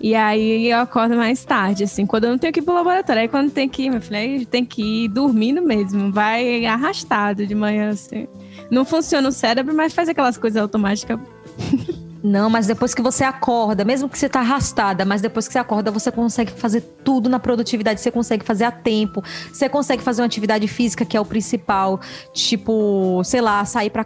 [0.00, 3.22] E aí eu acordo mais tarde, assim, quando eu não tenho que ir pro laboratório.
[3.22, 6.12] Aí quando tem que ir, meu filho, tem que ir dormindo mesmo.
[6.12, 8.28] Vai arrastado de manhã, assim.
[8.70, 11.18] Não funciona o cérebro, mas faz aquelas coisas automáticas.
[12.22, 15.58] Não, mas depois que você acorda, mesmo que você tá arrastada, mas depois que você
[15.58, 19.22] acorda, você consegue fazer tudo na produtividade, você consegue fazer a tempo,
[19.52, 22.00] você consegue fazer uma atividade física, que é o principal,
[22.32, 24.04] tipo, sei lá, sair para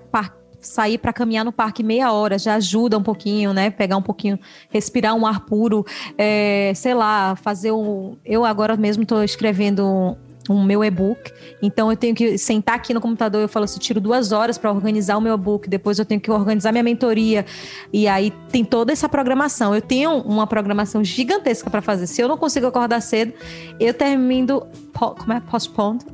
[0.63, 3.69] sair para caminhar no parque meia hora já ajuda um pouquinho, né?
[3.71, 4.39] Pegar um pouquinho,
[4.71, 5.85] respirar um ar puro,
[6.17, 8.17] é, sei lá, fazer um.
[8.25, 10.17] Eu agora mesmo estou escrevendo
[10.49, 11.33] um meu e-book.
[11.61, 14.73] Então eu tenho que sentar aqui no computador, eu falo assim, tiro duas horas para
[14.73, 17.45] organizar o meu e-book, depois eu tenho que organizar minha mentoria.
[17.93, 19.75] E aí tem toda essa programação.
[19.75, 22.07] Eu tenho uma programação gigantesca para fazer.
[22.07, 23.33] Se eu não consigo acordar cedo,
[23.79, 24.67] eu termino
[25.11, 26.05] como é postponed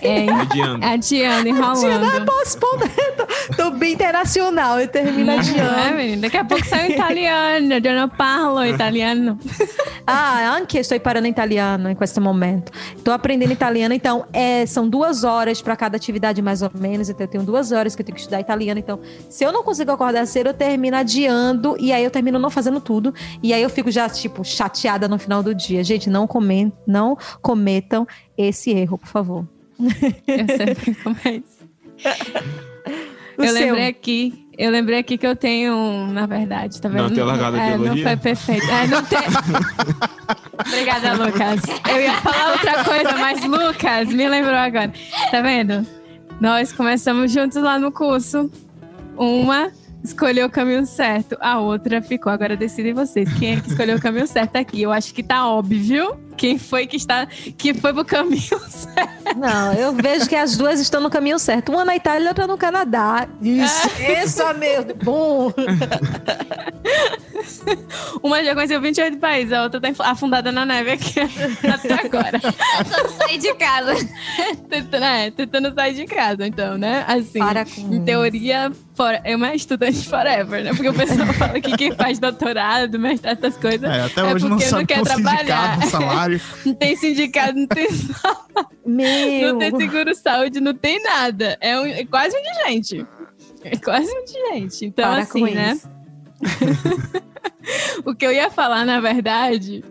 [0.00, 0.84] é, adiando.
[0.84, 1.86] Adiando, enrolando.
[1.86, 2.84] Adiando, é postpondo.
[3.16, 5.80] tô, tô bem internacional e termina é, adiando.
[5.80, 7.74] É, menina, daqui a pouco sai o italiano.
[7.74, 9.38] Eu não falo italiano.
[10.06, 12.72] ah, anche estou parando italiano em questo momento.
[12.96, 17.08] Estou aprendendo italiano, então é, são duas horas para cada atividade mais ou menos.
[17.08, 18.78] Então eu tenho duas horas que eu tenho que estudar italiano.
[18.78, 22.50] Então, se eu não consigo acordar cedo, eu termino adiando e aí eu termino não
[22.50, 23.14] fazendo tudo.
[23.42, 25.82] E aí eu fico já, tipo, chateada no final do dia.
[25.82, 28.03] Gente, não, coment, não cometam
[28.36, 29.46] esse erro, por favor.
[29.78, 31.68] Eu sempre começo.
[33.38, 33.52] eu seu.
[33.52, 37.08] lembrei aqui, eu lembrei aqui que eu tenho, na verdade, tá vendo?
[37.08, 38.66] Não ter largado é, Não foi perfeito.
[38.70, 39.18] É, não tem...
[40.66, 41.60] Obrigada, Lucas.
[41.90, 44.92] Eu ia falar outra coisa, mas Lucas me lembrou agora.
[45.30, 45.86] Tá vendo?
[46.40, 48.50] Nós começamos juntos lá no curso.
[49.16, 49.70] Uma
[50.04, 52.30] escolheu o caminho certo, a outra ficou.
[52.30, 53.32] Agora decidem vocês.
[53.38, 54.82] Quem é que escolheu o caminho certo aqui?
[54.82, 59.38] Eu acho que tá óbvio quem foi que está que foi pro caminho certo.
[59.38, 61.72] Não, eu vejo que as duas estão no caminho certo.
[61.72, 63.26] Uma na Itália e outra no Canadá.
[63.40, 64.24] Isso, é.
[64.24, 64.94] isso mesmo.
[65.02, 65.52] Bom.
[68.22, 71.20] Uma já conheceu 28 países, a outra tá afundada na neve aqui
[71.68, 72.40] até agora.
[72.40, 73.94] Tentando sair de casa.
[74.68, 77.04] Tentando, é, tentando sair de casa, então, né?
[77.06, 77.94] Assim, Para com...
[77.94, 80.70] em teoria, for, é uma estudante forever, né?
[80.70, 83.90] Porque o pessoal fala que quem faz doutorado, mestrado, essas coisas.
[83.90, 85.86] É, até é hoje não sabe não quer trabalhar.
[85.86, 86.23] salário.
[86.64, 87.86] Não tem sindicato, não tem
[88.84, 89.52] Meu.
[89.52, 91.56] Não tem seguro saúde, não tem nada.
[91.60, 93.06] É, um, é quase um de gente.
[93.62, 94.84] É quase um de gente.
[94.84, 95.80] Então, Para assim, né?
[98.04, 99.82] o que eu ia falar, na verdade,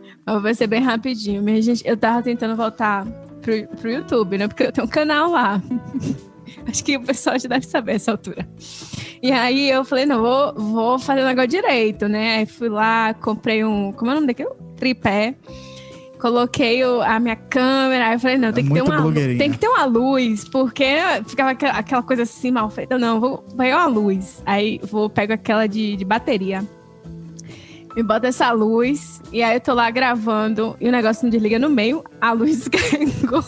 [0.42, 1.42] vai ser bem rapidinho.
[1.42, 3.06] Minha gente, eu tava tentando voltar
[3.42, 4.48] pro, pro YouTube, né?
[4.48, 5.62] Porque eu tenho um canal lá.
[6.68, 8.48] Acho que o pessoal já deve saber essa altura.
[9.22, 12.38] E aí eu falei, não, vou, vou fazer o negócio direito, né?
[12.38, 13.92] Aí fui lá, comprei um.
[13.92, 14.50] Como é o nome daquele?
[14.76, 15.36] Tripé.
[16.24, 19.52] Coloquei o, a minha câmera, aí eu falei, não, é tem, que ter uma, tem
[19.52, 20.86] que ter uma luz, porque
[21.28, 22.98] ficava aquela, aquela coisa assim mal feita.
[22.98, 24.41] Não, vou pegar uma luz.
[24.45, 26.66] Aí vou pego aquela de, de bateria
[27.94, 31.60] me bota essa luz, e aí eu tô lá gravando, e o negócio não desliga
[31.60, 33.44] no meio, a luz descarregou.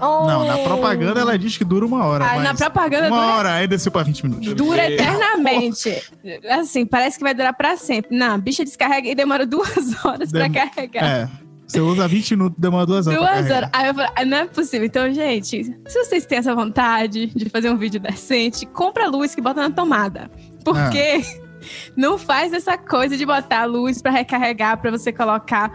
[0.00, 0.26] Oh.
[0.26, 2.26] Não, na propaganda ela diz que dura uma hora.
[2.28, 3.32] Ah, na propaganda Uma dura...
[3.34, 4.54] hora, aí desceu pra 20 minutos.
[4.54, 6.02] Dura eternamente.
[6.50, 8.14] assim, parece que vai durar pra sempre.
[8.14, 9.68] Não, a bicha descarrega e demora duas
[10.04, 10.50] horas Dem...
[10.50, 11.04] pra carregar.
[11.04, 11.43] É.
[11.66, 13.18] Você usa 20 minutos, demora duas horas.
[13.18, 13.70] Duas horas.
[13.72, 14.86] Aí eu falei, ah, não é possível.
[14.86, 19.34] Então, gente, se vocês têm essa vontade de fazer um vídeo decente, compra a luz
[19.34, 20.30] que bota na tomada.
[20.64, 21.44] Porque ah.
[21.96, 25.72] não faz essa coisa de botar a luz para recarregar, para você colocar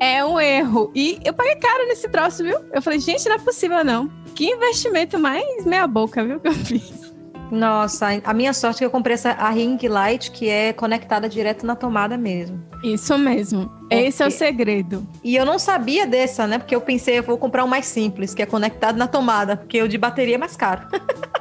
[0.00, 0.90] é um erro.
[0.94, 2.58] E eu paguei caro nesse troço, viu?
[2.72, 4.08] Eu falei, gente, não é possível não.
[4.34, 7.07] Que investimento mais meia boca, viu, que eu fiz.
[7.50, 11.28] Nossa, a minha sorte é que eu comprei essa a Ring Light, que é conectada
[11.28, 12.62] direto na tomada mesmo.
[12.82, 13.68] Isso mesmo.
[13.68, 13.94] Porque...
[13.94, 15.06] Esse é o segredo.
[15.24, 16.58] E eu não sabia dessa, né?
[16.58, 19.82] Porque eu pensei, eu vou comprar um mais simples, que é conectado na tomada, porque
[19.82, 20.86] o de bateria é mais caro.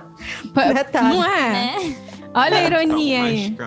[1.10, 1.76] Não é?
[1.76, 2.07] é?
[2.38, 3.58] Olha a ironia aí.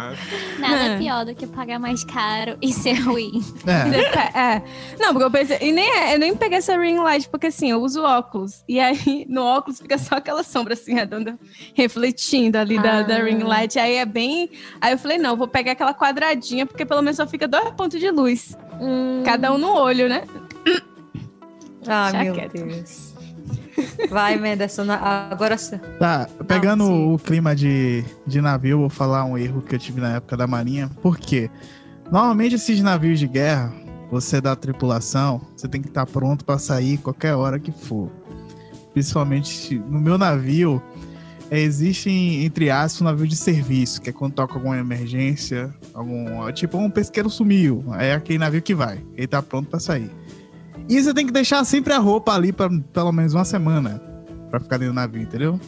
[0.58, 3.42] Nada pior do que pagar mais caro e ser ruim.
[3.66, 4.38] É.
[4.38, 4.62] é.
[4.98, 5.58] Não, porque eu pensei.
[5.60, 8.64] E nem, é, eu nem peguei essa ring light, porque assim, eu uso óculos.
[8.68, 11.38] E aí, no óculos fica só aquela sombra assim, redonda,
[11.74, 12.82] refletindo ali ah.
[12.82, 13.24] da, da ah.
[13.24, 13.78] ring light.
[13.78, 14.50] Aí é bem.
[14.80, 17.98] Aí eu falei, não, vou pegar aquela quadradinha, porque pelo menos só fica dois pontos
[17.98, 18.56] de luz.
[18.80, 19.22] Hum.
[19.24, 20.22] Cada um no olho, né?
[21.86, 23.09] Ah, meu Deus.
[24.10, 25.56] Vai, Menderson, agora
[25.98, 30.16] Tá, pegando o clima de, de navio, vou falar um erro que eu tive na
[30.16, 30.90] época da Marinha.
[31.02, 31.50] Por quê?
[32.10, 33.72] Normalmente esses navios de guerra,
[34.10, 38.10] você é da tripulação, você tem que estar pronto para sair qualquer hora que for.
[38.92, 40.82] Principalmente no meu navio,
[41.50, 46.50] é, existe, entre aspas, um navio de serviço, que é quando toca alguma emergência, algum.
[46.52, 47.84] Tipo, um pesqueiro sumiu.
[47.98, 49.04] É aquele navio que vai.
[49.16, 50.10] Ele tá pronto para sair.
[50.90, 54.02] E você tem que deixar sempre a roupa ali para pelo menos uma semana.
[54.50, 55.60] para ficar dentro do navio, entendeu?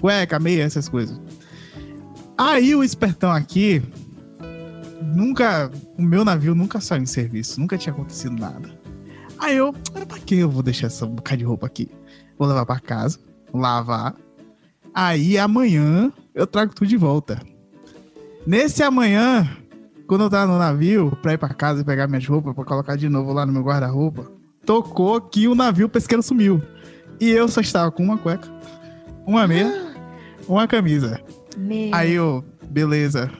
[0.00, 1.20] Cueca, meia, essas coisas.
[2.38, 3.82] Aí o espertão aqui.
[5.02, 5.70] Nunca.
[5.98, 7.60] O meu navio nunca saiu em serviço.
[7.60, 8.70] Nunca tinha acontecido nada.
[9.38, 9.74] Aí eu.
[10.08, 11.90] Pra que eu vou deixar essa bocada de roupa aqui?
[12.38, 13.18] Vou levar para casa,
[13.52, 14.14] lavar.
[14.94, 17.38] Aí amanhã eu trago tudo de volta.
[18.46, 19.46] Nesse amanhã,
[20.06, 22.96] quando eu tava no navio, pra ir pra casa e pegar minhas roupas, pra colocar
[22.96, 26.62] de novo lá no meu guarda-roupa, tocou que o navio pesqueiro sumiu.
[27.20, 28.48] E eu só estava com uma cueca,
[29.26, 29.94] uma meia,
[30.48, 31.20] uma camisa.
[31.56, 31.94] Meu.
[31.94, 33.30] Aí eu, beleza,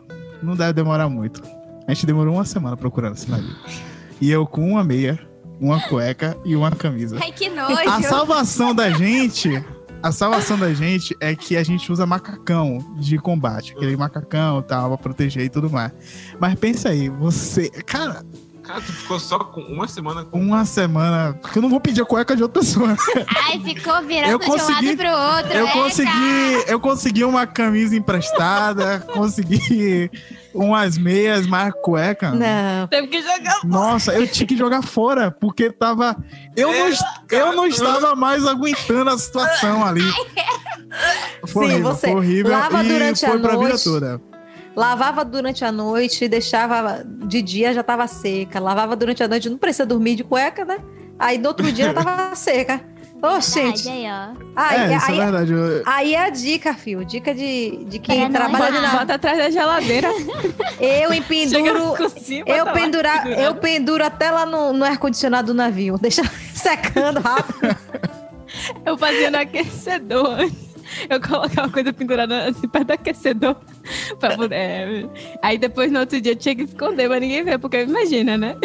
[0.43, 1.43] não deve demorar muito.
[1.87, 3.57] A gente demorou uma semana procurando esse navio.
[4.21, 5.19] E eu com uma meia,
[5.61, 7.19] uma cueca e uma camisa.
[7.21, 7.77] Ai, que nojo!
[7.89, 9.65] A salvação da gente
[10.03, 14.89] a salvação da gente é que a gente usa macacão de combate, aquele macacão tal,
[14.89, 15.93] pra proteger e tudo mais.
[16.39, 17.69] Mas pensa aí, você.
[17.69, 18.25] Cara,
[18.71, 20.39] Cara, tu ficou só com uma semana com...
[20.39, 21.37] Uma semana.
[21.43, 22.97] Porque eu não vou pedir a cueca de outra pessoa.
[23.49, 25.59] Ai, ficou virando eu consegui, de um lado pro outro.
[25.59, 26.11] Eu é, consegui.
[26.11, 26.71] Cara.
[26.71, 30.09] Eu consegui uma camisa emprestada, consegui
[30.55, 32.31] umas meias, mais cueca.
[32.31, 32.87] Não.
[32.87, 33.67] Teve que jogar fora.
[33.67, 36.17] Nossa, eu tinha que jogar fora, porque tava.
[36.57, 36.97] Eu, é, não,
[37.33, 40.05] eu não estava mais aguentando a situação ali.
[41.49, 42.53] Foi Sim, horrível, você foi horrível.
[42.53, 43.67] Lava durante foi a pra noite.
[43.67, 44.30] vida toda.
[44.77, 48.61] Lavava durante a noite, deixava de dia já tava seca.
[48.61, 50.79] Lavava durante a noite, não precisa dormir de cueca, né?
[51.19, 52.81] Aí no outro dia já tava seca.
[53.23, 53.87] Ô, oh, gente.
[53.87, 54.35] Aí, ó.
[54.57, 55.53] Aí, é, isso aí, é verdade.
[55.85, 57.05] Aí é a dica, fio.
[57.05, 58.97] Dica de, de quem é, trabalha na...
[58.97, 60.09] Bota atrás da geladeira.
[60.81, 61.95] Eu empenduro...
[62.47, 65.99] eu, pendura, eu penduro até lá no, no ar-condicionado do navio.
[65.99, 66.23] Deixa
[66.55, 67.77] secando rápido.
[68.87, 70.70] eu fazia no aquecedor antes.
[71.09, 73.57] Eu colocava coisa pendurada assim perto do aquecedor.
[74.19, 74.55] pra poder...
[74.55, 75.11] É.
[75.43, 78.57] Aí depois no outro dia tinha que esconder pra ninguém ver, porque imagina, né?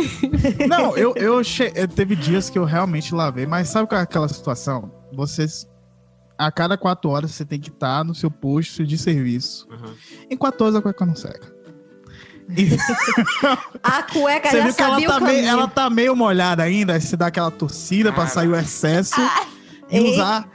[0.68, 1.72] Não, eu, eu che...
[1.88, 4.92] teve dias que eu realmente lavei, mas sabe qual é aquela situação?
[5.14, 5.68] Vocês
[6.38, 9.68] a cada quatro horas você tem que estar no seu posto de serviço.
[9.70, 9.96] Uhum.
[10.30, 11.56] Em quatro horas a cueca não seca.
[13.82, 17.02] a cueca você já viu que ela tá, meio, ela tá meio molhada ainda, aí
[17.02, 19.48] você dá aquela torcida para sair o excesso ah,
[19.90, 20.48] e usar.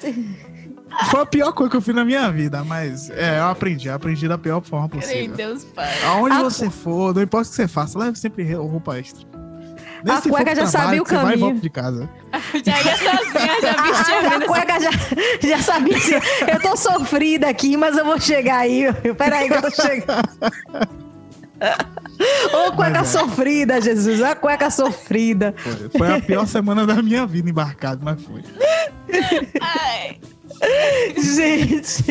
[1.11, 3.95] Foi a pior coisa que eu fiz na minha vida, mas é, eu aprendi, eu
[3.95, 5.37] aprendi da pior forma possível.
[5.37, 6.03] Deus, pai.
[6.05, 9.27] Aonde a você for, não importa o que você faça, leve sempre roupa extra.
[10.05, 11.27] Nem a cueca já sabia o caminho.
[11.27, 12.09] Vai e volta de casa.
[12.65, 14.91] já ia sozinha, já vestia a, a, a cueca já,
[15.49, 15.97] já sabia
[16.49, 18.87] eu tô sofrida aqui, mas eu vou chegar aí.
[19.17, 20.29] Peraí que eu tô chegando.
[22.53, 23.05] Ô, cueca é.
[23.05, 24.23] sofrida, Jesus.
[24.23, 25.55] A cueca sofrida.
[25.57, 28.43] Foi, foi a pior semana da minha vida embarcado, mas foi.
[29.61, 30.19] Ai.
[31.17, 32.05] Gente.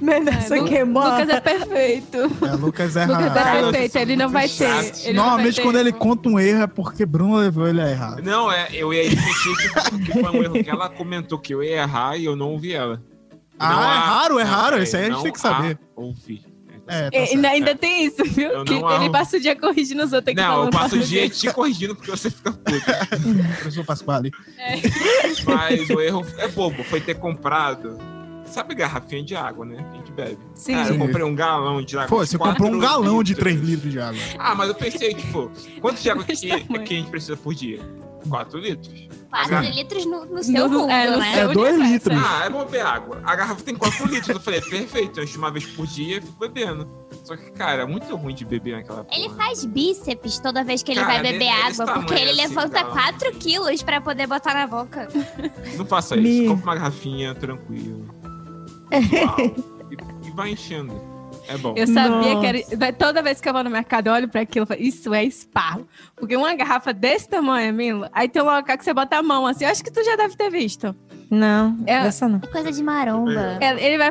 [0.00, 1.04] Menessa é, queimou.
[1.04, 2.16] Lucas é perfeito.
[2.16, 4.92] É, Lucas é Lucas é perfeito, ele não vai ter.
[5.04, 8.22] Ele Normalmente, quando ele conta um erro, é porque Bruno levou ele a errar.
[8.22, 9.56] Não, é, eu ia repetir
[10.04, 12.72] que foi um erro que ela comentou que eu ia errar e eu não ouvi
[12.72, 13.02] ela.
[13.58, 14.82] Ah, não, é raro, é raro.
[14.82, 15.78] Isso aí a gente tem que saber.
[15.94, 16.44] Ouvi.
[16.88, 18.50] É, tá ainda, ainda tem isso, viu?
[18.50, 19.12] Eu que ele arrumo.
[19.12, 20.34] passa o dia corrigindo os outros.
[20.34, 22.70] Não, eu passo o dia te corrigindo porque você fica puto.
[23.60, 24.30] Professor Pasquale.
[24.58, 24.76] É.
[25.44, 27.98] Mas o erro é bobo, foi ter comprado.
[28.44, 29.76] Sabe garrafinha de água, né?
[29.76, 30.38] Que a gente bebe.
[30.54, 30.74] Sim.
[30.74, 32.08] Cara, eu comprei um galão de água.
[32.08, 33.24] Pô, você comprou um galão litros.
[33.24, 34.20] de 3 litros de água.
[34.38, 35.50] Ah, mas eu pensei, tipo,
[35.80, 37.80] quanto de água que, que a gente precisa por dia?
[38.28, 39.08] 4 litros.
[39.30, 41.38] 4 litros no, no seu no, mundo, é, no né?
[41.40, 42.18] É 2 litros.
[42.18, 43.20] Ah, é bom beber água.
[43.24, 44.28] A garrafa tem 4 litros.
[44.28, 45.20] Eu falei, perfeito.
[45.20, 46.88] Eu encho uma vez por dia e fico bebendo.
[47.24, 49.18] Só que, cara, é muito ruim de beber naquela porra.
[49.18, 52.84] Ele faz bíceps toda vez que ele cara, vai beber água, porque ele assim, levanta
[52.84, 55.08] 4 quilos pra poder botar na boca.
[55.76, 56.22] Não faça isso.
[56.22, 56.48] Me...
[56.48, 58.06] Compre uma garrafinha tranquilo.
[58.92, 61.15] e, e vai enchendo.
[61.48, 61.74] É bom.
[61.76, 62.40] Eu sabia Nossa.
[62.40, 62.92] que era.
[62.92, 65.24] Toda vez que eu vou no mercado, eu olho pra aquilo e falo, isso é
[65.24, 65.86] esparro.
[66.14, 69.46] Porque uma garrafa desse tamanho, Mila, aí tem um local que você bota a mão
[69.46, 69.64] assim.
[69.64, 70.94] Eu acho que tu já deve ter visto.
[71.30, 72.40] Não, é, essa não.
[72.42, 73.58] É coisa de maromba.
[73.60, 74.08] É, ele vai.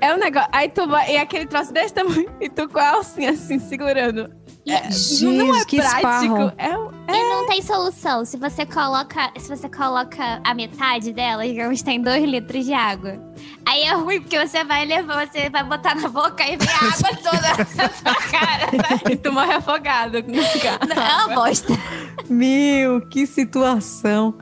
[0.00, 0.48] É, é um negócio.
[0.52, 1.14] Aí tu vai.
[1.14, 2.30] E aquele troço desse tamanho.
[2.40, 4.30] E tu com a alcinha assim, segurando.
[4.64, 6.52] E, é, Giz, não é que prático.
[6.56, 7.16] É, é...
[7.16, 8.24] E não tem solução.
[8.24, 13.18] Se você coloca, se você coloca a metade dela, digamos, tem dois litros de água.
[13.66, 16.94] Aí é ruim, porque você vai levar, você vai botar na boca e vem a
[16.94, 18.66] água toda na sua cara.
[18.72, 19.12] Né?
[19.12, 20.18] E tu morre afogado.
[20.22, 21.72] Não, é uma bosta.
[22.30, 24.34] Meu, que situação.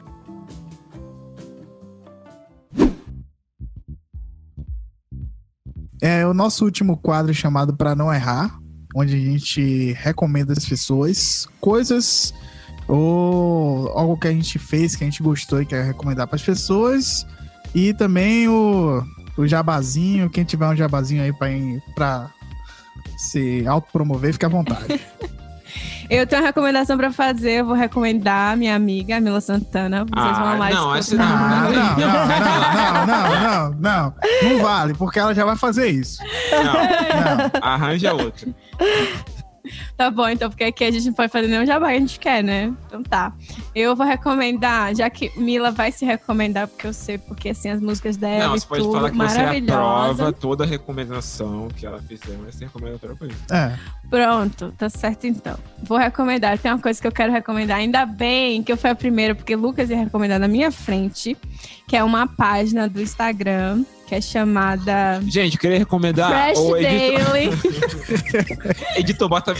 [6.03, 8.60] É o nosso último quadro chamado Para Não Errar,
[8.95, 12.35] onde a gente recomenda as pessoas coisas
[12.89, 16.43] ou algo que a gente fez, que a gente gostou e quer recomendar para as
[16.43, 17.27] pessoas.
[17.73, 19.05] E também o,
[19.37, 21.33] o jabazinho, quem tiver um jabazinho aí
[21.95, 22.31] para
[23.17, 25.01] se autopromover, fique à vontade.
[26.11, 27.61] Eu tenho uma recomendação pra fazer.
[27.61, 30.05] Eu vou recomendar a minha amiga, Mila Santana.
[30.05, 34.59] Vocês ah, vão amar não, essa não, não, não, não, não, não, não, não.
[34.59, 36.21] vale, porque ela já vai fazer isso.
[36.51, 37.51] Não, não.
[37.63, 38.49] arranja outra.
[39.97, 42.19] Tá bom, então, porque aqui a gente não pode fazer nenhum jabá que a gente
[42.19, 42.73] quer, né?
[42.87, 43.33] Então tá.
[43.75, 47.81] Eu vou recomendar, já que Mila vai se recomendar, porque eu sei, porque assim, as
[47.81, 48.49] músicas dela.
[48.49, 52.55] Não, você pode tudo, falar que você aprova toda a recomendação que ela fizer, mas
[52.55, 53.35] você recomenda outra coisa.
[53.51, 53.77] É.
[54.09, 55.57] Pronto, tá certo então.
[55.83, 56.59] Vou recomendar.
[56.59, 57.79] Tem uma coisa que eu quero recomendar.
[57.79, 61.37] Ainda bem que eu fui a primeira, porque Lucas ia recomendar na minha frente,
[61.87, 65.23] que é uma página do Instagram que é chamada.
[65.23, 66.33] Gente, eu queria recomendar.
[66.33, 67.33] Fresh o editor...
[67.33, 67.51] Daily.
[68.99, 69.55] editor, bota,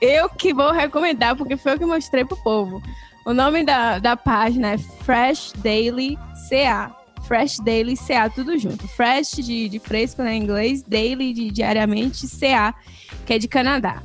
[0.00, 2.80] Eu que vou recomendar, porque foi eu que mostrei pro povo.
[3.26, 6.16] O nome da, da página é Fresh Daily
[6.48, 6.94] CA.
[7.26, 8.86] Fresh Daily CA, tudo junto.
[8.86, 12.72] Fresh de, de fresco né, em inglês, Daily de diariamente, CA,
[13.26, 14.00] que é de Canadá.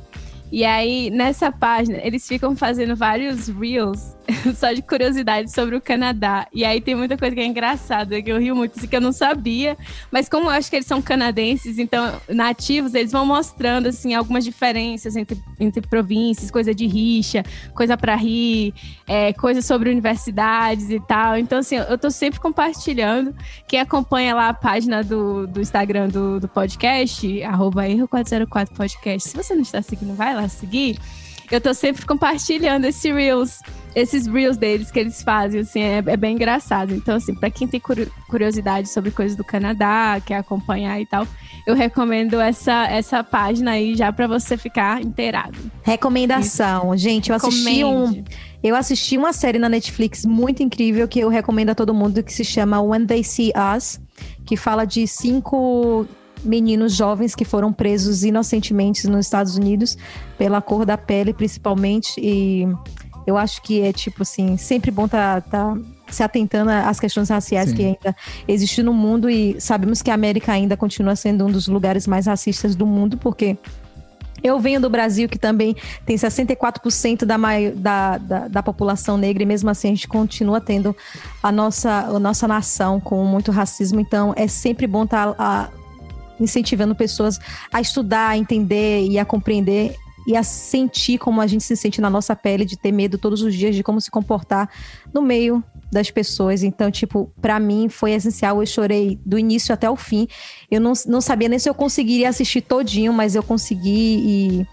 [0.50, 4.16] E aí, nessa página, eles ficam fazendo vários reels
[4.56, 6.46] só de curiosidade sobre o Canadá.
[6.52, 9.12] E aí tem muita coisa que é engraçada, que eu rio muito, que eu não
[9.12, 9.76] sabia.
[10.10, 14.44] Mas como eu acho que eles são canadenses, então, nativos, eles vão mostrando, assim, algumas
[14.44, 17.44] diferenças entre, entre províncias, coisa de rixa,
[17.74, 18.74] coisa para rir,
[19.06, 21.36] é, coisa sobre universidades e tal.
[21.36, 23.34] Então, assim, eu tô sempre compartilhando.
[23.66, 29.54] Quem acompanha lá a página do, do Instagram do, do podcast, arroba erro404podcast, se você
[29.54, 30.98] não está seguindo, vai lá seguir,
[31.50, 33.60] eu tô sempre compartilhando esses reels,
[33.94, 36.94] esses reels deles que eles fazem, assim, é, é bem engraçado.
[36.94, 37.80] Então, assim, para quem tem
[38.28, 41.26] curiosidade sobre coisas do Canadá, quer acompanhar e tal,
[41.66, 45.58] eu recomendo essa, essa página aí já para você ficar inteirado.
[45.82, 46.94] Recomendação.
[46.94, 47.02] Isso.
[47.04, 48.24] Gente, eu assisti um
[48.62, 52.32] eu assisti uma série na Netflix muito incrível que eu recomendo a todo mundo que
[52.32, 53.98] se chama When They See Us,
[54.44, 56.06] que fala de cinco
[56.44, 59.96] meninos jovens que foram presos inocentemente nos Estados Unidos
[60.38, 62.20] pela cor da pele, principalmente.
[62.20, 62.66] E
[63.26, 67.28] eu acho que é tipo assim, sempre bom estar tá, tá se atentando às questões
[67.28, 67.76] raciais Sim.
[67.76, 68.16] que ainda
[68.48, 72.26] existem no mundo e sabemos que a América ainda continua sendo um dos lugares mais
[72.26, 73.56] racistas do mundo, porque
[74.42, 77.36] eu venho do Brasil, que também tem 64% da,
[77.74, 80.96] da, da, da, população negra, e mesmo assim a gente continua tendo
[81.42, 84.00] a nossa, a nossa nação com muito racismo.
[84.00, 85.70] Então é sempre bom estar tá,
[86.40, 87.38] incentivando pessoas
[87.72, 89.94] a estudar, a entender e a compreender
[90.26, 93.42] e a sentir como a gente se sente na nossa pele, de ter medo todos
[93.42, 94.68] os dias de como se comportar
[95.12, 96.62] no meio das pessoas.
[96.62, 98.60] Então, tipo, para mim foi essencial.
[98.60, 100.28] Eu chorei do início até o fim.
[100.70, 104.66] Eu não, não sabia nem se eu conseguiria assistir todinho, mas eu consegui e,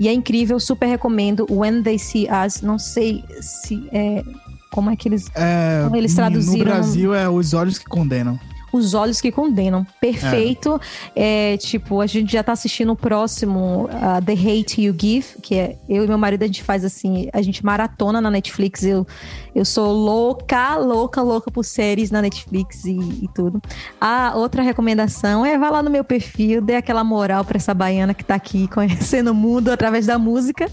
[0.00, 0.58] e é incrível.
[0.58, 1.46] Super recomendo.
[1.50, 2.62] When They See Us.
[2.62, 4.24] Não sei se é,
[4.70, 6.58] como é que eles, é, como eles traduziram.
[6.58, 8.38] No Brasil é Os Olhos que Condenam.
[8.72, 9.86] Os Olhos que Condenam.
[10.00, 10.80] Perfeito.
[11.14, 11.52] É.
[11.54, 15.54] é tipo, a gente já tá assistindo o próximo, uh, The Hate You Give, que
[15.54, 18.82] é eu e meu marido, a gente faz assim, a gente maratona na Netflix.
[18.82, 19.06] Eu,
[19.54, 23.60] eu sou louca, louca, louca por séries na Netflix e, e tudo.
[24.00, 28.14] A outra recomendação é vá lá no meu perfil, dê aquela moral pra essa baiana
[28.14, 30.70] que tá aqui conhecendo o mundo através da música.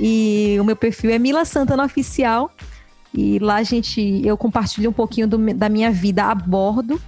[0.00, 2.50] E o meu perfil é Mila Santana Oficial.
[3.14, 7.00] E lá a gente, eu compartilho um pouquinho do, da minha vida a bordo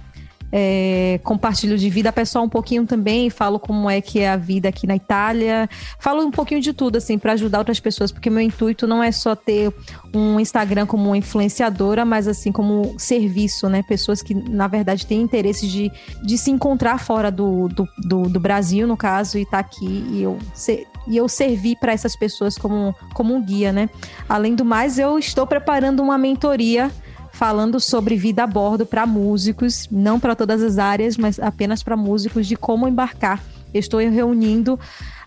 [0.57, 4.69] é, compartilho de vida pessoal um pouquinho também, falo como é que é a vida
[4.69, 5.69] aqui na Itália,
[5.99, 9.11] falo um pouquinho de tudo, assim, para ajudar outras pessoas, porque meu intuito não é
[9.11, 9.73] só ter
[10.13, 13.83] um Instagram como influenciadora, mas assim, como serviço, né?
[13.83, 15.91] Pessoas que, na verdade, têm interesse de,
[16.23, 20.23] de se encontrar fora do, do, do, do Brasil, no caso, e tá aqui e
[20.23, 23.89] eu ser, e eu servir para essas pessoas como, como um guia, né?
[24.29, 26.89] Além do mais, eu estou preparando uma mentoria
[27.35, 31.97] falando sobre vida a bordo para músicos, não para todas as áreas, mas apenas para
[31.97, 33.43] músicos, de como embarcar.
[33.73, 34.79] Eu estou reunindo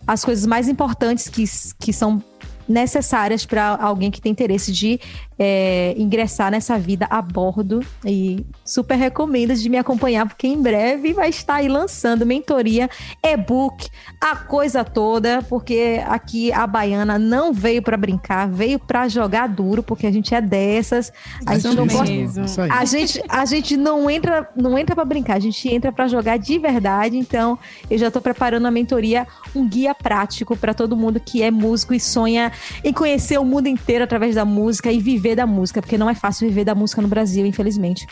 [0.06, 1.44] as coisas mais importantes que,
[1.78, 2.22] que são
[2.66, 4.98] necessárias para alguém que tem interesse de
[5.38, 7.80] é, ingressar nessa vida a bordo.
[8.04, 12.90] E super recomendo de me acompanhar, porque em breve vai estar aí lançando mentoria,
[13.22, 13.88] e-book,
[14.20, 19.82] a coisa toda, porque aqui a baiana não veio para brincar, veio para jogar duro,
[19.82, 21.12] porque a gente é dessas.
[21.46, 22.66] A gente não gosta.
[22.70, 26.38] A gente, a gente não entra, não entra para brincar, a gente entra para jogar
[26.38, 27.16] de verdade.
[27.16, 27.58] Então,
[27.90, 31.94] eu já estou preparando a mentoria, um guia prático para todo mundo que é músico
[31.94, 32.52] e sonha
[32.82, 36.14] em conhecer o mundo inteiro através da música e viver da música, porque não é
[36.14, 38.06] fácil viver da música no Brasil, infelizmente.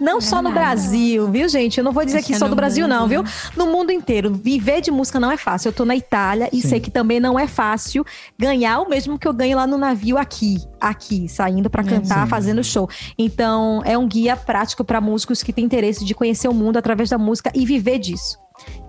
[0.00, 1.78] Não é só no Brasil, viu, gente?
[1.78, 3.24] Eu não vou dizer que só do Brasil, não, viu?
[3.56, 4.32] No mundo inteiro.
[4.32, 5.68] Viver de música não é fácil.
[5.68, 6.68] Eu tô na Itália e Sim.
[6.68, 8.04] sei que também não é fácil
[8.38, 10.58] ganhar o mesmo que eu ganho lá no navio aqui.
[10.80, 12.30] Aqui, saindo para cantar, Sim.
[12.30, 12.88] fazendo show.
[13.18, 17.10] Então, é um guia prático para músicos que têm interesse de conhecer o mundo através
[17.10, 18.38] da música e viver disso.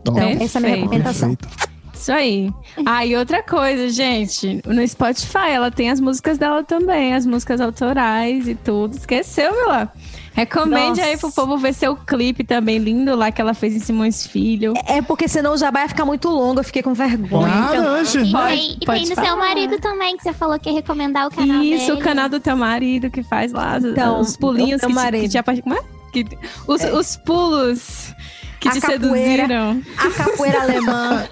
[0.02, 0.44] Então, Perfeito.
[0.44, 1.36] essa é a minha recomendação.
[1.36, 1.79] Perfeito.
[2.00, 2.50] Isso aí.
[2.86, 4.62] Ah, e outra coisa, gente.
[4.66, 8.96] No Spotify, ela tem as músicas dela também, as músicas autorais e tudo.
[8.96, 9.92] Esqueceu, Mila?
[10.32, 11.04] Recomende Nossa.
[11.04, 14.74] aí pro povo ver seu clipe também lindo lá que ela fez em Simões Filho.
[14.88, 17.52] É, porque senão o jabá ia ficar muito longo, eu fiquei com vergonha.
[17.54, 20.70] Ah, então, e, pode, e pode tem do seu marido também, que você falou que
[20.70, 22.00] ia recomendar o canal Isso, dele.
[22.00, 25.62] o canal do teu marido que faz lá então, os pulinhos que, te, que te,
[25.62, 25.82] Como é?
[26.14, 26.26] Que,
[26.66, 26.94] os, é.
[26.94, 28.16] os pulos
[28.60, 29.84] que a te capoeira, seduziram.
[29.98, 31.30] A capoeira alemã.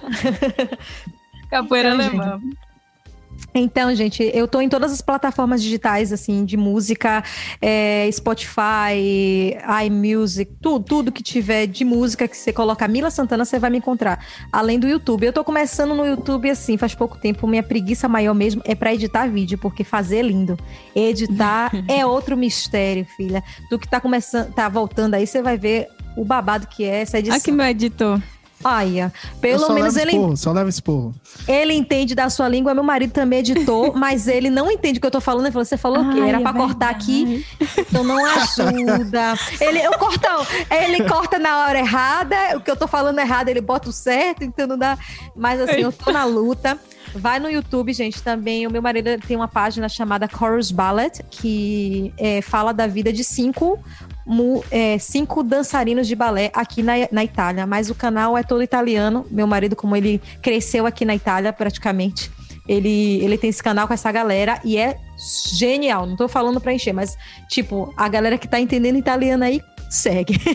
[1.49, 2.39] capoeira então, alemã.
[2.39, 2.67] Gente.
[3.53, 7.23] Então, gente, eu tô em todas as plataformas digitais, assim, de música,
[7.61, 13.57] é, Spotify, iMusic, tudo, tudo que tiver de música que você coloca Mila Santana, você
[13.57, 14.23] vai me encontrar.
[14.51, 15.25] Além do YouTube.
[15.25, 17.47] Eu tô começando no YouTube, assim, faz pouco tempo.
[17.47, 20.57] Minha preguiça maior mesmo é para editar vídeo, porque fazer é lindo.
[20.95, 23.43] Editar é outro mistério, filha.
[23.69, 25.87] Do que tá começando, tá voltando aí, você vai ver
[26.17, 27.37] o babado que é essa edição.
[27.37, 28.19] Aqui meu editor.
[28.63, 30.11] Olha, pelo menos ele.
[30.11, 31.15] Esporro, só leva esporro.
[31.47, 35.01] Ele entende da sua língua, meu marido também é editou, mas ele não entende o
[35.01, 35.45] que eu tô falando.
[35.45, 36.19] Ele falou: você falou o quê?
[36.21, 37.45] Era é pra cortar aqui,
[37.77, 39.35] então não ajuda.
[39.61, 40.27] ele, eu corto,
[40.71, 44.43] ele corta na hora errada, o que eu tô falando errado, ele bota o certo,
[44.43, 44.97] então não dá.
[45.35, 46.77] Mas assim, eu tô na luta.
[47.15, 48.67] Vai no YouTube, gente, também.
[48.67, 53.23] O meu marido tem uma página chamada Chorus Ballet, que é, fala da vida de
[53.23, 53.79] cinco
[54.69, 59.25] é, cinco dançarinos de balé aqui na, na Itália, mas o canal é todo italiano.
[59.31, 62.29] Meu marido, como ele cresceu aqui na Itália praticamente,
[62.67, 64.97] ele, ele tem esse canal com essa galera e é
[65.53, 66.05] genial.
[66.05, 67.17] Não tô falando pra encher, mas,
[67.47, 70.37] tipo, a galera que tá entendendo italiano aí, segue.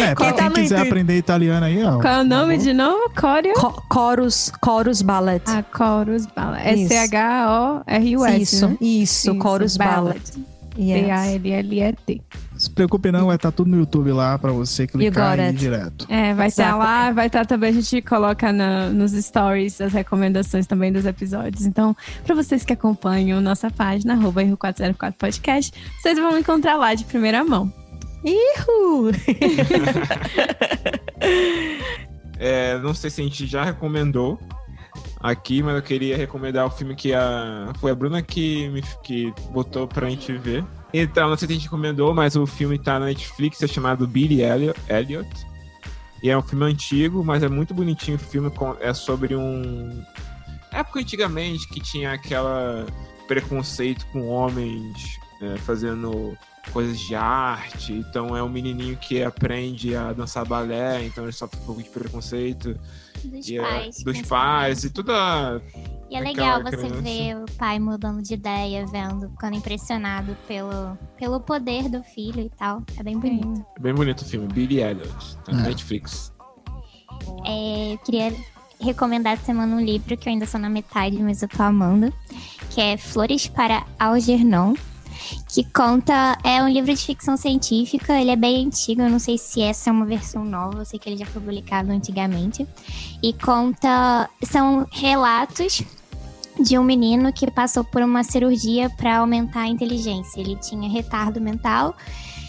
[0.00, 2.00] É, pra quem, tá quem quiser aprender italiano aí, ó.
[2.00, 3.10] Qual é o nome tá de novo?
[3.18, 3.52] Cório?
[3.54, 5.42] Co Chorus, Chorus Ballet.
[5.46, 6.84] Ah, Chorus Ballet.
[6.84, 8.76] S-H-O-R-U-S, Isso, né?
[8.80, 10.20] isso, isso, Chorus Ballet.
[10.20, 10.46] Ballet.
[10.76, 12.22] B-A-L-L-E-T.
[12.58, 15.52] Se preocupe não, vai estar tá tudo no YouTube lá para você clicar e ir
[15.52, 16.06] direto.
[16.08, 19.80] É, vai estar tá lá, vai estar tá também, a gente coloca na, nos stories
[19.80, 21.64] as recomendações também dos episódios.
[21.64, 25.72] Então, para vocês que acompanham nossa página, arroba 404 podcast,
[26.02, 27.72] vocês vão encontrar lá de primeira mão.
[28.24, 29.12] Ihu!
[32.40, 34.36] é, não sei se a gente já recomendou,
[35.20, 39.32] aqui, mas eu queria recomendar o filme que a, foi a Bruna que, me, que
[39.52, 40.64] botou pra gente ver.
[40.92, 44.06] Então, não sei se a gente recomendou, mas o filme tá na Netflix, é chamado
[44.06, 45.28] Billy Elliot.
[46.22, 48.50] E é um filme antigo, mas é muito bonitinho o filme.
[48.80, 50.04] É sobre um.
[50.72, 52.86] Época antigamente que tinha aquela
[53.26, 56.36] preconceito com homens é, fazendo
[56.72, 57.92] coisas de arte.
[57.92, 61.88] Então é um menininho que aprende a dançar balé, então ele sofre um pouco de
[61.88, 62.78] preconceito.
[63.24, 64.02] Dos e, pais.
[64.02, 65.62] dos pais e toda.
[66.10, 67.02] E é legal você criança.
[67.02, 72.50] ver o pai mudando de ideia, vendo, ficando impressionado pelo, pelo poder do filho e
[72.50, 72.82] tal.
[72.96, 73.66] É bem bonito.
[73.76, 75.68] É bem bonito o filme, Billy Elliot, tá na é.
[75.68, 76.32] Netflix.
[77.44, 78.34] É, eu queria
[78.80, 82.12] recomendar essa semana um livro que eu ainda sou na metade, mas eu tô amando,
[82.70, 84.74] que é Flores para Algernon,
[85.48, 86.38] que conta.
[86.44, 89.90] É um livro de ficção científica, ele é bem antigo, eu não sei se essa
[89.90, 92.66] é uma versão nova, eu sei que ele já foi publicado antigamente.
[93.22, 94.28] E conta.
[94.42, 95.82] São relatos
[96.60, 100.40] de um menino que passou por uma cirurgia para aumentar a inteligência.
[100.40, 101.94] Ele tinha retardo mental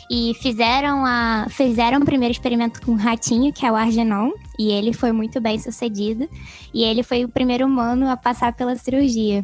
[0.10, 4.72] e fizeram a fizeram o primeiro experimento com um ratinho, que é o Argenon, e
[4.72, 6.28] ele foi muito bem sucedido.
[6.74, 9.44] E ele foi o primeiro humano a passar pela cirurgia.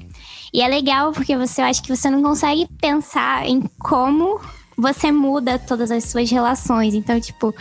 [0.54, 4.40] E é legal porque você acha que você não consegue pensar em como
[4.78, 6.94] você muda todas as suas relações.
[6.94, 7.54] Então, tipo,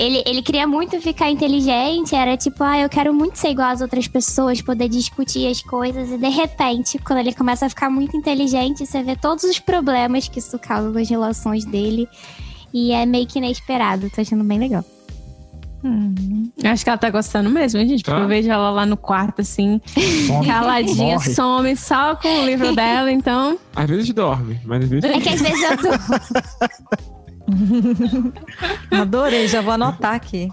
[0.00, 3.82] ele, ele queria muito ficar inteligente, era tipo, ah, eu quero muito ser igual às
[3.82, 8.16] outras pessoas, poder discutir as coisas, e de repente, quando ele começa a ficar muito
[8.16, 12.08] inteligente, você vê todos os problemas que isso causa nas relações dele.
[12.72, 14.84] E é meio que inesperado, tô achando bem legal.
[15.84, 18.02] Hum, acho que ela tá gostando mesmo, gente.
[18.02, 18.22] Porque tá?
[18.22, 19.80] eu vejo ela lá no quarto, assim,
[20.26, 20.46] some.
[20.46, 21.34] caladinha, Morre.
[21.34, 23.58] some só com o livro dela, então.
[23.74, 25.10] Às vezes dorme, mas às vezes.
[25.10, 25.76] É que às vezes eu
[26.96, 27.19] tô.
[28.90, 30.48] Adorei, já vou anotar aqui.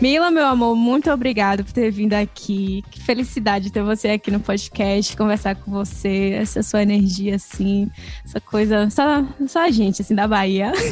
[0.00, 2.84] Mila, meu amor, muito obrigada por ter vindo aqui.
[2.90, 7.90] Que felicidade ter você aqui no podcast, conversar com você, essa sua energia, assim,
[8.24, 8.90] essa coisa.
[8.90, 10.72] Só, só a gente, assim, da Bahia.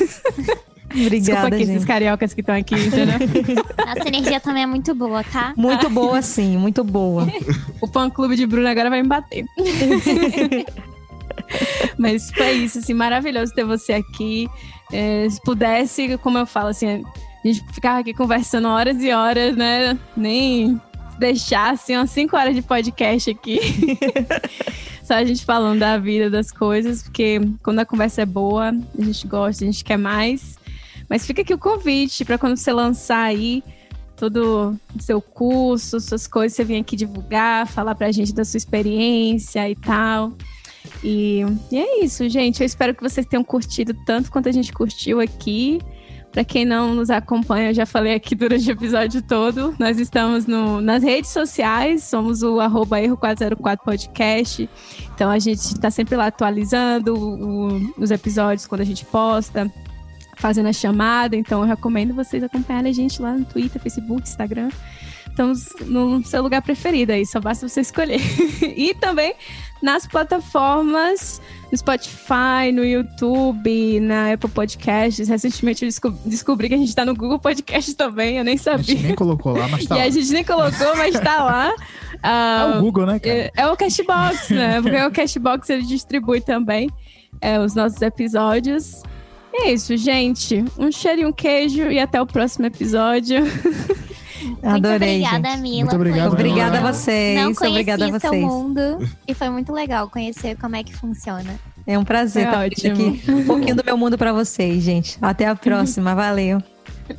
[0.90, 1.70] Obrigada, Desculpa aqui, gente.
[1.70, 3.18] esses cariocas que estão aqui, entendeu?
[3.84, 5.52] Nossa energia também é muito boa, tá?
[5.56, 7.26] Muito boa, sim, muito boa.
[7.80, 9.44] o fã clube de Bruno agora vai me bater.
[11.98, 14.48] Mas foi isso, assim, maravilhoso ter você aqui.
[14.92, 17.04] É, se pudesse, como eu falo, assim,
[17.44, 19.98] a gente ficava aqui conversando horas e horas, né?
[20.16, 20.80] Nem
[21.18, 23.60] deixasse umas 5 horas de podcast aqui.
[25.04, 29.02] Só a gente falando da vida, das coisas, porque quando a conversa é boa, a
[29.02, 30.58] gente gosta, a gente quer mais.
[31.08, 33.62] Mas fica aqui o convite para quando você lançar aí
[34.16, 38.56] todo o seu curso, suas coisas, você vem aqui divulgar, falar pra gente da sua
[38.56, 40.32] experiência e tal.
[41.02, 42.60] E, e é isso, gente.
[42.60, 45.80] Eu espero que vocês tenham curtido tanto quanto a gente curtiu aqui.
[46.32, 49.74] Para quem não nos acompanha, eu já falei aqui durante o episódio todo.
[49.78, 54.68] Nós estamos no, nas redes sociais, somos o arroba erro404 podcast.
[55.14, 59.70] Então a gente está sempre lá atualizando o, os episódios quando a gente posta,
[60.36, 61.36] fazendo a chamada.
[61.36, 64.70] Então eu recomendo vocês acompanharem a gente lá no Twitter, Facebook, Instagram
[65.34, 68.20] estamos no seu lugar preferido aí, só basta você escolher.
[68.62, 69.34] e também
[69.82, 75.28] nas plataformas, no Spotify, no YouTube, na Apple Podcasts.
[75.28, 78.80] Recentemente eu descobri que a gente está no Google Podcast também, eu nem sabia.
[78.80, 80.04] A gente nem colocou lá, mas tá E lá.
[80.04, 81.74] a gente nem colocou, mas está lá.
[82.14, 83.20] Uh, é o Google, né?
[83.24, 84.80] É, é o Cashbox, né?
[84.80, 86.88] Porque o Cashbox ele distribui também
[87.40, 89.02] é, os nossos episódios.
[89.52, 90.64] É isso, gente.
[90.78, 93.44] Um cheiro e um queijo e até o próximo episódio.
[94.62, 95.20] Adorei.
[95.20, 95.60] Muito obrigada, gente.
[95.60, 95.80] Mila.
[95.80, 97.40] Muito obrigado, obrigada a vocês.
[97.40, 98.20] Não obrigada a vocês.
[98.20, 101.58] seu mundo e foi muito legal conhecer como é que funciona.
[101.86, 105.18] É um prazer estar aqui um pouquinho do meu mundo para vocês, gente.
[105.20, 106.14] Até a próxima.
[106.14, 106.62] Valeu.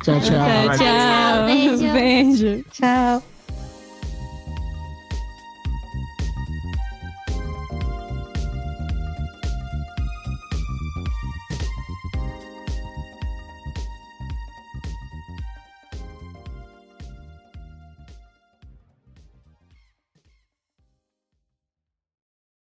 [0.02, 0.20] Tchau, tchau.
[0.20, 1.46] Tchau, tchau.
[1.46, 1.92] Beijo.
[1.92, 2.64] Beijo.
[2.72, 3.35] Tchau.